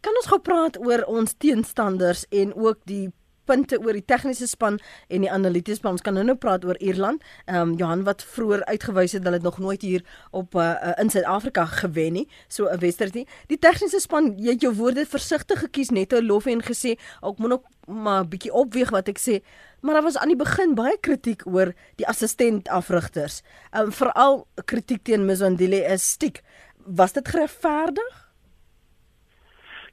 Kan 0.00 0.16
ons 0.16 0.30
gou 0.30 0.40
praat 0.40 0.78
oor 0.78 1.04
ons 1.06 1.34
teenstanders 1.34 2.26
en 2.28 2.54
ook 2.54 2.78
die 2.84 3.12
punte 3.48 3.78
oor 3.80 3.96
die 3.96 4.04
tegniese 4.04 4.48
span 4.48 4.78
en 5.08 5.24
die 5.24 5.30
analitiese 5.32 5.80
span. 5.80 5.96
Ons 5.96 6.04
kan 6.06 6.16
nou 6.16 6.24
nou 6.28 6.36
praat 6.40 6.66
oor 6.68 6.78
Ierland. 6.84 7.24
Ehm 7.46 7.72
um, 7.72 7.76
Johan 7.80 8.04
wat 8.06 8.24
vroeër 8.34 8.64
uitgewys 8.68 9.16
het 9.16 9.24
hulle 9.24 9.40
het 9.40 9.46
nog 9.46 9.58
nooit 9.62 9.82
hier 9.82 10.04
op 10.30 10.54
uh, 10.54 10.74
uh, 10.74 10.92
in 11.02 11.10
Suid-Afrika 11.10 11.64
gewen 11.80 12.12
nie. 12.12 12.26
So 12.48 12.68
'n 12.68 12.78
wedstryd 12.78 13.14
nie. 13.14 13.26
Die 13.46 13.58
tegniese 13.58 14.00
span, 14.00 14.34
jy 14.36 14.56
het 14.56 14.60
jou 14.62 14.74
woorde 14.74 15.06
versigtig 15.06 15.58
gekies 15.58 15.90
net 15.90 16.12
ou 16.12 16.22
lof 16.22 16.46
en 16.46 16.62
gesê 16.62 16.96
ek 17.22 17.38
moet 17.38 17.48
nog 17.48 17.62
maar 17.86 18.24
'n 18.24 18.28
bietjie 18.28 18.52
opweeg 18.52 18.90
wat 18.90 19.08
ek 19.08 19.18
sê. 19.18 19.40
Maar 19.80 19.94
daar 19.94 20.02
was 20.02 20.18
aan 20.18 20.28
die 20.28 20.36
begin 20.36 20.74
baie 20.74 20.98
kritiek 21.00 21.46
oor 21.46 21.72
die 21.96 22.06
assistent 22.06 22.68
afrigters. 22.68 23.42
Ehm 23.70 23.86
um, 23.86 23.92
veral 23.92 24.46
kritiek 24.64 25.02
teen 25.02 25.24
Mzondile 25.26 25.84
is 25.84 26.10
stiek. 26.10 26.42
Was 26.76 27.12
dit 27.12 27.28
geregverdig? 27.28 28.27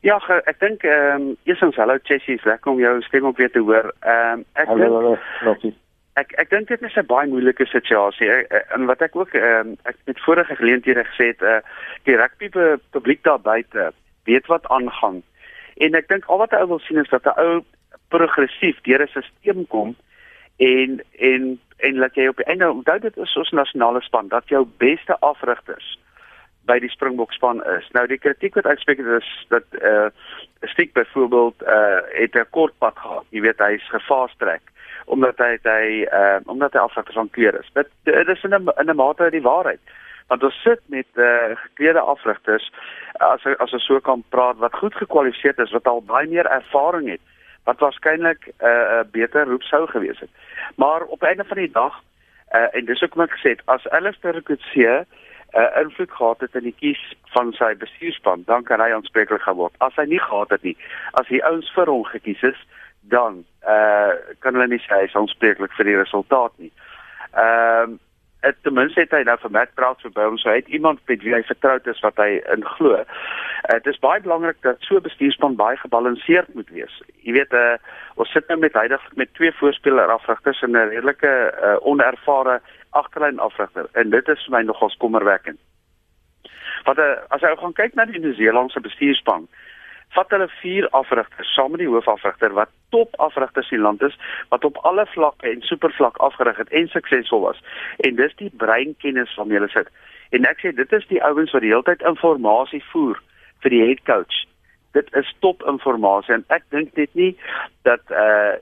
Ja, 0.06 0.20
ek 0.46 0.60
dink 0.62 0.84
ehm 0.86 1.22
um, 1.22 1.38
eersins 1.50 1.80
hallo 1.82 1.98
Chessie, 2.06 2.38
lekker 2.44 2.72
om 2.72 2.80
jou 2.80 2.94
stem 3.08 3.26
op 3.26 3.40
weer 3.42 3.50
te 3.52 3.64
hoor. 3.66 3.90
Ehm 4.06 4.44
um, 4.44 4.46
ek 4.54 4.68
hallo, 4.70 5.16
dink 5.42 5.74
ek 6.22 6.36
ek 6.44 6.52
dink 6.52 6.68
dit 6.70 6.84
is 6.86 6.98
'n 7.02 7.10
baie 7.10 7.28
moeilike 7.28 7.66
situasie. 7.66 8.30
En 8.76 8.86
wat 8.86 9.02
ek 9.02 9.16
ook 9.16 9.34
ehm 9.34 9.72
um, 9.72 9.78
ek 9.84 9.98
het 10.06 10.22
vorige 10.28 10.56
geleenthede 10.56 11.04
gesê 11.10 11.32
het, 11.34 11.42
uh, 11.42 11.58
die 12.04 12.16
rugby 12.22 12.52
publiek 12.92 13.24
daar 13.24 13.42
buite 13.42 13.92
weet 14.30 14.46
wat 14.46 14.70
aangaan. 14.70 15.24
En 15.82 15.98
ek 15.98 16.08
dink 16.08 16.26
al 16.26 16.38
wat 16.38 16.54
'n 16.54 16.62
ou 16.62 16.68
wil 16.68 16.80
sien 16.80 17.02
is 17.02 17.10
dat 17.10 17.26
'n 17.26 17.40
ou 17.42 17.64
progressief 18.10 18.82
deur 18.82 19.02
'n 19.02 19.08
stelsel 19.08 19.66
kom 19.68 19.96
en 20.58 21.02
en 21.20 21.60
en 21.78 21.98
laat 21.98 22.16
jy 22.16 22.28
op 22.28 22.38
die 22.38 22.46
einde 22.46 22.72
onthou 22.72 23.00
dit 23.00 23.18
is 23.18 23.36
ons 23.36 23.52
nasionale 23.52 24.02
span 24.02 24.28
dat 24.28 24.48
jou 24.48 24.66
beste 24.78 25.20
afrigters 25.20 25.98
by 26.66 26.80
die 26.80 26.90
Springbok 26.90 27.34
span 27.34 27.62
is. 27.78 27.88
Nou 27.94 28.06
die 28.08 28.20
kritiek 28.22 28.56
wat 28.58 28.66
uitspreek 28.66 29.00
is 29.00 29.30
dat 29.50 29.64
eh 29.82 29.90
uh, 29.90 30.08
Stiek 30.66 30.94
byvoorbeeld 30.94 31.62
eh 31.62 31.74
uh, 31.74 32.00
het 32.22 32.36
'n 32.36 32.50
kort 32.50 32.74
pad 32.78 32.98
gehad. 32.98 33.26
Jy 33.30 33.42
weet 33.42 33.60
hy's 33.60 33.90
gefast 33.90 34.40
track 34.40 34.62
omdat 35.06 35.38
hy 35.38 35.58
hy 35.64 36.04
eh 36.04 36.20
uh, 36.20 36.40
omdat 36.46 36.74
hy 36.74 36.80
afsigter 36.80 37.14
van 37.14 37.30
kleur 37.30 37.60
is. 37.60 37.70
Dit 37.74 37.88
dit 38.04 38.28
is 38.28 38.44
in 38.44 38.54
'n 38.54 38.72
in 38.78 38.90
'n 38.90 38.96
mate 38.96 39.30
die 39.30 39.42
waarheid. 39.42 39.80
Want 40.28 40.44
ons 40.44 40.62
sit 40.62 40.82
met 40.86 41.08
eh 41.14 41.24
uh, 41.24 41.56
geklede 41.56 42.00
afrigters 42.00 42.72
as 43.14 43.46
as 43.58 43.74
ons 43.74 43.86
so 43.86 44.00
kan 44.00 44.24
praat 44.30 44.58
wat 44.58 44.74
goed 44.76 44.96
gekwalifiseerd 44.96 45.60
is, 45.60 45.72
wat 45.72 45.88
al 45.88 46.02
baie 46.02 46.28
meer 46.28 46.46
ervaring 46.46 47.10
het 47.10 47.22
wat 47.64 47.80
waarskynlik 47.80 48.42
'n 48.48 48.66
uh, 48.66 48.70
uh, 48.70 49.04
beter 49.12 49.46
roep 49.46 49.62
sou 49.62 49.88
gewees 49.88 50.20
het. 50.20 50.30
Maar 50.76 51.02
op 51.02 51.24
einde 51.24 51.44
van 51.44 51.58
die 51.58 51.72
dag 51.72 52.02
eh 52.48 52.60
uh, 52.62 52.68
en 52.72 52.86
dis 52.86 53.04
ook 53.04 53.14
wat 53.14 53.30
ek 53.30 53.38
gesê 53.38 53.50
het, 53.50 53.62
as 53.66 53.90
Alistair 53.90 54.44
Coetzee 54.44 54.88
'n 55.00 55.06
uh, 55.56 55.82
invloed 55.82 56.12
gehad 56.12 56.40
het 56.40 56.56
in 56.56 56.64
die 56.64 56.76
kies 56.80 57.02
van 57.36 57.54
sy 57.54 57.74
bestuurspan, 57.80 58.44
dan 58.46 58.64
kan 58.64 58.80
hy 58.84 58.92
aanspreeklik 58.92 59.42
geword. 59.42 59.76
As 59.78 59.96
hy 59.96 60.06
nie 60.12 60.20
gehad 60.20 60.50
het 60.50 60.64
nie, 60.64 60.76
as 61.20 61.28
die 61.32 61.44
ouens 61.44 61.72
vir 61.76 61.92
hom 61.92 62.04
gekies 62.12 62.44
is, 62.44 62.60
dan 63.10 63.44
eh 63.66 63.76
uh, 63.76 64.14
kan 64.40 64.54
hulle 64.54 64.68
nie 64.68 64.82
sê 64.82 64.94
hy 64.98 65.06
is 65.10 65.16
aanspreeklik 65.16 65.74
vir 65.78 65.86
die 65.86 66.00
resultaat 66.02 66.54
nie. 66.58 66.72
Ehm 67.34 67.98
uh, 68.46 68.54
ten 68.62 68.74
minste 68.74 69.02
het 69.02 69.14
hy 69.14 69.24
nou 69.26 69.38
vir 69.42 69.52
Matt 69.52 69.74
Praat 69.74 70.02
vir 70.02 70.22
hom, 70.22 70.38
so 70.38 70.50
hy 70.50 70.60
het 70.60 70.68
iemand 70.70 71.00
met 71.10 71.24
wie 71.26 71.34
hy 71.34 71.42
vertroud 71.48 71.88
is 71.88 72.02
wat 72.06 72.18
hy 72.22 72.42
in 72.54 72.66
glo. 72.76 73.00
Dit 73.72 73.88
uh, 73.88 73.94
is 73.94 74.02
baie 74.04 74.22
belangrik 74.22 74.62
dat 74.62 74.78
so 74.86 74.98
'n 74.98 75.08
bestuurspan 75.08 75.56
baie 75.56 75.78
gebalanseerd 75.78 76.54
moet 76.54 76.70
wees. 76.70 77.02
Jy 77.26 77.34
weet 77.34 77.54
eh 77.54 77.74
uh, 77.74 77.78
ons 78.16 78.32
sit 78.32 78.48
nou 78.48 78.60
met 78.60 78.74
huidig 78.74 79.02
met 79.16 79.34
twee 79.34 79.52
voorspeler 79.52 80.12
afrigters 80.18 80.62
en 80.62 80.72
'n 80.72 80.90
redelike 80.90 81.34
uh, 81.64 81.78
onervare 81.82 82.62
agterlyn 83.02 83.40
afrigter 83.44 83.90
en 83.94 84.10
dit 84.10 84.34
is 84.34 84.48
vir 84.48 84.58
my 84.58 84.64
nogal 84.66 84.92
skommerwekkend. 84.94 85.60
Wat 86.86 87.00
uh, 87.02 87.14
as 87.34 87.42
jy 87.42 87.54
gaan 87.60 87.78
kyk 87.78 87.96
na 87.96 88.06
die 88.06 88.22
Nieu-Seelandse 88.22 88.82
bestuurspan, 88.86 89.48
vat 90.16 90.32
hulle 90.32 90.48
vier 90.62 90.88
afrigters 90.98 91.52
saam 91.56 91.74
met 91.74 91.82
die 91.84 91.90
hoofafrigter 91.90 92.54
wat 92.56 92.72
top 92.96 93.16
afrigters 93.28 93.72
in 93.76 93.84
land 93.84 94.04
is 94.06 94.16
wat 94.54 94.66
op 94.68 94.78
alle 94.88 95.06
vlakke 95.14 95.50
en 95.50 95.64
supervlak 95.66 96.18
afgerig 96.28 96.58
het 96.62 96.72
en 96.72 96.88
suksesvol 96.94 97.44
was. 97.48 97.62
En 98.08 98.16
dis 98.16 98.36
die 98.42 98.52
breinkennis 98.64 99.34
van 99.36 99.52
hulle 99.52 99.70
sit. 99.74 99.90
En 100.32 100.48
ek 100.50 100.62
sê 100.64 100.74
dit 100.76 100.94
is 101.00 101.08
die 101.12 101.24
ouens 101.24 101.52
wat 101.52 101.66
die 101.66 101.74
hele 101.74 101.88
tyd 101.90 102.06
inligting 102.06 102.86
voer 102.92 103.22
vir 103.64 103.74
die 103.74 103.84
head 103.84 104.04
coach. 104.06 104.46
Dit 104.96 105.12
is 105.20 105.30
top 105.44 105.64
inligting 105.68 106.38
en 106.40 106.44
ek 106.56 106.64
dink 106.74 106.96
net 106.96 107.14
nie 107.20 107.34
dat 107.88 108.04
uh 108.12 108.56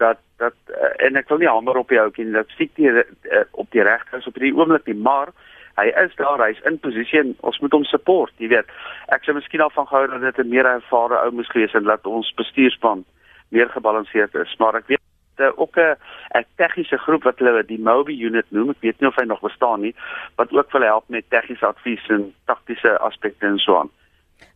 dat 0.00 0.18
dat 0.40 0.56
uh, 0.72 1.06
en 1.06 1.18
ek 1.20 1.28
wil 1.28 1.40
nie 1.42 1.50
hamer 1.50 1.76
op 1.76 1.90
jou 1.92 2.06
ken 2.16 2.32
dat 2.32 2.48
siek 2.56 2.72
die 2.78 2.88
uh, 2.88 3.04
op 3.52 3.68
die 3.74 3.84
regte 3.84 4.16
is 4.16 4.28
op 4.30 4.38
die 4.40 4.54
oomblik 4.56 4.86
nie, 4.88 4.96
maar 4.96 5.34
hy 5.80 5.90
is 6.04 6.14
daar, 6.18 6.40
hy's 6.42 6.60
in 6.68 6.78
posisie 6.82 7.20
en 7.20 7.34
ons 7.46 7.58
moet 7.62 7.76
hom 7.76 7.84
support, 7.88 8.32
jy 8.42 8.50
weet. 8.52 8.72
Ek 9.14 9.24
sou 9.24 9.34
miskien 9.36 9.62
al 9.64 9.72
van 9.74 9.88
gehou 9.90 10.06
dat 10.10 10.24
dit 10.26 10.44
'n 10.44 10.52
meer 10.54 10.66
ervare 10.66 11.20
ou 11.20 11.30
moes 11.32 11.52
gewees 11.52 11.76
en 11.76 11.84
dat 11.84 12.06
ons 12.06 12.32
bestuurspan 12.40 13.04
meer 13.50 13.68
gebalanseerd 13.68 14.34
is, 14.34 14.56
maar 14.58 14.76
ek 14.80 14.88
weet 14.88 15.00
uh, 15.40 15.52
ook 15.56 15.76
'n 15.76 15.96
'n 16.40 16.44
tegniese 16.56 16.98
groep 16.98 17.22
wat 17.22 17.38
hulle 17.38 17.64
die 17.64 17.80
Mobi 17.80 18.16
unit 18.24 18.46
noem, 18.50 18.70
ek 18.70 18.80
weet 18.80 19.00
nie 19.00 19.08
of 19.08 19.16
hy 19.16 19.24
nog 19.24 19.40
bestaan 19.40 19.80
nie, 19.80 19.94
wat 20.36 20.52
ook 20.52 20.72
wil 20.72 20.82
help 20.82 21.04
met 21.08 21.30
tegniese 21.30 21.66
advies 21.66 22.08
en 22.08 22.34
taktiese 22.44 22.98
aspekte 22.98 23.46
en 23.46 23.58
so 23.58 23.78
aan. 23.78 23.90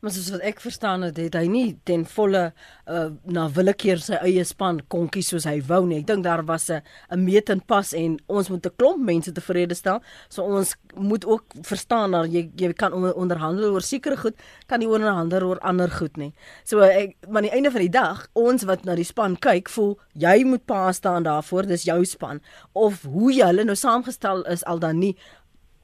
Maar 0.04 0.12
soos 0.12 0.34
wat 0.34 0.42
ek 0.44 0.58
verstaan 0.60 1.00
het, 1.06 1.16
het 1.16 1.36
hy 1.38 1.46
nie 1.48 1.68
ten 1.88 2.02
volle 2.04 2.42
uh, 2.52 3.06
na 3.24 3.46
willekeur 3.56 4.02
sy 4.04 4.18
eie 4.26 4.42
span 4.44 4.82
konkie 4.92 5.22
soos 5.24 5.46
hy 5.48 5.62
wou 5.64 5.78
nie. 5.88 6.02
Ek 6.02 6.10
dink 6.10 6.26
daar 6.26 6.42
was 6.44 6.68
'n 6.68 6.82
'n 7.08 7.24
meet 7.24 7.48
en 7.48 7.60
pas 7.64 7.92
en 7.96 8.18
ons 8.28 8.50
moet 8.52 8.66
'n 8.66 8.76
klomp 8.76 9.00
mense 9.00 9.32
tevrede 9.32 9.74
stel. 9.74 10.02
So 10.28 10.44
ons 10.44 10.74
moet 10.94 11.24
ook 11.24 11.44
verstaan 11.62 12.10
dat 12.10 12.28
jy 12.28 12.50
jy 12.54 12.72
kan 12.74 12.92
onderhandel 12.92 13.72
oor 13.72 13.80
sekere 13.80 14.16
goed, 14.16 14.36
kan 14.66 14.78
nie 14.78 14.88
onderhandel 14.88 15.42
oor 15.42 15.58
ander 15.60 15.90
goed 15.90 16.16
nie. 16.16 16.34
So 16.64 16.80
ek 16.80 17.16
maar 17.26 17.42
aan 17.42 17.48
die 17.48 17.56
einde 17.56 17.70
van 17.70 17.80
die 17.80 17.90
dag, 17.90 18.28
ons 18.34 18.64
wat 18.64 18.84
na 18.84 18.94
die 18.94 19.04
span 19.04 19.36
kyk, 19.36 19.68
voel 19.68 19.98
jy 20.12 20.44
moet 20.44 20.66
pa 20.66 20.92
staan 20.92 21.22
daarvoor, 21.22 21.66
dis 21.66 21.84
jou 21.84 22.04
span 22.04 22.40
of 22.72 23.02
hoe 23.02 23.32
jy 23.32 23.46
hulle 23.46 23.64
nou 23.64 23.76
saamgestel 23.76 24.44
is 24.44 24.64
al 24.64 24.78
dan 24.78 24.98
nie 24.98 25.16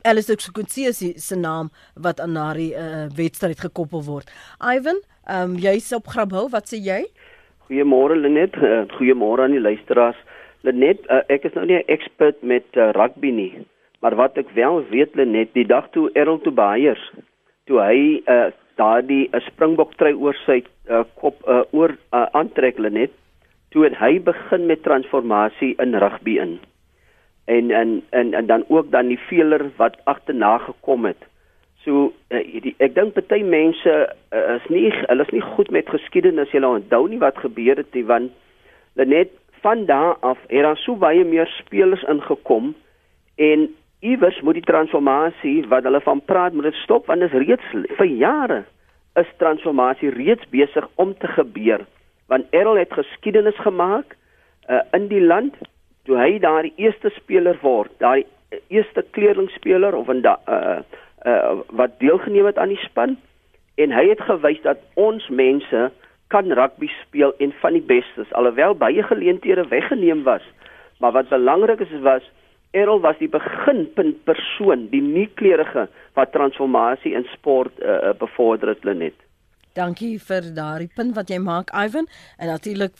Alice 0.02 0.32
Kutsie 0.52 0.92
se 0.92 1.36
naam 1.36 1.68
wat 1.94 2.20
aan 2.20 2.34
daardie 2.34 2.72
uh, 2.74 3.06
wedstryd 3.16 3.60
gekoppel 3.60 4.04
word. 4.04 4.30
Ivan, 4.58 5.00
ehm 5.28 5.50
um, 5.50 5.56
jy's 5.60 5.92
op 5.92 6.08
Grabhou, 6.08 6.48
wat 6.48 6.72
sê 6.72 6.80
jy? 6.80 7.02
Goeiemôre 7.68 8.16
Lenet, 8.16 8.56
uh, 8.56 8.86
goeiemôre 8.96 9.44
aan 9.44 9.56
die 9.56 9.60
luisteraars. 9.60 10.16
Lenet, 10.64 11.04
uh, 11.12 11.20
ek 11.28 11.44
is 11.44 11.54
nou 11.54 11.66
nie 11.66 11.76
'n 11.76 11.92
ekspert 11.92 12.40
met 12.42 12.64
uh, 12.76 12.90
rugby 12.96 13.30
nie, 13.30 13.66
maar 14.00 14.16
wat 14.16 14.38
ek 14.38 14.48
wel 14.56 14.80
weet 14.88 15.14
Lenet, 15.14 15.52
die 15.52 15.66
dag 15.66 15.90
toe 15.92 16.10
Errol 16.14 16.40
Tobias 16.40 17.00
toe 17.68 17.80
hy 17.80 18.22
uh, 18.24 18.50
daardie 18.80 19.28
'n 19.28 19.36
uh, 19.36 19.44
springbok 19.52 19.94
trui 20.00 20.14
oor 20.16 20.36
sy 20.46 20.64
uh, 20.88 21.04
kop 21.20 21.36
uh, 21.46 21.62
oor 21.72 21.92
uh, 22.12 22.26
aantrek 22.32 22.78
Lenet, 22.78 23.12
toe 23.70 23.84
het 23.84 24.00
hy 24.00 24.18
begin 24.18 24.66
met 24.66 24.82
transformasie 24.82 25.76
in 25.78 25.94
rugby 25.94 26.40
in 26.40 26.58
en 27.50 27.70
en 27.70 27.96
en 28.10 28.34
en 28.34 28.46
dan 28.46 28.64
ook 28.68 28.90
dan 28.90 29.10
die 29.10 29.18
veler 29.28 29.70
wat 29.76 29.96
agterna 30.04 30.58
gekom 30.58 31.04
het. 31.04 31.26
So 31.84 32.12
uh, 32.28 32.62
die, 32.62 32.74
ek 32.78 32.94
dink 32.94 33.16
baie 33.16 33.44
mense 33.44 33.94
uh, 34.06 34.56
is 34.56 34.68
nie 34.68 34.88
hulle 34.92 35.26
is 35.26 35.34
nie 35.34 35.44
goed 35.56 35.70
met 35.74 35.88
geskiedenis. 35.88 36.52
Hulle 36.54 36.76
onthou 36.78 37.06
nie 37.08 37.22
wat 37.22 37.40
gebeur 37.42 37.80
het 37.80 37.94
nie 37.96 38.06
want 38.06 38.36
net 38.94 39.32
van 39.60 39.84
daar 39.84 40.16
af 40.20 40.38
het 40.46 40.62
daar 40.62 40.76
so 40.76 40.96
baie 40.96 41.24
meer 41.24 41.46
spelers 41.46 42.02
ingekom 42.02 42.74
en 43.36 43.68
iewers 44.00 44.40
moet 44.40 44.54
die 44.54 44.68
transformasie 44.68 45.66
wat 45.68 45.84
hulle 45.84 46.00
van 46.00 46.22
praat 46.24 46.52
moet 46.52 46.74
stop 46.74 47.06
want 47.06 47.20
dit 47.20 47.32
is 47.32 47.46
reeds 47.46 47.96
vir 47.98 48.12
jare 48.22 48.62
is 49.20 49.32
transformasie 49.42 50.12
reeds 50.14 50.48
besig 50.54 50.88
om 50.94 51.12
te 51.18 51.28
gebeur 51.36 51.84
want 52.32 52.46
Errol 52.56 52.80
het 52.80 52.92
geskiedenis 52.92 53.58
gemaak 53.66 54.16
uh, 54.68 54.80
in 54.96 55.08
die 55.12 55.20
land 55.20 55.56
toe 56.10 56.18
hy 56.18 56.40
daardie 56.42 56.74
eerste 56.82 57.12
speler 57.14 57.58
word, 57.62 57.92
daai 58.02 58.26
eerste 58.74 59.04
kleurlingspeler 59.14 59.94
of 59.94 60.08
'n 60.10 60.26
uh 60.26 60.82
uh 61.30 61.60
wat 61.70 61.98
deelgeneem 62.02 62.46
het 62.46 62.58
aan 62.58 62.74
die 62.74 62.82
span 62.82 63.16
en 63.76 63.92
hy 63.94 64.08
het 64.08 64.20
gewys 64.20 64.60
dat 64.62 64.78
ons 64.94 65.28
mense 65.28 65.90
kan 66.28 66.50
rugby 66.52 66.88
speel 67.02 67.32
en 67.38 67.52
van 67.62 67.72
die 67.72 67.86
bestes 67.94 68.32
alhoewel 68.32 68.74
baie 68.74 69.02
geleenthede 69.02 69.68
weggeneem 69.68 70.22
was. 70.22 70.42
Maar 70.98 71.12
wat 71.12 71.28
belangrik 71.28 71.80
is 71.80 72.00
was 72.02 72.26
Errol 72.70 73.00
was 73.00 73.18
die 73.18 73.28
beginpunt 73.28 74.24
persoon, 74.24 74.88
die 74.90 75.02
nuukleurige 75.02 75.88
wat 76.14 76.32
transformasie 76.32 77.14
in 77.14 77.26
sport 77.32 77.72
uh, 77.82 78.12
bevorder 78.18 78.68
het 78.68 78.84
Lenet. 78.84 79.18
Dankie 79.74 80.18
vir 80.18 80.48
daardie 80.54 80.90
punt 80.96 81.14
wat 81.14 81.30
jy 81.30 81.38
maak 81.38 81.70
Ivan 81.70 82.08
en 82.38 82.50
natuurlik 82.50 82.96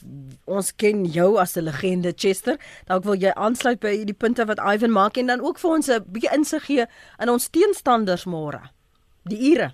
ons 0.47 0.71
ken 0.77 1.05
jou 1.05 1.39
as 1.39 1.57
'n 1.57 1.64
legende 1.64 2.12
Chester. 2.16 2.57
Dalk 2.87 3.05
wil 3.05 3.16
jy 3.16 3.33
aansluit 3.35 3.81
by 3.81 4.05
die 4.05 4.14
punte 4.14 4.47
wat 4.47 4.61
Ivan 4.61 4.93
maak 4.93 5.16
en 5.16 5.27
dan 5.27 5.41
ook 5.41 5.59
vir 5.59 5.71
ons 5.71 5.89
'n 5.89 6.05
bietjie 6.12 6.35
insig 6.37 6.64
gee 6.64 6.87
in 7.18 7.29
ons 7.29 7.51
teenstanders 7.51 8.25
môre. 8.25 8.61
Die 9.25 9.53
Ire. 9.53 9.73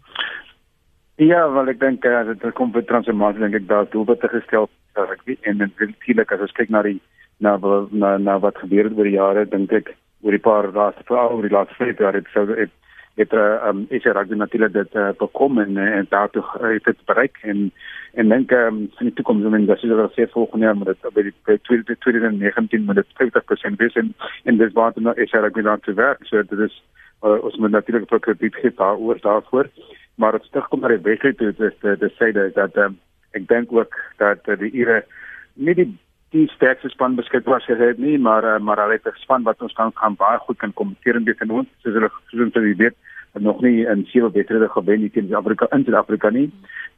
Ja, 1.17 1.53
wel 1.53 1.69
ek 1.69 1.81
dink 1.81 2.05
uh, 2.05 2.25
dit 2.25 2.55
kom 2.55 2.73
by 2.73 2.83
transformasie 2.83 3.41
dink 3.41 3.55
ek 3.55 3.69
daar 3.69 3.87
doelwitte 3.89 4.29
gestel 4.29 4.69
dat 4.95 5.11
ek 5.11 5.23
weet 5.25 5.47
en 5.49 5.57
natuurlik 5.57 6.33
as 6.33 6.41
ons 6.41 6.53
kyk 6.53 6.71
na 6.71 6.83
die 6.83 7.01
na 7.41 7.57
na, 7.91 8.17
na 8.19 8.39
wat 8.39 8.57
gebeur 8.57 8.85
het 8.85 8.99
oor 8.99 9.05
die 9.05 9.17
jare 9.17 9.45
dink 9.45 9.73
ek 9.73 9.95
oor 10.25 10.33
die 10.33 10.43
paar 10.45 10.73
laaste 10.73 11.05
oor 11.13 11.43
die 11.43 11.53
laaste 11.53 11.75
5 11.75 11.99
jaar 11.99 12.15
het 12.15 12.29
sou 12.35 12.47
dit 12.47 12.73
het 13.17 13.33
uh, 13.33 13.67
um, 13.67 13.87
is 13.89 14.05
er 14.05 14.13
rugby 14.13 14.35
natuurlik 14.35 14.73
dit 14.73 14.95
uh, 14.95 15.09
bekom 15.19 15.59
en 15.59 15.77
en 15.77 16.07
daartoe 16.09 16.43
uh, 16.43 16.73
het 16.73 16.85
dit 16.85 17.05
bereik. 17.05 17.39
En 17.43 17.73
en 18.13 18.29
dink 18.29 18.51
um, 18.51 18.79
in 18.99 19.09
die 19.09 19.13
toekoms 19.13 19.45
om 19.45 19.55
in 19.55 19.67
dat 19.67 19.83
is 19.83 19.89
wel 19.89 20.09
seker 20.09 20.33
volgende 20.33 20.65
jaar 20.65 20.77
maar 20.77 20.93
dit 20.93 21.15
by 21.15 21.23
die 21.23 21.97
2019 21.99 22.85
moet 22.85 22.95
dit 22.95 23.07
50% 23.73 23.77
wees. 23.77 23.95
En 23.95 24.15
en 24.45 24.57
dis 24.57 24.73
wat 24.73 24.97
nou 24.97 25.17
is 25.21 25.33
er 25.33 25.41
rugby 25.41 25.63
dan 25.63 25.81
te 25.81 25.95
werk. 25.95 26.25
So 26.25 26.43
dit 26.43 26.59
is 26.59 26.83
uh, 27.23 27.43
ons 27.43 27.57
moet 27.57 27.71
natuurlik 27.71 28.13
ook 28.13 28.23
krediet 28.23 28.55
gee 28.55 28.73
daar 28.77 28.97
oor 28.97 29.19
daarvoor. 29.21 29.69
Maar 30.15 30.33
dit 30.33 30.45
stig 30.45 30.69
kom 30.69 30.81
maar 30.81 30.93
die 30.97 31.05
wedstryd 31.09 31.37
toe 31.39 31.55
is 31.57 31.99
die 31.99 32.13
sê 32.21 32.33
dat 32.55 32.77
um, 32.77 32.99
ek 33.31 33.49
dink 33.49 33.73
ook 33.73 33.97
dat 34.17 34.49
uh, 34.49 34.59
die 34.59 34.73
ure 34.73 35.05
nie 35.55 35.75
die 35.75 35.89
die 36.35 36.47
sterkste 36.55 36.89
span 36.89 37.17
beskikbaar 37.17 37.63
sy 37.63 37.77
het 37.79 37.99
nie 37.99 38.19
maar 38.19 38.45
uh, 38.45 38.59
maar 38.59 38.81
hulle 38.83 38.99
het 38.99 39.07
'n 39.07 39.23
span 39.23 39.43
wat 39.43 39.63
ons 39.63 39.73
kan 39.73 39.93
gaan 39.95 40.17
baie 40.17 40.39
goed 40.39 40.59
kan 40.59 40.73
kompeteer 40.73 41.17
in 41.17 41.25
dit 41.25 41.41
en 41.41 41.51
ons 41.51 41.69
soos 41.83 41.95
hulle 41.95 42.11
soos 42.31 42.55
hulle 42.55 42.75
weet 42.77 42.97
nog 43.39 43.61
nie 43.61 43.85
in 43.87 44.05
sewe 44.07 44.31
wedstryde 44.31 44.69
gewen 44.69 45.01
nie 45.01 45.11
teen 45.11 45.29
Suid-Afrika 45.29 45.67
in 45.71 45.85
Suid-Afrika 45.85 46.31
nie. 46.31 46.51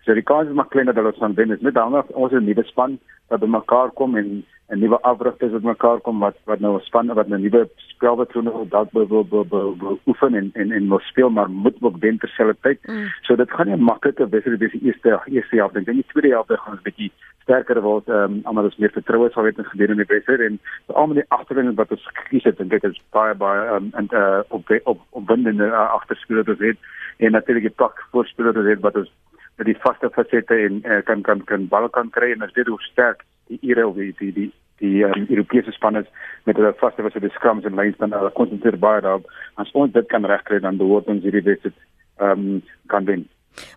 So 0.04 0.14
die 0.14 0.22
kans 0.22 0.48
is 0.48 0.54
maar 0.54 0.68
klein 0.68 0.86
dat 0.86 0.94
hulle 0.94 1.12
gaan 1.18 1.34
wen. 1.34 1.50
Is 1.50 1.60
net 1.60 1.74
dan 1.74 1.96
ons 2.08 2.32
nuwe 2.32 2.64
span 2.64 2.98
wat 3.28 3.40
bymekaar 3.40 3.90
kom 3.90 4.16
en 4.16 4.44
'n 4.68 4.78
nuwe 4.78 4.98
afrigters 5.02 5.52
wat 5.52 5.62
mekaar 5.62 6.00
kom 6.00 6.18
wat 6.20 6.36
wat 6.44 6.60
nou 6.60 6.76
'n 6.76 6.84
span 6.84 7.14
wat 7.18 7.28
'n 7.28 7.40
nuwe 7.40 7.68
spelpatroon 7.76 8.44
wil 8.44 8.68
dalk 8.68 8.90
wil 8.92 9.06
wil 9.30 9.46
wil 9.48 10.00
oefen 10.06 10.34
en 10.34 10.50
en 10.54 10.72
en 10.72 10.88
wil 10.88 10.98
speel 10.98 11.30
maar 11.30 11.50
moet 11.50 11.76
ook 11.80 11.96
wen 12.00 12.18
terselfdertyd. 12.18 12.78
Mm. 12.86 13.06
So 13.22 13.36
dit 13.36 13.50
gaan 13.50 13.66
nie 13.66 13.76
'n 13.76 13.88
maklike 13.90 14.28
wedstryd 14.28 14.58
wees 14.58 14.72
die 14.72 14.84
eerste 14.84 15.20
eerste 15.24 15.56
helfte. 15.56 15.78
Ek 15.78 15.84
dink 15.84 15.96
die 15.96 16.12
tweede 16.12 16.34
helfte 16.34 16.56
gaan 16.56 16.72
ons 16.72 16.82
bietjie 16.82 17.12
sterker 17.42 17.80
word. 17.80 18.08
Ehm 18.08 18.32
um, 18.32 18.40
almal 18.44 18.66
is 18.66 18.76
meer 18.76 18.92
vertroue 18.92 19.30
sal 19.30 19.42
weet 19.42 19.58
in 19.58 19.64
gedurende 19.64 20.04
die 20.04 20.14
wedstryd 20.14 20.40
en 20.40 20.60
almal 20.86 21.14
die 21.14 21.28
agterlyn 21.28 21.74
wat 21.74 21.90
ons 21.90 22.08
gekies 22.12 22.44
het 22.44 22.60
en 22.60 22.68
dit 22.68 22.84
is 22.84 23.00
baie 23.10 23.34
baie 23.34 23.62
um, 23.76 23.90
en 23.94 24.06
uh, 24.12 24.40
op 24.48 24.68
op 24.84 25.00
op 25.10 25.28
windende 25.28 25.66
uh, 25.66 25.92
agterspelers 25.98 26.46
wat 26.46 26.58
het 26.58 26.76
en 27.16 27.32
natuurlik 27.32 27.62
die 27.62 27.78
pak 27.84 28.04
voorspelers 28.10 28.56
wat 28.56 28.64
het 28.64 28.80
wat 28.80 28.96
ons 28.96 29.12
met 29.56 29.66
die 29.66 29.80
vaste 29.80 30.10
fasette 30.10 30.54
en 30.54 30.82
uh, 30.84 31.02
kan 31.04 31.22
kan 31.22 31.44
kan 31.44 31.68
bal 31.68 31.88
kan 31.88 32.10
kry 32.10 32.32
en 32.32 32.42
as 32.42 32.52
dit 32.52 32.66
hoe 32.66 32.80
sterk 32.80 33.24
die 33.48 33.60
ure 33.62 33.86
of 33.88 33.96
die 33.96 34.14
die 34.18 34.32
die 34.32 34.52
die 34.78 35.02
um, 35.02 35.26
Europese 35.28 35.72
spanne 35.74 36.04
met 36.46 36.56
hulle 36.56 36.74
vaste 36.78 37.02
wat 37.02 37.12
se 37.12 37.22
die 37.24 37.32
scrums 37.34 37.66
en 37.66 37.74
lines 37.74 37.98
dan 37.98 38.14
hulle 38.14 38.30
konsentreer 38.36 38.78
baie 38.78 39.02
daarop. 39.02 39.26
As 39.58 39.72
ons 39.74 39.92
dit 39.92 40.06
kan 40.12 40.26
regkry 40.26 40.60
dan 40.62 40.78
behoort 40.78 41.10
ons 41.10 41.26
hierdie 41.26 41.44
wedstryd 41.50 41.74
ehm 42.18 42.46
um, 42.46 42.62
kan 42.86 43.04
wen. 43.04 43.26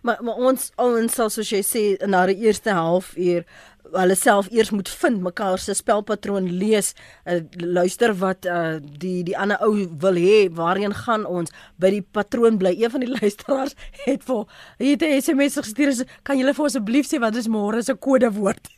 Maar 0.02 0.22
maar 0.22 0.38
ons 0.50 0.70
ons 0.76 1.14
sal 1.14 1.30
soos 1.30 1.50
jy 1.50 1.62
sê 1.66 1.82
na 2.06 2.24
die 2.30 2.38
eerste 2.46 2.74
halfuur 2.76 3.44
hulle 3.92 4.16
self 4.16 4.48
eers 4.54 4.70
moet 4.72 4.88
vind 4.88 5.20
mekaar 5.22 5.58
se 5.60 5.74
spelpatroon 5.76 6.46
lees 6.60 6.92
uh, 7.26 7.40
luister 7.58 8.14
wat 8.20 8.46
uh, 8.48 8.78
die 9.04 9.22
die 9.26 9.36
ander 9.38 9.60
ou 9.66 9.72
wil 10.04 10.20
hê 10.26 10.46
waarheen 10.60 10.94
gaan 11.04 11.26
ons 11.28 11.52
by 11.82 11.90
die 11.96 12.04
patroon 12.18 12.60
bly 12.62 12.72
een 12.78 12.94
van 12.94 13.04
die 13.04 13.10
luisteraars 13.18 13.76
het 14.06 14.24
vir 14.28 14.46
het 14.78 15.02
'n 15.02 15.20
SMS 15.20 15.58
gestuur 15.66 16.06
kan 16.22 16.38
julle 16.38 16.54
vir 16.54 16.70
asseblief 16.70 17.10
sê 17.10 17.20
wat 17.20 17.36
is 17.36 17.50
môre 17.50 17.82
se 17.82 17.94
kodewoord 17.94 18.70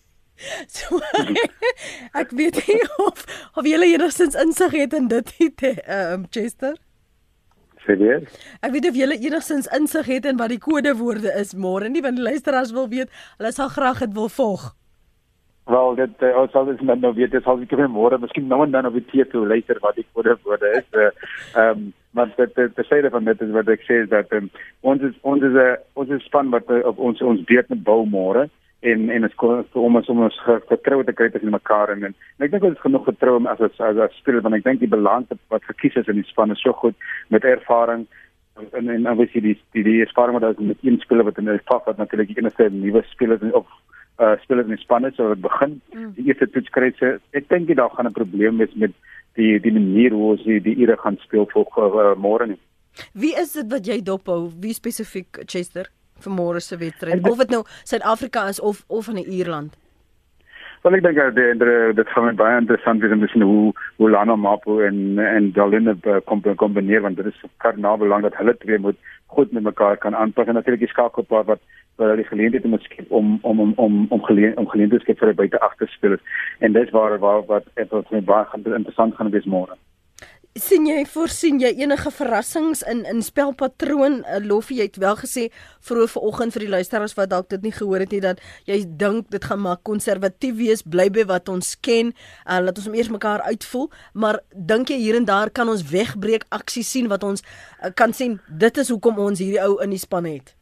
So 0.66 0.98
ek 2.20 2.32
weet 2.34 2.58
nie 2.66 2.80
of 3.04 3.22
of 3.54 3.66
julle 3.68 3.86
enigstens 3.86 4.34
insig 4.34 4.74
het 4.74 4.96
in 4.98 5.08
dit 5.08 5.30
nie, 5.38 5.52
ehm 5.62 6.12
um, 6.12 6.26
Chester. 6.30 6.74
Serieus? 7.84 8.30
Ek 8.64 8.72
weet 8.72 8.88
of 8.88 8.96
julle 8.98 9.18
enigstens 9.20 9.68
insig 9.76 10.08
het 10.10 10.26
in 10.28 10.40
wat 10.40 10.52
die 10.52 10.62
kodewoorde 10.62 11.32
is 11.40 11.54
môre 11.54 11.90
nie, 11.92 12.02
want 12.04 12.18
luisteraars 12.18 12.72
wil 12.72 12.88
weet, 12.88 13.12
hulle 13.38 13.52
sal 13.52 13.70
graag 13.72 14.00
dit 14.06 14.16
wil 14.16 14.30
volg. 14.32 14.72
Wel, 15.70 15.94
dit 15.96 16.24
uh, 16.28 16.30
ons 16.42 16.50
sal 16.52 16.66
dit 16.68 16.80
nou 16.84 17.12
weet, 17.16 17.32
dit 17.32 17.44
sal 17.44 17.60
ek 17.64 17.72
vir 17.72 17.88
môre 17.88 18.18
miskien 18.20 18.48
nou 18.50 18.64
en 18.64 18.72
dan 18.72 18.88
op 18.88 18.96
die 18.96 19.24
toe 19.32 19.46
luister 19.48 19.78
wat 19.84 19.96
die 19.96 20.06
kodewoorde 20.12 20.72
is. 20.80 20.88
Eh, 20.92 21.10
ehm 21.10 21.60
uh, 21.60 21.68
um, 21.68 21.92
maar 22.14 22.28
dit 22.36 22.52
dit 22.54 22.76
sê 22.86 23.00
dit 23.02 23.10
van 23.10 23.24
dit 23.26 23.40
is 23.42 23.50
wat 23.50 23.70
ek 23.72 23.80
sê 23.82 23.96
is 24.04 24.10
dat 24.10 24.30
um, 24.36 24.44
ons 24.86 25.02
is 25.02 25.14
ons 25.26 25.42
is 25.42 25.50
'n 25.50 25.62
uh, 25.62 25.72
ons 25.98 26.10
is 26.14 26.22
span 26.28 26.52
wat 26.52 26.68
uh, 26.70 26.84
op 26.86 26.98
ons 26.98 27.22
ons 27.22 27.40
weet 27.48 27.68
met 27.72 27.82
bou 27.82 28.04
môre 28.06 28.44
en 28.92 29.06
en 29.10 29.28
ons 29.28 29.36
kom 29.40 29.62
om 29.86 29.96
ons 30.00 30.10
om 30.12 30.24
ons 30.26 30.40
vertrou 30.68 31.00
te 31.04 31.14
kry 31.16 31.30
tussen 31.30 31.54
mekaar 31.54 31.94
en, 31.94 32.10
en 32.10 32.46
ek 32.46 32.52
dink 32.52 32.66
ons 32.68 32.76
is 32.76 32.84
genoeg 32.84 33.08
vertrou 33.08 33.38
as 33.52 33.62
as 33.68 33.80
as, 33.80 34.02
as 34.08 34.18
speel 34.20 34.42
want 34.44 34.58
ek 34.58 34.66
dink 34.66 34.82
die 34.82 34.92
balans 34.96 35.32
wat 35.54 35.70
gekies 35.70 35.96
is 36.02 36.10
in 36.12 36.20
die 36.20 36.28
span 36.32 36.52
is 36.54 36.62
so 36.64 36.76
goed 36.82 36.96
met 37.34 37.48
ervaring 37.48 38.06
en 38.78 38.88
en 38.88 39.08
obviously 39.10 39.40
die 39.48 39.56
die, 39.76 39.86
die 39.88 40.00
ervaring 40.04 40.38
wat 40.38 40.50
ons 40.52 40.68
met 40.74 40.86
een 40.86 41.00
speler 41.02 41.28
wat 41.30 41.40
in 41.42 41.50
die 41.50 41.66
pak 41.72 41.88
wat 41.90 41.98
natuurlik 41.98 42.32
die 42.32 42.40
enigste 42.42 42.68
nuwe 42.70 43.02
speler 43.14 43.40
of 43.52 43.66
uh 44.18 44.36
spelers 44.42 44.68
in 44.68 44.76
die 44.76 44.84
span 44.84 45.04
is 45.04 45.16
so 45.16 45.28
wat 45.28 45.40
begin 45.42 45.80
mm. 45.92 46.12
die 46.14 46.28
eerste 46.28 46.46
toets 46.46 46.70
kry. 46.70 46.92
Se 46.98 47.16
ek 47.34 47.48
dink 47.50 47.68
jy 47.68 47.74
daar 47.80 47.90
gaan 47.90 48.06
'n 48.06 48.14
probleem 48.14 48.62
wees 48.62 48.74
met 48.74 48.92
die 49.34 49.58
die 49.60 49.72
manier 49.72 50.14
hoe 50.14 50.30
ons 50.36 50.44
die 50.44 50.60
die 50.60 50.76
ure 50.78 50.96
gaan 50.96 51.18
speel 51.24 51.48
vir 51.50 51.66
uh, 52.04 52.14
môre 52.14 52.46
nie. 52.46 52.60
Wie 53.12 53.34
is 53.34 53.52
dit 53.52 53.70
wat 53.70 53.86
jy 53.86 53.98
dophou? 54.02 54.52
Wie 54.60 54.74
spesifiek 54.74 55.42
Chester 55.46 55.90
vir 56.26 56.36
môre 56.40 56.60
se 56.60 56.76
wedstryd 56.80 57.30
of 57.30 57.38
dit 57.44 57.56
nou 57.56 57.64
Suid-Afrika 57.84 58.48
is 58.48 58.60
of 58.60 58.84
of 58.88 59.08
in 59.08 59.24
Ierland. 59.24 59.76
Wel 60.84 60.98
ek 60.98 61.02
dink 61.04 61.16
dat 61.16 61.36
dit 61.36 61.62
dit 61.96 62.08
gaan 62.12 62.36
baie 62.36 62.56
interessant 62.60 63.00
wees 63.00 63.12
om 63.14 63.20
te 63.20 63.28
sien 63.32 63.42
hoe 63.42 63.72
hoe 63.96 64.10
Lana 64.10 64.36
Mapo 64.36 64.80
en 64.84 65.18
en 65.18 65.52
Daline 65.56 65.94
kom 66.28 66.42
kombineer 66.62 67.00
want 67.06 67.16
dit 67.16 67.30
is 67.30 67.44
kardinaal 67.64 67.96
belang 68.02 68.26
dat 68.26 68.36
hulle 68.36 68.56
twee 68.58 68.78
moet 68.78 68.98
goed 69.36 69.52
met 69.52 69.62
mekaar 69.62 69.96
kan 69.96 70.14
aanpas 70.14 70.46
en 70.46 70.54
natuurlik 70.54 70.84
die 70.84 70.92
skakelpaar 70.92 71.44
wat 71.44 71.64
wat 71.96 72.08
hulle 72.08 72.28
geleentheid 72.28 72.64
moet 72.64 72.82
skep 72.82 73.08
om 73.08 73.38
om 73.42 73.60
om 73.60 73.72
om 73.86 74.06
om 74.10 74.22
geleen 74.28 74.56
om 74.60 74.68
geleenthede 74.68 75.02
skep 75.06 75.24
vir 75.24 75.34
buite 75.40 75.60
agterspelers 75.60 76.20
en 76.58 76.76
dis 76.76 76.90
waar 76.90 77.18
waar 77.18 77.42
wat 77.54 77.64
ek 77.74 77.96
my 78.10 78.20
baie 78.20 78.62
interessant 78.64 79.16
gaan 79.16 79.30
wees 79.30 79.48
môre 79.56 79.80
sien 80.54 80.84
jy 80.86 81.00
voorsien 81.10 81.56
jy 81.58 81.72
enige 81.82 82.12
verrassings 82.14 82.84
in 82.86 83.00
in 83.10 83.22
spelpatroon? 83.26 84.20
Uh, 84.22 84.38
Loffie 84.46 84.78
jy 84.78 84.86
het 84.86 85.00
wel 85.02 85.16
gesê 85.18 85.48
vroeër 85.82 86.12
vanoggend 86.12 86.54
vir 86.54 86.64
die 86.64 86.70
luisteraars 86.76 87.16
wat 87.18 87.32
dalk 87.32 87.48
dit 87.50 87.66
nie 87.66 87.74
gehoor 87.74 88.04
het 88.04 88.14
nie 88.14 88.22
dat 88.22 88.42
jy 88.70 88.78
dink 88.86 89.32
dit 89.34 89.44
gaan 89.44 89.64
maar 89.66 89.82
konservatief 89.82 90.54
wees 90.60 90.86
bly 90.86 91.08
by 91.10 91.26
wat 91.26 91.50
ons 91.50 91.74
ken. 91.82 92.14
Uh, 92.46 92.62
laat 92.62 92.78
ons 92.78 92.86
eers 92.86 93.10
mekaar 93.10 93.42
uitvoel. 93.50 93.90
Maar 94.14 94.40
dink 94.54 94.94
jy 94.94 95.00
hier 95.02 95.18
en 95.18 95.26
daar 95.26 95.50
kan 95.50 95.68
ons 95.68 95.82
wegbreek 95.90 96.46
aksie 96.54 96.86
sien 96.86 97.10
wat 97.10 97.26
ons 97.26 97.42
uh, 97.42 97.90
kan 97.90 98.14
sien 98.14 98.38
dit 98.48 98.78
is 98.78 98.94
hoekom 98.94 99.18
ons 99.18 99.42
hierdie 99.42 99.62
ou 99.64 99.80
in 99.82 99.90
die 99.90 100.02
span 100.02 100.30
het? 100.30 100.54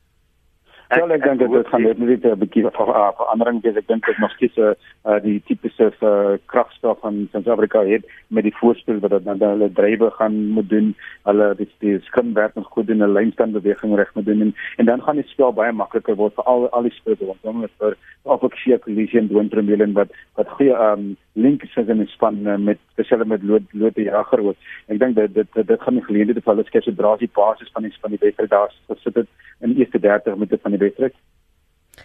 Ja, 0.92 1.06
ek 1.08 1.22
dink 1.24 1.40
dit 1.40 1.68
gaan 1.72 1.84
net 1.84 1.98
net 1.98 2.24
'n 2.24 2.38
bietjie 2.38 2.68
van 2.68 2.72
verandering 3.16 3.62
wees. 3.64 3.76
Ek 3.76 3.86
dink 3.88 4.04
dit 4.04 4.18
nog 4.18 4.32
steeds 4.36 4.56
'n 4.56 4.74
uh, 5.04 5.18
die 5.22 5.42
tipiese 5.46 5.90
uh, 6.00 6.36
kragstof 6.46 7.00
van 7.00 7.28
Suid-Afrika 7.32 7.84
het 7.86 8.06
met 8.28 8.46
die 8.46 8.54
voorspel 8.56 9.00
wat 9.02 9.16
dan 9.24 9.42
hulle 9.42 9.72
drywe 9.72 10.10
gaan 10.18 10.36
moet 10.56 10.68
doen. 10.68 10.94
Hulle 11.28 11.54
die, 11.58 11.68
die 11.78 11.98
skrimwerk 12.08 12.54
nog 12.54 12.68
goed 12.70 12.86
doen, 12.86 13.02
'n 13.02 13.12
lynstand 13.12 13.52
beweging 13.52 13.96
reg 13.96 14.14
moet 14.14 14.24
doen 14.24 14.40
en, 14.40 14.54
en 14.76 14.86
dan 14.86 15.02
gaan 15.02 15.16
die 15.16 15.28
spel 15.28 15.52
baie 15.52 15.72
makliker 15.72 16.16
word 16.16 16.34
vir 16.34 16.44
al 16.44 16.68
al 16.70 16.82
die 16.82 16.94
spelers 16.94 17.20
rondom 17.20 17.60
met 17.60 17.70
vir 17.78 17.96
of 18.22 18.44
ek 18.46 18.56
sien 18.62 18.78
kollisie 18.78 19.18
en 19.18 19.48
premielen 19.48 19.92
wat 19.92 20.10
wat 20.38 20.48
goeie 20.48 20.74
um 20.92 21.16
link 21.34 21.62
is 21.62 21.76
in 21.76 21.98
die 21.98 22.06
span 22.06 22.46
uh, 22.46 22.56
met 22.56 22.78
spesiale 22.92 23.24
met 23.24 23.42
lood 23.42 23.62
lood 23.72 23.94
die 23.94 24.04
jager 24.04 24.40
ook. 24.40 24.56
Ek 24.86 24.98
dink 24.98 25.16
dit 25.16 25.34
dit 25.34 25.66
dit 25.66 25.80
gaan 25.80 25.94
nie 25.94 26.04
geleende 26.04 26.34
te 26.34 26.44
val 26.44 26.60
as 26.60 26.66
skep 26.66 26.82
se 26.82 26.94
drasie 26.94 27.30
basis 27.34 27.70
van 27.72 27.82
die 27.82 27.94
van 28.00 28.10
die 28.10 28.22
wedstryd 28.22 28.50
daar 28.50 28.74
sit 29.04 29.14
dit 29.14 29.28
in 29.60 29.74
die 29.74 29.84
eerste 29.84 29.98
30 29.98 30.34
minute 30.34 30.58
van 30.62 30.70
die 30.70 30.84
wedstryd. 30.86 31.14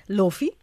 Loffie 0.08 0.54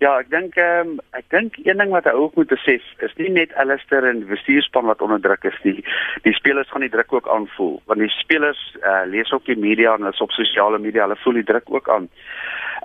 Ja, 0.00 0.14
ek 0.16 0.30
dink 0.32 0.54
ehm 0.56 0.94
um, 0.94 1.00
ek 1.12 1.26
dink 1.28 1.56
een 1.60 1.76
ding 1.76 1.90
wat 1.92 2.06
hy 2.08 2.14
ook 2.16 2.38
moet 2.38 2.48
besef 2.48 2.84
is 3.04 3.12
nie 3.18 3.28
net 3.34 3.50
Alistair 3.60 4.06
en 4.08 4.22
bestuurspan 4.30 4.88
wat 4.88 5.02
onder 5.04 5.20
druk 5.20 5.44
is 5.50 5.58
nie. 5.66 5.84
Die 6.24 6.32
spelers 6.32 6.70
gaan 6.72 6.86
die 6.86 6.92
druk 6.94 7.12
ook 7.12 7.28
aanvoel 7.28 7.74
want 7.90 8.00
die 8.00 8.08
spelers 8.14 8.62
uh, 8.80 9.02
lees 9.12 9.32
op 9.36 9.44
die 9.44 9.58
media 9.60 9.92
en 9.98 10.08
is 10.08 10.22
op 10.24 10.32
sosiale 10.32 10.80
media, 10.80 11.04
hulle 11.04 11.20
voel 11.20 11.36
die 11.42 11.44
druk 11.52 11.68
ook 11.68 11.92
aan. 11.92 12.08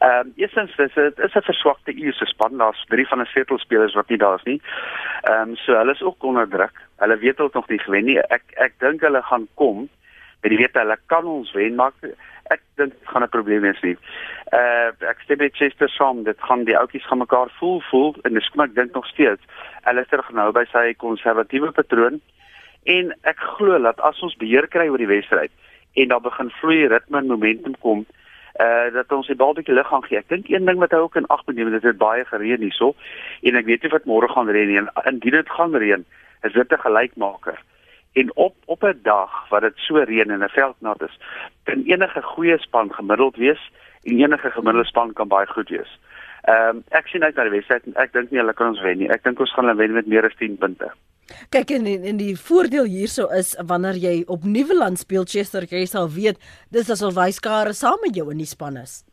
Ehm 0.04 0.28
um, 0.28 0.34
eerstens 0.44 0.76
dis 0.76 1.00
dit 1.00 1.24
is 1.30 1.40
'n 1.40 1.48
verswakte 1.48 1.96
Ierse 1.96 2.28
span. 2.34 2.60
Daar's 2.60 2.84
drie 2.92 3.08
van 3.08 3.24
die 3.24 3.32
sleutelspelers 3.32 3.96
wat 3.96 4.12
nie 4.12 4.20
daar 4.20 4.36
is 4.36 4.48
nie. 4.52 4.60
Ehm 5.24 5.50
um, 5.50 5.56
so 5.56 5.72
hulle 5.72 5.96
is 5.96 6.04
ook 6.04 6.24
onder 6.24 6.50
druk. 6.50 6.84
Hulle 7.00 7.18
weet 7.18 7.38
hulle 7.38 7.50
nog 7.54 7.70
nie 7.70 7.80
gewen 7.80 8.06
nie. 8.06 8.20
Ek 8.20 8.44
ek 8.68 8.74
dink 8.80 9.02
hulle 9.02 9.22
gaan 9.22 9.48
kom. 9.54 9.88
Jy 10.42 10.58
weet 10.58 10.76
hulle 10.76 10.98
kan 11.06 11.26
ons 11.26 11.52
wen, 11.52 11.76
maar 11.76 11.94
ek 12.54 12.62
dink 12.78 12.94
dit 12.94 13.10
gaan 13.10 13.24
'n 13.24 13.30
probleem 13.30 13.62
wees 13.62 13.82
nie. 13.82 13.98
Uh 14.54 14.90
ek 15.12 15.22
stem 15.24 15.38
met 15.38 15.56
Chester 15.56 15.90
saam, 15.90 16.24
dit 16.24 16.40
gaan 16.40 16.64
die 16.64 16.78
ouetjies 16.78 17.06
gaan 17.06 17.24
mekaar 17.24 17.50
voel 17.60 17.82
voel 17.90 18.16
en 18.24 18.34
dis 18.34 18.50
kom 18.50 18.64
ek 18.64 18.76
dink 18.76 18.94
nog 18.94 19.08
steeds. 19.08 19.42
Hulle 19.84 20.02
is 20.02 20.08
terug 20.08 20.30
nou 20.30 20.52
by 20.52 20.66
sy 20.72 20.94
konservatiewe 20.94 21.72
patroon 21.72 22.22
en 22.84 23.14
ek 23.24 23.40
glo 23.58 23.80
dat 23.82 24.00
as 24.00 24.22
ons 24.22 24.38
beheer 24.38 24.68
kry 24.68 24.88
oor 24.88 25.02
die 25.02 25.14
wedstryd 25.16 25.52
en 25.96 26.08
daar 26.08 26.22
begin 26.22 26.52
vloei 26.62 26.88
ritme 26.88 27.18
en 27.18 27.28
momentum 27.28 27.76
kom 27.80 28.06
uh 28.60 28.94
dat 28.94 29.12
ons 29.12 29.28
die 29.28 29.36
bal 29.36 29.54
bietjie 29.54 29.76
lig 29.76 29.88
gaan 29.88 30.04
gee. 30.04 30.18
Ek 30.18 30.30
dink 30.30 30.50
een 30.50 30.66
ding 30.66 30.80
wat 30.80 30.92
hy 30.92 30.98
ook 30.98 31.16
in 31.16 31.28
ag 31.28 31.46
moet 31.46 31.56
neem, 31.56 31.72
dit 31.72 31.84
het 31.84 31.98
baie 31.98 32.26
gereën 32.26 32.62
hierso 32.62 32.96
en 33.42 33.56
ek 33.56 33.66
weet 33.66 33.84
nie 33.84 33.92
wat 33.92 34.06
môre 34.06 34.28
gaan 34.28 34.50
reën 34.50 34.68
nie. 34.68 34.90
Indien 35.06 35.32
dit 35.42 35.50
gaan 35.50 35.76
reën, 35.76 36.06
is 36.44 36.54
dit 36.54 36.72
'n 36.72 36.86
gelykmaker 36.86 37.58
en 38.16 38.36
op 38.36 38.56
op 38.66 38.84
'n 38.84 39.00
dag 39.04 39.32
wat 39.50 39.62
dit 39.62 39.78
so 39.88 39.98
reën 39.98 40.32
en 40.32 40.44
'n 40.44 40.58
veld 40.60 40.76
nat 40.80 41.02
is, 41.02 41.20
kan 41.64 41.84
enige 41.84 42.22
goeie 42.22 42.58
span 42.58 42.94
gemiddeld 42.94 43.36
wees 43.36 43.72
en 44.04 44.20
enige 44.20 44.50
gemiddelde 44.52 44.88
span 44.88 45.14
kan 45.14 45.28
baie 45.28 45.48
goed 45.48 45.70
wees. 45.70 46.00
Ehm 46.42 46.76
um, 46.76 46.84
ek 46.90 47.08
sien 47.08 47.24
uit 47.24 47.36
na 47.36 47.44
die 47.44 47.56
wedstryd 47.58 47.86
en 47.86 47.96
ek 47.96 48.14
dink 48.14 48.32
nie 48.32 48.40
hulle 48.40 48.54
kan 48.54 48.68
ons 48.68 48.82
wen 48.82 48.98
nie. 48.98 49.10
Ek 49.10 49.24
dink 49.24 49.40
ons 49.40 49.54
gaan 49.54 49.66
hulle 49.66 49.78
wen 49.78 49.94
met 49.94 50.08
meer 50.08 50.26
as 50.26 50.36
10 50.38 50.58
punte. 50.58 50.92
Kyk 51.50 51.72
en 51.72 51.86
en 51.86 52.18
die 52.18 52.36
voordeel 52.38 52.86
hierso 52.86 53.28
is 53.34 53.56
wanneer 53.68 53.98
jy 53.98 54.24
op 54.28 54.44
Nieuweland 54.44 55.00
speel 55.00 55.26
Chester, 55.26 55.66
jy 55.70 55.86
sal 55.86 56.10
weet 56.10 56.38
dis 56.70 56.90
asof 56.90 57.16
wyskare 57.18 57.74
saam 57.74 57.98
met 58.06 58.16
jou 58.16 58.30
in 58.32 58.38
die 58.38 58.46
span 58.46 58.78
is. 58.78 59.04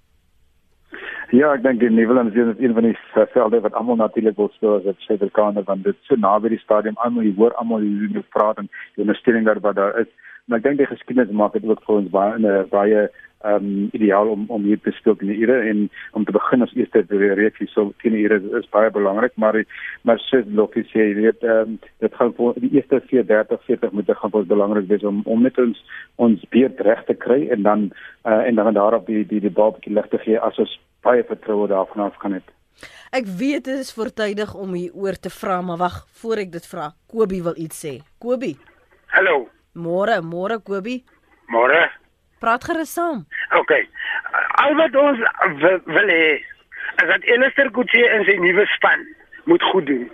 Ja, 1.33 1.55
ek 1.57 1.63
dink 1.65 1.79
die 1.81 1.89
Nieuweland 1.89 2.35
is 2.37 2.59
een 2.61 2.75
van 2.77 2.85
die 2.85 2.97
velde 3.33 3.61
wat 3.65 3.73
almal 3.73 3.97
natuurlik 3.97 4.37
wil 4.37 4.51
speel 4.53 4.75
as 4.75 4.85
'n 4.85 4.97
Suid-Afrikaner 4.99 5.65
want 5.65 5.85
dit 5.85 5.97
so 6.05 6.15
naby 6.15 6.49
die 6.49 6.59
stadion 6.61 6.97
almal 6.97 7.25
jy 7.25 7.33
hoor 7.37 7.55
almal 7.55 7.81
hier 7.81 8.05
in 8.05 8.19
die 8.19 8.31
praat 8.37 8.59
en 8.59 8.69
die 8.95 9.05
ondersteuning 9.05 9.47
daar 9.47 9.61
wat 9.61 9.75
daar 9.77 9.99
is. 10.01 10.11
Maar 10.45 10.59
ek 10.59 10.65
dink 10.65 10.77
die 10.79 10.87
geskiedenis 10.87 11.33
maak 11.33 11.53
dit 11.53 11.65
ook 11.65 11.81
vir 11.87 11.95
ons 11.95 12.11
baie 12.11 12.37
'n 12.39 12.69
baie 12.69 13.09
ehm 13.45 13.65
um, 13.65 13.89
ideaal 13.93 14.29
om 14.29 14.45
om 14.49 14.63
hier 14.63 14.81
te 14.81 14.91
speel 14.91 15.17
in 15.21 15.33
die 15.33 15.41
ure 15.41 15.57
en 15.71 15.91
om 16.13 16.25
te 16.25 16.33
begin 16.33 16.63
as 16.63 16.75
eerste 16.75 17.05
reeks 17.09 17.59
hier 17.59 17.69
so 17.69 17.93
teen 18.03 18.13
die 18.13 18.25
ure 18.29 18.59
is 18.59 18.69
baie 18.69 18.91
belangrik 18.91 19.33
maar 19.37 19.65
maar 20.05 20.19
sê 20.19 20.45
Lokkie 20.47 20.85
sê 20.85 20.99
jy 20.99 21.15
weet 21.15 21.43
ehm 21.43 21.59
um, 21.59 21.79
dit 21.99 22.15
gaan 22.15 22.33
vir 22.37 22.55
die 22.61 22.73
eerste 22.77 23.01
34 23.01 23.65
40 23.65 23.91
minute 23.91 24.15
gaan 24.15 24.31
vir 24.31 24.45
belangrik 24.45 24.89
wees 24.89 25.03
om 25.03 25.23
om 25.25 25.43
net 25.43 25.59
ons 25.59 25.85
ons 26.17 26.49
beurt 26.51 26.81
reg 26.81 27.05
te 27.05 27.15
kry 27.15 27.49
en 27.49 27.63
dan 27.63 27.91
uh, 28.27 28.43
en 28.47 28.55
dan 28.55 28.75
daarop 28.75 29.07
die 29.07 29.27
die 29.27 29.41
die 29.41 29.57
bal 29.61 29.73
bietjie 29.73 29.95
lig 29.95 30.09
te 30.09 30.19
gee 30.19 30.39
as 30.39 30.59
ons 30.59 30.79
baie 31.03 31.25
vertroue 31.29 31.69
daarvan 31.69 32.07
af 32.07 32.19
kan 32.23 32.37
hê. 32.37 32.43
Ek 33.13 33.27
weet 33.39 33.67
dit 33.69 33.81
is 33.85 33.93
voortydig 33.95 34.55
om 34.55 34.73
hier 34.75 34.95
oor 34.97 35.19
te 35.21 35.31
vra, 35.31 35.61
maar 35.61 35.81
wag, 35.83 35.99
voor 36.23 36.41
ek 36.47 36.53
dit 36.55 36.67
vra, 36.67 36.93
Kobie 37.11 37.43
wil 37.45 37.59
iets 37.61 37.83
sê. 37.85 37.99
Kobie. 38.23 38.57
Hallo. 39.13 39.49
Môre, 39.75 40.21
môre 40.25 40.59
Kobie. 40.65 41.03
Môre. 41.53 41.83
Praat 42.41 42.65
gerus 42.65 42.95
saam. 42.97 43.27
OK. 43.61 43.75
Al 44.65 44.75
wat 44.81 44.97
ons 44.97 45.21
wil 45.87 46.15
hê, 46.15 46.41
is 47.03 47.09
dat 47.11 47.29
Enister 47.35 47.71
Kutse 47.77 48.03
en 48.17 48.25
sy 48.29 48.39
nuwe 48.41 48.65
span 48.77 49.05
moet 49.51 49.63
goed 49.73 49.87
doen. 49.91 50.09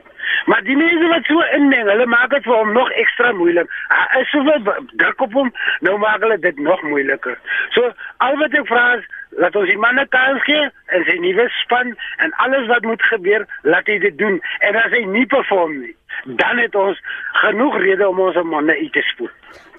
Maar 0.46 0.62
die 0.62 0.76
mense 0.76 1.08
wat 1.12 1.28
so 1.28 1.44
inding, 1.56 1.88
hulle 1.90 2.06
maak 2.06 2.30
dit 2.30 2.44
vir 2.44 2.56
hom 2.56 2.72
nog 2.72 2.90
ekstra 3.02 3.32
moeilik. 3.32 3.70
Hy 3.92 4.22
is 4.22 4.32
so 4.32 4.74
druk 5.02 5.20
op 5.26 5.32
hom, 5.32 5.52
nou 5.86 5.98
maak 5.98 6.24
hulle 6.24 6.38
dit 6.42 6.58
nog 6.58 6.82
moeiliker. 6.82 7.38
So 7.76 7.92
al 8.24 8.38
wat 8.42 8.56
ek 8.58 8.66
vra 8.70 8.84
is 8.98 9.06
laat 9.36 9.56
ons 9.58 9.68
die 9.70 9.78
manne 9.80 10.06
kans 10.12 10.42
gee 10.46 10.64
en 10.94 11.04
sy 11.06 11.18
nuwe 11.22 11.48
span 11.60 11.92
en 12.24 12.34
alles 12.44 12.68
wat 12.70 12.86
moet 12.88 13.02
gebeur, 13.10 13.44
laat 13.68 13.90
hy 13.90 13.98
dit 14.02 14.16
doen. 14.18 14.40
En 14.66 14.78
as 14.80 14.90
hy 14.94 15.04
nie 15.10 15.26
perform 15.30 15.76
nie, 15.82 15.94
dan 16.40 16.62
het 16.62 16.74
ons 16.78 16.98
genoeg 17.42 17.76
rede 17.84 18.08
om 18.08 18.24
ons 18.24 18.40
manne 18.48 18.76
uit 18.78 18.92
te 18.96 19.04
spoel. 19.12 19.30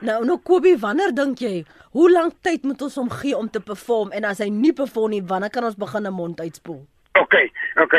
Nou 0.06 0.22
nou 0.26 0.38
Kobie, 0.44 0.78
wanneer 0.80 1.12
dink 1.16 1.42
jy, 1.44 1.66
hoe 1.98 2.08
lank 2.12 2.38
tyd 2.46 2.64
moet 2.64 2.82
ons 2.86 2.96
hom 3.02 3.10
gee 3.20 3.36
om 3.36 3.50
te 3.52 3.60
perform 3.60 4.14
en 4.16 4.30
as 4.30 4.40
hy 4.44 4.48
nie 4.54 4.72
perform 4.74 5.12
nie, 5.16 5.26
wanneer 5.26 5.52
kan 5.52 5.68
ons 5.68 5.76
begin 5.76 6.08
'n 6.08 6.14
mond 6.14 6.40
uitspoel? 6.40 6.86
OK, 7.12 7.36
OK. 7.82 7.96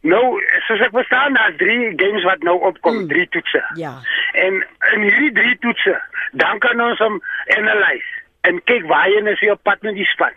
Nou, 0.00 0.40
soos 0.64 0.80
ek 0.80 0.94
verstaan, 0.96 1.36
daar's 1.36 1.56
drie 1.60 1.92
games 2.00 2.24
wat 2.24 2.44
nou 2.46 2.56
opkom, 2.64 3.02
mm. 3.02 3.08
drie 3.08 3.26
toetse. 3.28 3.60
Ja. 3.76 3.98
En 4.32 4.62
in 4.94 5.02
hierdie 5.04 5.32
drie 5.36 5.58
toetse, 5.58 5.96
dan 6.32 6.58
kan 6.58 6.80
ons 6.80 6.98
hom 7.04 7.20
analyse 7.56 8.18
en 8.48 8.62
kyk 8.64 8.86
waar 8.88 9.10
hy 9.10 9.20
is 9.28 9.42
op 9.52 9.62
pad 9.62 9.82
met 9.84 9.98
die 9.98 10.08
span. 10.08 10.32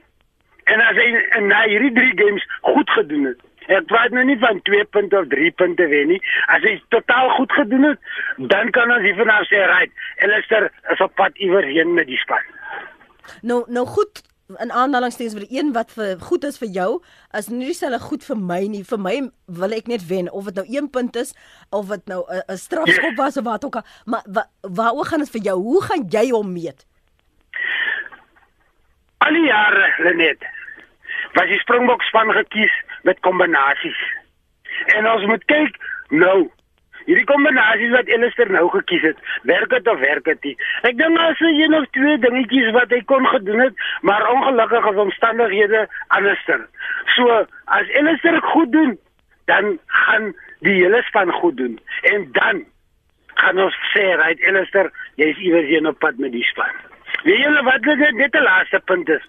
En 0.68 0.82
as 0.84 1.00
hy 1.00 1.08
in 1.38 1.48
na 1.48 1.64
hierdie 1.68 1.94
drie 1.96 2.12
games 2.20 2.44
goed 2.62 2.90
gedoen 2.90 3.32
het. 3.32 3.40
Ek 3.72 3.88
praat 3.88 4.12
nou 4.12 4.26
nie 4.28 4.36
van 4.42 4.60
2 4.68 4.84
punte 4.92 5.16
of 5.20 5.30
3 5.32 5.52
punte 5.56 5.88
wen 5.88 6.12
nie. 6.12 6.20
As 6.52 6.64
hy 6.68 6.76
totaal 6.92 7.30
goed 7.38 7.52
gedoen 7.56 7.88
het, 7.94 8.00
dan 8.52 8.72
kan 8.76 8.92
ons 8.92 9.06
hiervan 9.08 9.32
af 9.32 9.48
sê, 9.48 9.64
right, 9.72 10.04
Elster 10.28 10.68
is 10.92 11.04
op 11.04 11.16
pad 11.16 11.40
iewers 11.40 11.72
heen 11.72 11.96
met 11.96 12.12
die 12.12 12.20
span. 12.20 12.44
Nou, 13.42 13.64
nou 13.72 13.86
goed 13.88 14.24
in 14.60 14.72
aanhalingstekens 14.72 15.36
vir 15.38 15.48
een 15.50 15.74
wat 15.74 15.92
vir 15.92 16.20
goed 16.20 16.44
is 16.44 16.58
vir 16.58 16.70
jou, 16.70 17.02
as 17.32 17.50
nie 17.50 17.66
dieselfde 17.66 18.00
goed 18.00 18.24
vir 18.24 18.38
my 18.38 18.62
nie. 18.68 18.84
Vir 18.84 19.00
my 19.00 19.30
wil 19.48 19.74
ek 19.74 19.88
net 19.88 20.08
wen 20.08 20.32
of 20.32 20.46
dit 20.46 20.56
nou 20.56 20.66
1 20.66 20.90
punt 20.90 21.16
is 21.16 21.34
of 21.72 21.88
dit 21.88 22.08
nou 22.08 22.24
'n 22.30 22.58
strafskop 22.58 23.16
was 23.16 23.38
of 23.38 23.44
wat 23.44 23.66
ook 23.66 23.76
al. 23.76 23.86
Maar 24.06 24.48
waaroor 24.62 25.06
gaan 25.06 25.20
dit 25.20 25.30
vir 25.30 25.42
jou? 25.42 25.58
Hoe 25.62 25.82
gaan 25.82 26.08
jy 26.10 26.30
hom 26.30 26.54
meet? 26.54 26.86
al 29.24 29.38
die 29.38 29.48
jare 29.48 29.88
Lenet 30.04 30.44
was 31.38 31.48
die 31.50 31.60
Springbok 31.62 32.04
span 32.04 32.32
gekies 32.36 32.74
met 33.08 33.22
kombinasies. 33.26 34.00
En 34.98 35.08
ons 35.10 35.26
moet 35.30 35.46
kyk 35.50 35.80
nou. 36.10 36.52
Hierdie 37.06 37.26
kombinasies 37.28 37.92
wat 37.92 38.12
Elster 38.16 38.52
nou 38.52 38.68
gekies 38.74 39.02
het, 39.10 39.20
werk 39.50 39.70
dit 39.70 39.88
of 39.92 40.00
werk 40.00 40.24
dit 40.30 40.48
nie? 40.50 40.54
Ek 40.88 40.98
dink 41.00 41.18
daar 41.18 41.34
is 41.36 41.42
een 41.48 41.76
of 41.76 41.88
twee 41.98 42.18
dingetjies 42.24 42.72
wat 42.76 42.94
hy 42.96 43.02
kon 43.12 43.28
gedoen 43.28 43.66
het, 43.66 43.84
maar 44.02 44.28
ongelukkig 44.32 44.88
is 44.92 45.02
omstandighede 45.06 45.88
anderster. 46.16 46.64
So, 47.16 47.44
as 47.66 47.92
Elster 48.02 48.40
goed 48.54 48.72
doen, 48.72 48.98
dan 49.52 49.78
gaan 50.06 50.32
die 50.64 50.80
hele 50.80 51.04
span 51.10 51.32
goed 51.32 51.58
doen. 51.58 51.80
En 52.14 52.28
dan 52.32 52.64
gaan 53.36 53.60
ons 53.60 53.78
sê, 53.92 54.08
right 54.22 54.40
Elster, 54.48 54.92
jy 55.20 55.34
is 55.34 55.44
iewers 55.44 55.68
hier 55.68 55.88
op 55.88 56.00
pad 56.00 56.20
met 56.24 56.32
die 56.32 56.46
span. 56.48 56.72
Weet 57.24 57.40
julle 57.44 57.64
wat 57.68 57.84
dit 57.84 58.04
net 58.16 58.32
die 58.32 58.42
laaste 58.42 58.80
punt 58.88 59.10
is? 59.10 59.24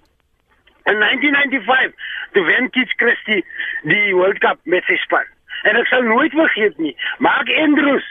In 0.85 0.99
1995, 1.01 1.95
toe 2.33 2.45
wen 2.45 2.71
Kitch 2.71 2.93
Christie 3.01 3.45
die 3.89 4.15
World 4.15 4.39
Cup 4.45 4.61
met 4.69 4.85
sy 4.87 4.99
span. 5.03 5.27
En 5.65 5.77
ek 5.81 5.89
sal 5.89 6.05
nooit 6.05 6.33
vergeet 6.37 6.79
nie. 6.79 6.93
Mark 7.19 7.49
Andrews 7.57 8.07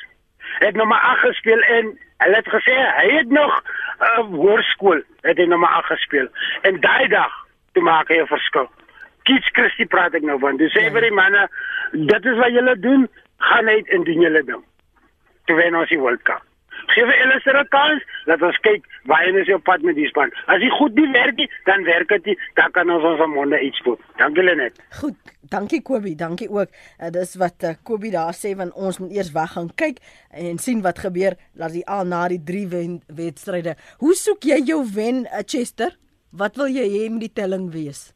het 0.59 0.75
nommer 0.75 0.97
8 0.97 1.19
gespeel 1.19 1.61
en 1.77 1.91
hulle 2.23 2.39
het 2.39 2.49
gesê 2.49 2.75
hy 2.99 3.09
het 3.17 3.29
nog 3.29 3.53
'n 3.63 4.21
uh, 4.21 4.39
hoërskool 4.39 5.01
het 5.21 5.37
hy 5.37 5.45
nommer 5.45 5.69
8 5.69 5.85
gespeel. 5.85 6.27
En 6.61 6.79
daai 6.79 7.07
dag 7.07 7.33
toe 7.73 7.83
maak 7.83 8.07
hy 8.07 8.21
'n 8.21 8.27
verskil. 8.27 8.69
Kies 9.23 9.49
Christie 9.51 9.85
praat 9.85 10.13
ek 10.13 10.23
nou 10.23 10.39
van. 10.39 10.57
Dis 10.57 10.73
sê 10.77 10.91
vir 10.91 11.01
die 11.01 11.11
manne, 11.11 11.47
dit 11.91 12.25
is 12.25 12.37
wat 12.37 12.51
julle 12.51 12.79
doen, 12.79 13.07
gaan 13.37 13.67
uit 13.67 13.87
en 13.87 14.03
doen 14.03 14.21
julle 14.21 14.43
ding. 14.43 14.63
Toe 15.45 15.55
wen 15.55 15.75
ons 15.75 15.89
die 15.89 15.99
World 15.99 16.21
Cup. 16.21 16.43
Geef 16.91 17.07
vir 17.07 17.21
Alistair 17.25 17.59
'n 17.59 17.67
kans, 17.69 18.03
laat 18.25 18.41
ons 18.41 18.57
kyk 18.61 18.85
waar 19.05 19.27
is 19.27 19.53
op 19.53 19.63
pad 19.63 19.81
met 19.81 19.95
die 19.95 20.07
span. 20.07 20.31
As 20.47 20.61
hy 20.61 20.69
goed 20.69 20.95
nie 20.95 21.11
werk 21.11 21.35
nie, 21.35 21.49
dan 21.65 21.83
werk 21.83 22.09
dit 22.09 22.25
nie, 22.25 22.37
dan 22.55 22.71
kan 22.71 22.89
ons 22.89 23.03
ons 23.03 23.33
monde 23.33 23.59
iets 23.59 23.81
doen. 23.83 23.97
Dankie 24.17 24.43
Lenet. 24.43 24.79
Goed, 24.99 25.15
dankie 25.49 25.81
Kobie, 25.81 26.15
dankie 26.15 26.49
ook. 26.49 26.69
Uh, 26.99 27.09
dis 27.09 27.35
wat 27.35 27.63
uh, 27.63 27.73
Kobie 27.83 28.11
daar 28.11 28.33
sê 28.33 28.55
van 28.55 28.73
ons 28.73 28.99
moet 28.99 29.11
eers 29.11 29.31
weg 29.31 29.51
gaan 29.51 29.69
kyk 29.75 29.97
en 30.31 30.57
sien 30.57 30.81
wat 30.81 30.99
gebeur 30.99 31.37
laat 31.55 31.73
die 31.73 31.87
al 31.87 32.05
na 32.05 32.27
die 32.27 32.43
drie 32.43 32.67
wen 32.67 33.01
wedstryde. 33.07 33.75
Hoe 33.97 34.13
soek 34.13 34.43
jy 34.43 34.59
jou 34.65 34.83
wen, 34.95 35.25
uh, 35.25 35.43
Chester? 35.45 35.97
Wat 36.31 36.55
wil 36.55 36.67
jy 36.67 36.87
hê 36.89 37.09
met 37.11 37.27
die 37.27 37.33
telling 37.33 37.71
wees? 37.71 38.13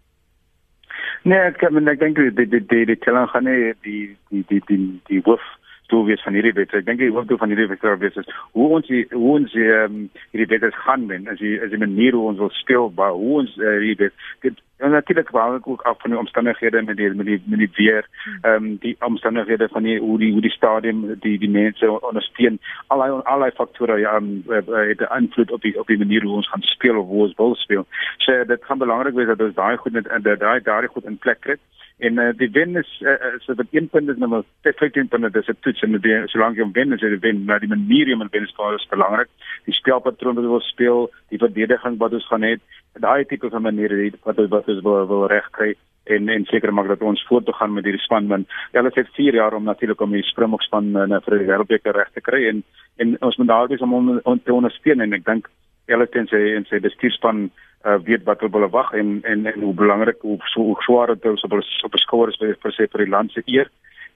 Nee, 1.28 1.38
ek 1.52 1.64
ek 1.64 2.00
dink 2.00 2.16
die 2.18 2.32
die 2.32 2.62
die 2.66 2.86
die 2.86 3.00
telling 3.04 3.28
gaan 3.30 3.44
nie 3.44 3.74
die 3.84 4.16
die 4.32 4.44
die 4.48 4.62
die 4.68 5.02
die 5.10 5.22
hoof 5.26 5.44
doel 5.92 6.06
wees 6.06 6.24
van 6.24 6.38
hierdie 6.38 6.54
wedstryd. 6.54 6.84
Ek 6.84 6.90
dink 6.92 7.00
die 7.00 7.12
hoofdoel 7.16 7.42
van 7.42 7.54
hierdie 7.54 7.70
wedstryd 7.72 8.00
wees 8.04 8.22
is 8.22 8.30
hoe 8.58 8.70
ons 8.78 8.88
die, 8.88 9.04
hoe 9.14 9.34
ons 9.40 9.52
die, 9.56 9.68
um, 9.82 10.00
hierdie 10.34 10.50
wedstryd 10.54 10.80
gaan 10.86 11.08
wen. 11.12 11.28
As 11.32 11.44
jy 11.44 11.58
as 11.64 11.74
die 11.74 11.82
manier 11.82 12.18
hoe 12.18 12.28
ons 12.32 12.42
wil 12.44 12.54
speel, 12.60 12.92
maar 12.96 13.16
hoe 13.18 13.44
ons 13.44 13.54
uh, 13.62 13.78
hierdie 13.82 14.12
dit 14.46 14.64
en 14.78 14.94
natuurlik 14.94 15.30
wou 15.34 15.46
ek 15.56 15.68
ook 15.68 15.82
af 15.90 15.98
van 16.02 16.14
die 16.14 16.20
omstandighede 16.20 16.82
met 16.86 16.98
die 16.98 17.10
met 17.10 17.26
die 17.26 17.40
met 17.46 17.60
die 17.64 17.70
weer, 17.80 18.06
ehm 18.42 18.54
um, 18.54 18.68
die 18.84 18.96
omstandighede 19.06 19.68
van 19.74 19.84
die 19.84 19.98
hoe 20.00 20.18
die 20.22 20.32
hoe 20.32 20.42
die 20.42 20.54
stadion 20.54 21.18
die 21.24 21.38
die 21.42 21.50
mense 21.50 21.90
ondersteun. 22.10 22.60
Allei 22.94 23.10
allei 23.34 23.50
faktore 23.58 23.98
ja 24.00 24.16
um, 24.16 24.44
het 24.92 25.02
'n 25.02 25.16
invloed 25.18 25.52
op 25.52 25.62
die 25.62 25.80
op 25.80 25.88
die 25.88 25.98
manier 25.98 26.24
hoe 26.24 26.36
ons 26.36 26.50
gaan 26.50 26.62
speel 26.62 26.98
of 26.98 27.08
hoe 27.08 27.24
ons 27.24 27.36
wil 27.38 27.56
speel. 27.56 27.86
So 28.18 28.46
dit 28.46 28.64
gaan 28.64 28.78
belangrik 28.78 29.16
wees 29.16 29.28
dat 29.28 29.42
ons 29.42 29.56
daai 29.56 29.78
goed 29.78 29.92
met 29.92 30.08
daai 30.40 30.62
daai 30.62 30.88
goed 30.88 31.06
in 31.06 31.18
plek 31.18 31.40
kry 31.40 31.58
en 31.98 32.20
uh, 32.22 32.30
die 32.38 32.50
wen 32.54 32.76
is 32.78 32.90
uh, 33.02 33.16
so 33.42 33.56
dat 33.58 33.72
een 33.72 33.88
punt 33.90 34.10
is 34.10 34.18
nou 34.22 34.44
15 34.62 35.08
punte 35.08 35.32
dis 35.34 35.48
'n 35.50 35.58
toets 35.62 35.82
en 35.82 35.98
die 36.02 36.28
solank 36.28 36.58
jy 36.58 36.70
wen 36.74 36.94
is 36.94 37.02
jy 37.02 37.18
wen 37.20 37.46
maar 37.46 37.60
die 37.60 37.74
manier 37.74 38.08
jy 38.08 38.18
wen 38.18 38.44
is 38.44 38.88
belangrik. 38.90 39.30
Die 39.66 39.74
spelpatroon 39.74 40.36
wat 40.36 40.46
wil 40.46 40.62
speel 40.62 41.10
die 41.30 41.40
verdediging 41.40 41.98
wat 41.98 42.14
ons 42.14 42.28
gaan 42.28 42.44
hê 42.44 42.60
daai 42.94 43.26
tipe 43.26 43.50
van 43.50 43.62
maniere 43.62 44.12
wat 44.24 44.38
wat 44.50 44.68
ons 44.68 44.84
wil, 44.84 45.08
wil 45.08 45.28
regkry 45.28 45.76
en 46.06 46.30
en 46.30 46.46
seker 46.46 46.74
maak 46.74 46.88
dat 46.88 47.02
ons 47.02 47.26
voort 47.28 47.46
te 47.46 47.54
gaan 47.54 47.74
met 47.74 47.84
hierdie 47.84 48.04
span 48.04 48.28
want 48.28 48.48
hulle 48.72 48.92
het 48.94 49.10
4 49.16 49.34
jaar 49.34 49.54
om 49.54 49.64
natuurlik 49.64 50.02
om 50.02 50.12
die 50.12 50.24
Springbok 50.24 50.62
span 50.62 50.96
uh, 50.96 51.20
vir 51.26 51.38
die 51.38 51.48
wêreldbeker 51.48 51.96
reg 51.96 52.12
te 52.14 52.22
kry 52.22 52.48
en 52.48 52.64
en 52.98 53.18
ons 53.22 53.38
moet 53.38 53.48
daar 53.48 53.68
wees 53.68 53.82
om 53.82 53.94
om, 53.94 54.20
om 54.24 54.44
te 54.44 54.54
ondersteun 54.54 55.02
en 55.02 55.14
ek 55.14 55.26
dink 55.26 55.50
hulle 55.88 56.08
ten 56.08 56.28
sy 56.28 56.42
en 56.56 56.66
sy 56.70 56.80
bestuurspan 56.84 57.50
uh, 57.86 58.00
weet 58.04 58.24
wat 58.24 58.42
hulle 58.42 58.70
wag 58.70 58.94
en, 58.94 59.20
en 59.24 59.46
en 59.46 59.62
hoe 59.62 59.74
belangrik 59.74 60.22
hoe 60.22 60.38
so 60.54 60.62
hoe 60.62 60.82
swaar 60.82 61.08
dit 61.16 61.26
is 61.26 61.44
op 61.44 61.52
op 61.52 61.92
beskouer 61.92 62.30
is 62.30 62.40
vir 62.42 62.58
vir 62.62 62.90
vir 62.92 63.06
die 63.06 63.14
land 63.16 63.32
se 63.32 63.42
eer 63.46 63.70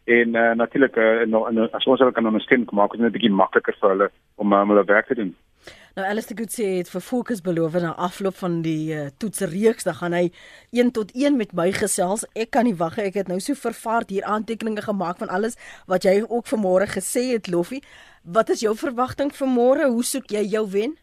en 0.03 0.35
uh, 0.35 0.51
natuurlik 0.55 0.95
uh, 0.95 1.21
en, 1.21 1.33
en, 1.33 1.71
as 1.71 1.85
ons 1.85 1.99
hulle 1.99 2.11
kan 2.11 2.25
ondersteun 2.25 2.67
maak 2.71 2.91
dit 2.91 3.01
net 3.01 3.11
'n 3.11 3.17
bietjie 3.17 3.37
makliker 3.43 3.75
vir 3.81 3.89
hulle 3.89 4.11
om 4.35 4.53
um, 4.53 4.69
hulle 4.69 4.85
werk 4.85 5.07
te 5.07 5.15
doen. 5.15 5.35
Nou 5.95 6.07
Alistair 6.07 6.37
Good 6.37 6.53
sê 6.55 6.65
het 6.79 6.89
vir 6.89 7.01
fokus 7.01 7.41
beloof 7.41 7.73
na 7.73 7.91
afloop 7.93 8.35
van 8.35 8.61
die 8.61 8.95
uh, 8.95 9.09
toetsreeks 9.17 9.83
dan 9.83 9.93
gaan 9.99 10.13
hy 10.13 10.31
1 10.71 10.91
tot 10.91 11.11
1 11.11 11.37
met 11.37 11.53
my 11.53 11.71
gesels. 11.71 12.25
Ek 12.33 12.51
kan 12.55 12.63
nie 12.63 12.75
wag 12.75 12.97
ek 12.97 13.13
het 13.13 13.27
nou 13.27 13.39
so 13.39 13.53
vervaard 13.53 14.09
hier 14.09 14.23
aantekeninge 14.23 14.81
gemaak 14.81 15.17
van 15.17 15.29
alles 15.29 15.57
wat 15.87 16.03
jy 16.03 16.23
ook 16.27 16.47
vanmôre 16.47 16.87
gesê 16.87 17.33
het 17.33 17.51
Loffie. 17.51 17.83
Wat 18.23 18.49
is 18.49 18.61
jou 18.61 18.75
verwagting 18.75 19.35
vir 19.35 19.47
môre? 19.47 19.91
Hoe 19.91 20.03
soek 20.03 20.31
jy 20.31 20.45
jou 20.55 20.65
wen? 20.71 20.97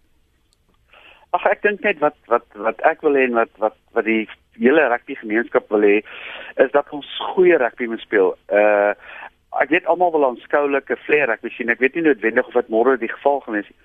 Ag 1.36 1.44
ek 1.44 1.62
dink 1.62 1.82
net 1.84 1.98
wat 2.00 2.16
wat 2.32 2.46
wat 2.56 2.80
ek 2.88 3.02
wil 3.04 3.16
hê 3.18 3.26
en 3.28 3.36
wat 3.36 3.50
wat 3.60 3.76
wat 3.96 4.06
die 4.06 4.24
hele 4.58 4.86
rugby 4.88 5.14
gemeenskap 5.18 5.68
wil 5.70 5.84
hê 5.84 5.98
is 6.64 6.72
dat 6.72 6.88
ons 6.96 7.08
goeie 7.34 7.58
rugby 7.60 7.88
moet 7.90 8.04
speel. 8.04 8.34
Uh 8.48 8.94
ek 9.58 9.70
weet 9.72 9.86
almal 9.88 10.12
wil 10.12 10.26
aanskoulike 10.28 10.96
flair 11.04 11.28
rugby 11.28 11.50
sien. 11.52 11.70
Ek 11.72 11.80
weet 11.84 11.96
nie 11.96 12.06
noodwendig 12.06 12.48
of 12.48 12.56
dit 12.56 12.72
môre 12.72 12.96
die 13.00 13.12
geval 13.12 13.40
gaan 13.44 13.58
wees 13.58 13.68
nie. 13.68 13.78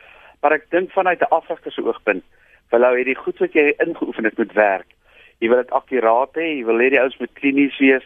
Maar 0.43 0.57
ek 0.59 0.69
dink 0.75 0.91
vanuit 0.91 1.21
'n 1.21 1.35
afrigter 1.35 1.71
se 1.71 1.81
oogpunt, 1.81 2.23
wil 2.71 2.83
hy 2.83 3.03
die 3.03 3.15
goed 3.15 3.39
wat 3.39 3.53
jy 3.53 3.73
ingeoefen 3.85 4.27
het 4.27 4.37
moet 4.37 4.53
werk. 4.53 4.89
Jy 5.39 5.47
wil 5.49 5.61
dit 5.63 5.71
akkuraat 5.71 6.35
hê, 6.35 6.47
jy 6.59 6.65
wil 6.65 6.79
hê 6.79 6.89
die 6.89 6.99
ouens 6.99 7.19
moet 7.19 7.33
klinies 7.33 7.77
wees, 7.79 8.03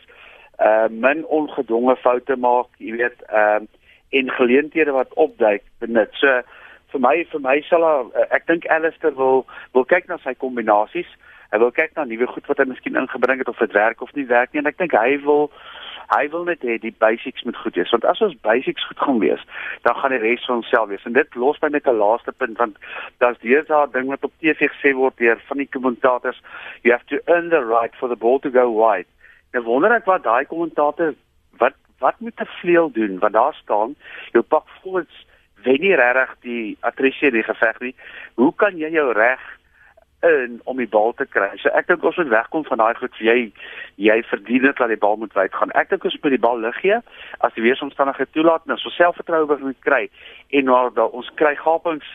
uh 0.59 0.88
min 0.89 1.25
ongedwonge 1.25 1.95
foute 1.95 2.35
maak, 2.35 2.69
jy 2.77 2.91
weet, 2.97 3.21
ehm 3.29 3.63
uh, 3.63 3.67
en 4.09 4.29
geleenthede 4.31 4.91
wat 4.91 5.13
opduik 5.13 5.63
benut. 5.79 6.13
So 6.13 6.41
vir 6.91 6.99
my 7.03 7.15
vir 7.31 7.41
my 7.43 7.57
sal 7.69 7.83
hy, 7.83 8.25
ek 8.31 8.47
dink 8.47 8.67
Alistair 8.71 9.15
wil 9.15 9.45
wil 9.73 9.85
kyk 9.85 10.07
na 10.07 10.17
sy 10.23 10.33
kombinasies. 10.33 11.09
Hy 11.51 11.59
wil 11.63 11.71
kyk 11.71 11.95
na 11.95 12.05
nuwe 12.05 12.27
goed 12.27 12.47
wat 12.47 12.59
hy 12.59 12.67
miskien 12.67 12.99
ingebring 12.99 13.39
het 13.39 13.51
of 13.51 13.59
dit 13.63 13.75
werk 13.75 14.01
of 14.01 14.13
nie 14.15 14.27
werk 14.27 14.53
nie 14.53 14.63
en 14.63 14.71
ek 14.71 14.79
dink 14.79 14.95
hy 14.95 15.17
wil 15.23 15.49
hy 16.15 16.27
wil 16.31 16.45
net 16.47 16.63
hê 16.63 16.77
die 16.79 16.93
basics 17.03 17.43
moet 17.43 17.57
goed 17.59 17.75
wees 17.75 17.91
want 17.91 18.05
as 18.07 18.21
ons 18.23 18.35
basics 18.47 18.85
goed 18.88 19.01
gaan 19.03 19.19
wees 19.23 19.43
dan 19.83 19.97
gaan 19.99 20.13
die 20.15 20.21
res 20.23 20.45
van 20.47 20.61
homself 20.61 20.88
wees 20.91 21.03
en 21.09 21.17
dit 21.17 21.35
los 21.35 21.59
my 21.61 21.69
net 21.73 21.88
'n 21.88 21.99
laaste 21.99 22.31
punt 22.31 22.57
want 22.63 22.77
daar's 23.23 23.39
deesdae 23.43 23.91
ding 23.91 24.07
wat 24.13 24.23
op 24.23 24.33
TV 24.39 24.71
gesê 24.71 24.95
word 24.95 25.17
deur 25.19 25.39
van 25.49 25.57
die 25.63 25.71
kommentators 25.75 26.39
you 26.83 26.91
have 26.95 27.07
to 27.11 27.19
earn 27.27 27.49
the 27.49 27.63
right 27.63 27.95
for 27.99 28.07
the 28.07 28.15
ball 28.15 28.39
to 28.39 28.49
go 28.49 28.71
wide. 28.71 29.07
Nou 29.53 29.63
wonder 29.63 29.91
ek 29.91 30.07
wat 30.07 30.23
daai 30.23 30.45
kommentator 30.45 31.15
wat 31.59 31.75
wat 31.99 32.19
moet 32.19 32.39
'n 32.39 32.55
vleuel 32.61 32.91
doen 32.91 33.19
wat 33.19 33.33
daar 33.33 33.55
staan 33.63 33.95
jou 34.31 34.43
pak 34.43 34.67
voets 34.81 35.26
wen 35.64 35.82
nie 35.82 35.95
regtig 35.95 36.36
die 36.45 36.78
attrisie 36.80 37.32
die 37.32 37.45
geveg 37.45 37.80
nie. 37.80 37.93
Hoe 38.36 38.53
kan 38.55 38.78
jy 38.78 38.91
jou 38.93 39.12
reg 39.18 39.43
in 40.26 40.60
om 40.66 40.78
die 40.78 40.89
bal 40.89 41.14
te 41.18 41.26
kry? 41.26 41.49
So 41.62 41.70
ek 41.78 41.89
dink 41.89 42.05
ons 42.05 42.18
moet 42.22 42.34
wegkom 42.34 42.66
van 42.70 42.82
daai 42.82 42.95
goed 42.99 43.18
jy 43.22 43.51
jy 44.01 44.18
verdien 44.30 44.66
dit 44.68 44.78
dat 44.78 44.93
die 44.93 45.01
bal 45.01 45.18
moet 45.18 45.34
wyd 45.38 45.53
gaan. 45.55 45.74
Ek 45.80 45.89
dink 45.89 46.05
ons 46.05 46.20
moet 46.24 46.36
die 46.36 46.45
bal 46.47 46.62
lig 46.62 46.82
gee 46.84 46.99
as 47.45 47.55
die 47.55 47.66
weeromstandighede 47.66 48.34
toelaat 48.38 48.66
en 48.66 48.78
ons 48.78 48.89
selfvertroue 48.97 49.60
moet 49.64 49.82
kry 49.86 50.03
en 50.51 50.74
waar 50.74 50.93
da, 50.93 51.08
ons 51.08 51.32
kry 51.36 51.55
gapings 51.55 52.08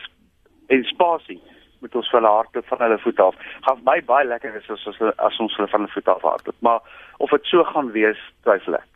en 0.73 0.87
spasie 0.91 1.41
met 1.83 1.95
ons 1.99 2.09
van 2.09 2.23
harte 2.23 2.61
van 2.69 2.79
hulle 2.85 2.99
voet 3.03 3.19
af. 3.19 3.35
Gaan 3.67 3.83
my 3.83 3.99
baie 4.07 4.27
lekker 4.27 4.55
is 4.55 4.69
as 4.71 4.87
ons 4.87 5.03
as 5.17 5.39
ons 5.43 5.59
hulle 5.59 5.71
van 5.71 5.83
hulle 5.83 5.95
voet 5.97 6.11
af 6.15 6.25
hardloop. 6.29 6.59
Maar 6.59 6.79
of 7.17 7.35
dit 7.35 7.51
so 7.51 7.63
gaan 7.63 7.91
wees, 7.91 8.19
twyfel 8.47 8.79
ek. 8.79 8.92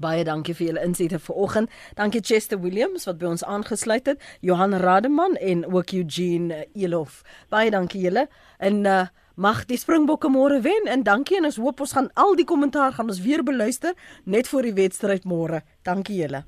Baie 0.00 0.24
dankie 0.24 0.54
vir 0.56 0.70
julle 0.70 0.84
insigte 0.84 1.18
vanoggend. 1.20 1.70
Dankie 1.96 2.22
Chester 2.24 2.60
Williams 2.60 3.04
wat 3.08 3.18
by 3.20 3.30
ons 3.34 3.44
aangesluit 3.44 4.06
het, 4.08 4.22
Johan 4.40 4.74
Rademan 4.80 5.36
en 5.36 5.66
ook 5.68 5.92
Eugene 5.92 6.66
Elof. 6.74 7.22
Baie 7.52 7.70
dankie 7.70 8.06
julle. 8.08 8.28
En 8.58 8.84
uh 8.84 9.06
mag 9.40 9.62
die 9.70 9.78
Springbokke 9.80 10.28
môre 10.28 10.58
wen 10.60 10.88
en 10.92 11.02
dankie 11.06 11.38
en 11.38 11.48
ons 11.48 11.56
hoop 11.56 11.80
ons 11.80 11.96
gaan 11.96 12.10
al 12.20 12.36
die 12.36 12.44
kommentaar 12.44 12.92
gaan 12.92 13.08
ons 13.08 13.22
weer 13.24 13.40
beluister 13.46 13.96
net 14.24 14.50
voor 14.52 14.68
die 14.68 14.76
wedstryd 14.76 15.24
môre. 15.24 15.64
Dankie 15.86 16.20
julle. 16.20 16.44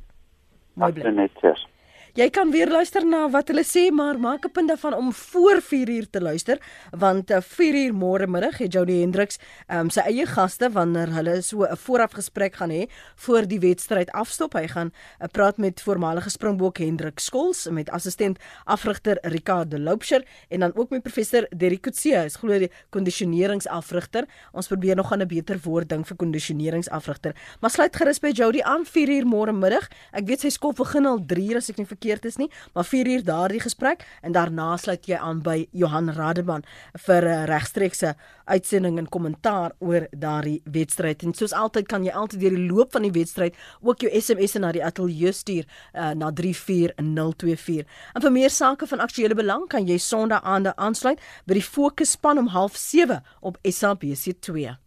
Mooi 0.76 0.92
bly. 0.92 1.71
Jy 2.12 2.26
kan 2.28 2.50
weer 2.52 2.68
luister 2.68 3.06
na 3.08 3.22
wat 3.32 3.48
hulle 3.48 3.62
sê, 3.64 3.86
maar 3.88 4.18
maak 4.20 4.44
'n 4.44 4.52
punt 4.52 4.68
daarvan 4.68 4.94
om 4.94 5.12
voor 5.12 5.62
4uur 5.64 6.10
te 6.10 6.20
luister, 6.20 6.58
want 6.90 7.30
4uur 7.32 7.88
uh, 7.88 7.96
môre 7.96 8.26
middag 8.26 8.58
het 8.58 8.72
Jody 8.72 9.00
Hendriks 9.00 9.38
um, 9.68 9.88
sy 9.88 10.00
eie 10.00 10.26
gaste 10.26 10.68
wanneer 10.70 11.08
hulle 11.08 11.40
so 11.40 11.64
'n 11.64 11.76
voorafgesprek 11.76 12.54
gaan 12.54 12.70
hê 12.70 12.84
voor 13.16 13.48
die 13.48 13.58
wedstryd 13.58 14.10
afstop. 14.12 14.52
Hy 14.52 14.68
gaan 14.68 14.92
uh, 14.92 15.26
praat 15.32 15.56
met 15.56 15.80
voormalige 15.80 16.30
Springbok 16.30 16.78
Hendrik 16.78 17.18
Skols 17.18 17.68
met 17.70 17.88
assistent 17.90 18.38
afrigter 18.66 19.16
Ricardo 19.22 19.78
Loubser 19.78 20.22
en 20.50 20.60
dan 20.60 20.72
ook 20.74 20.90
met 20.90 21.02
professor 21.02 21.46
Derrick 21.56 21.80
Kutse, 21.80 22.12
hy's 22.12 22.36
glo 22.36 22.58
die 22.58 22.70
kondisioneringsafrigter. 22.90 24.28
Ons 24.52 24.66
probeer 24.68 24.96
nog 24.96 25.12
aan 25.12 25.22
'n 25.22 25.28
beter 25.28 25.58
woord 25.64 25.88
ding 25.88 26.06
vir 26.06 26.16
kondisioneringsafrigter. 26.16 27.34
Maar 27.60 27.70
sluit 27.70 27.96
gerus 27.96 28.20
by 28.20 28.32
Jody 28.32 28.60
aan 28.60 28.84
4uur 28.84 29.24
môre 29.24 29.52
middag. 29.52 29.88
Ek 30.12 30.26
weet 30.26 30.40
sy 30.40 30.50
skop 30.50 30.76
begin 30.76 31.06
al 31.06 31.18
3 31.26 31.56
as 31.56 31.70
ek 31.70 31.76
nie 31.78 31.86
verkeerd 32.02 32.24
is 32.24 32.36
nie, 32.36 32.50
maar 32.74 32.84
4 32.84 33.06
uur 33.06 33.24
daardie 33.24 33.60
gesprek 33.60 34.06
en 34.22 34.32
daarna 34.32 34.76
sluit 34.76 35.06
jy 35.06 35.16
aan 35.16 35.42
by 35.42 35.68
Johan 35.70 36.10
Rademan 36.10 36.64
vir 37.06 37.22
'n 37.22 37.28
uh, 37.28 37.44
regstreekse 37.46 38.14
uitsending 38.44 38.98
en 38.98 39.08
kommentaar 39.08 39.72
oor 39.78 40.06
daardie 40.10 40.62
wedstryd. 40.64 41.22
En 41.22 41.34
soos 41.34 41.52
altyd 41.52 41.86
kan 41.86 42.04
jy 42.04 42.10
altyd 42.10 42.40
deur 42.40 42.56
die 42.56 42.66
loop 42.66 42.92
van 42.92 43.02
die 43.02 43.12
wedstryd 43.12 43.54
ook 43.80 44.00
jou 44.00 44.10
SMS 44.20 44.58
na 44.58 44.72
die 44.72 44.84
ateljee 44.84 45.32
stuur 45.32 45.64
uh, 45.94 46.10
na 46.10 46.32
34024. 46.32 47.86
En 48.14 48.22
vir 48.22 48.32
meer 48.32 48.50
sake 48.50 48.86
van 48.86 49.00
aktuële 49.00 49.34
belang 49.34 49.68
kan 49.68 49.86
jy 49.86 49.98
Sondag 49.98 50.42
aande 50.42 50.76
aansluit 50.76 51.20
by 51.46 51.54
die 51.54 51.62
Fokus 51.62 52.10
span 52.10 52.38
om 52.38 52.48
07:30 52.48 53.22
op 53.40 53.58
SABC2. 53.62 54.82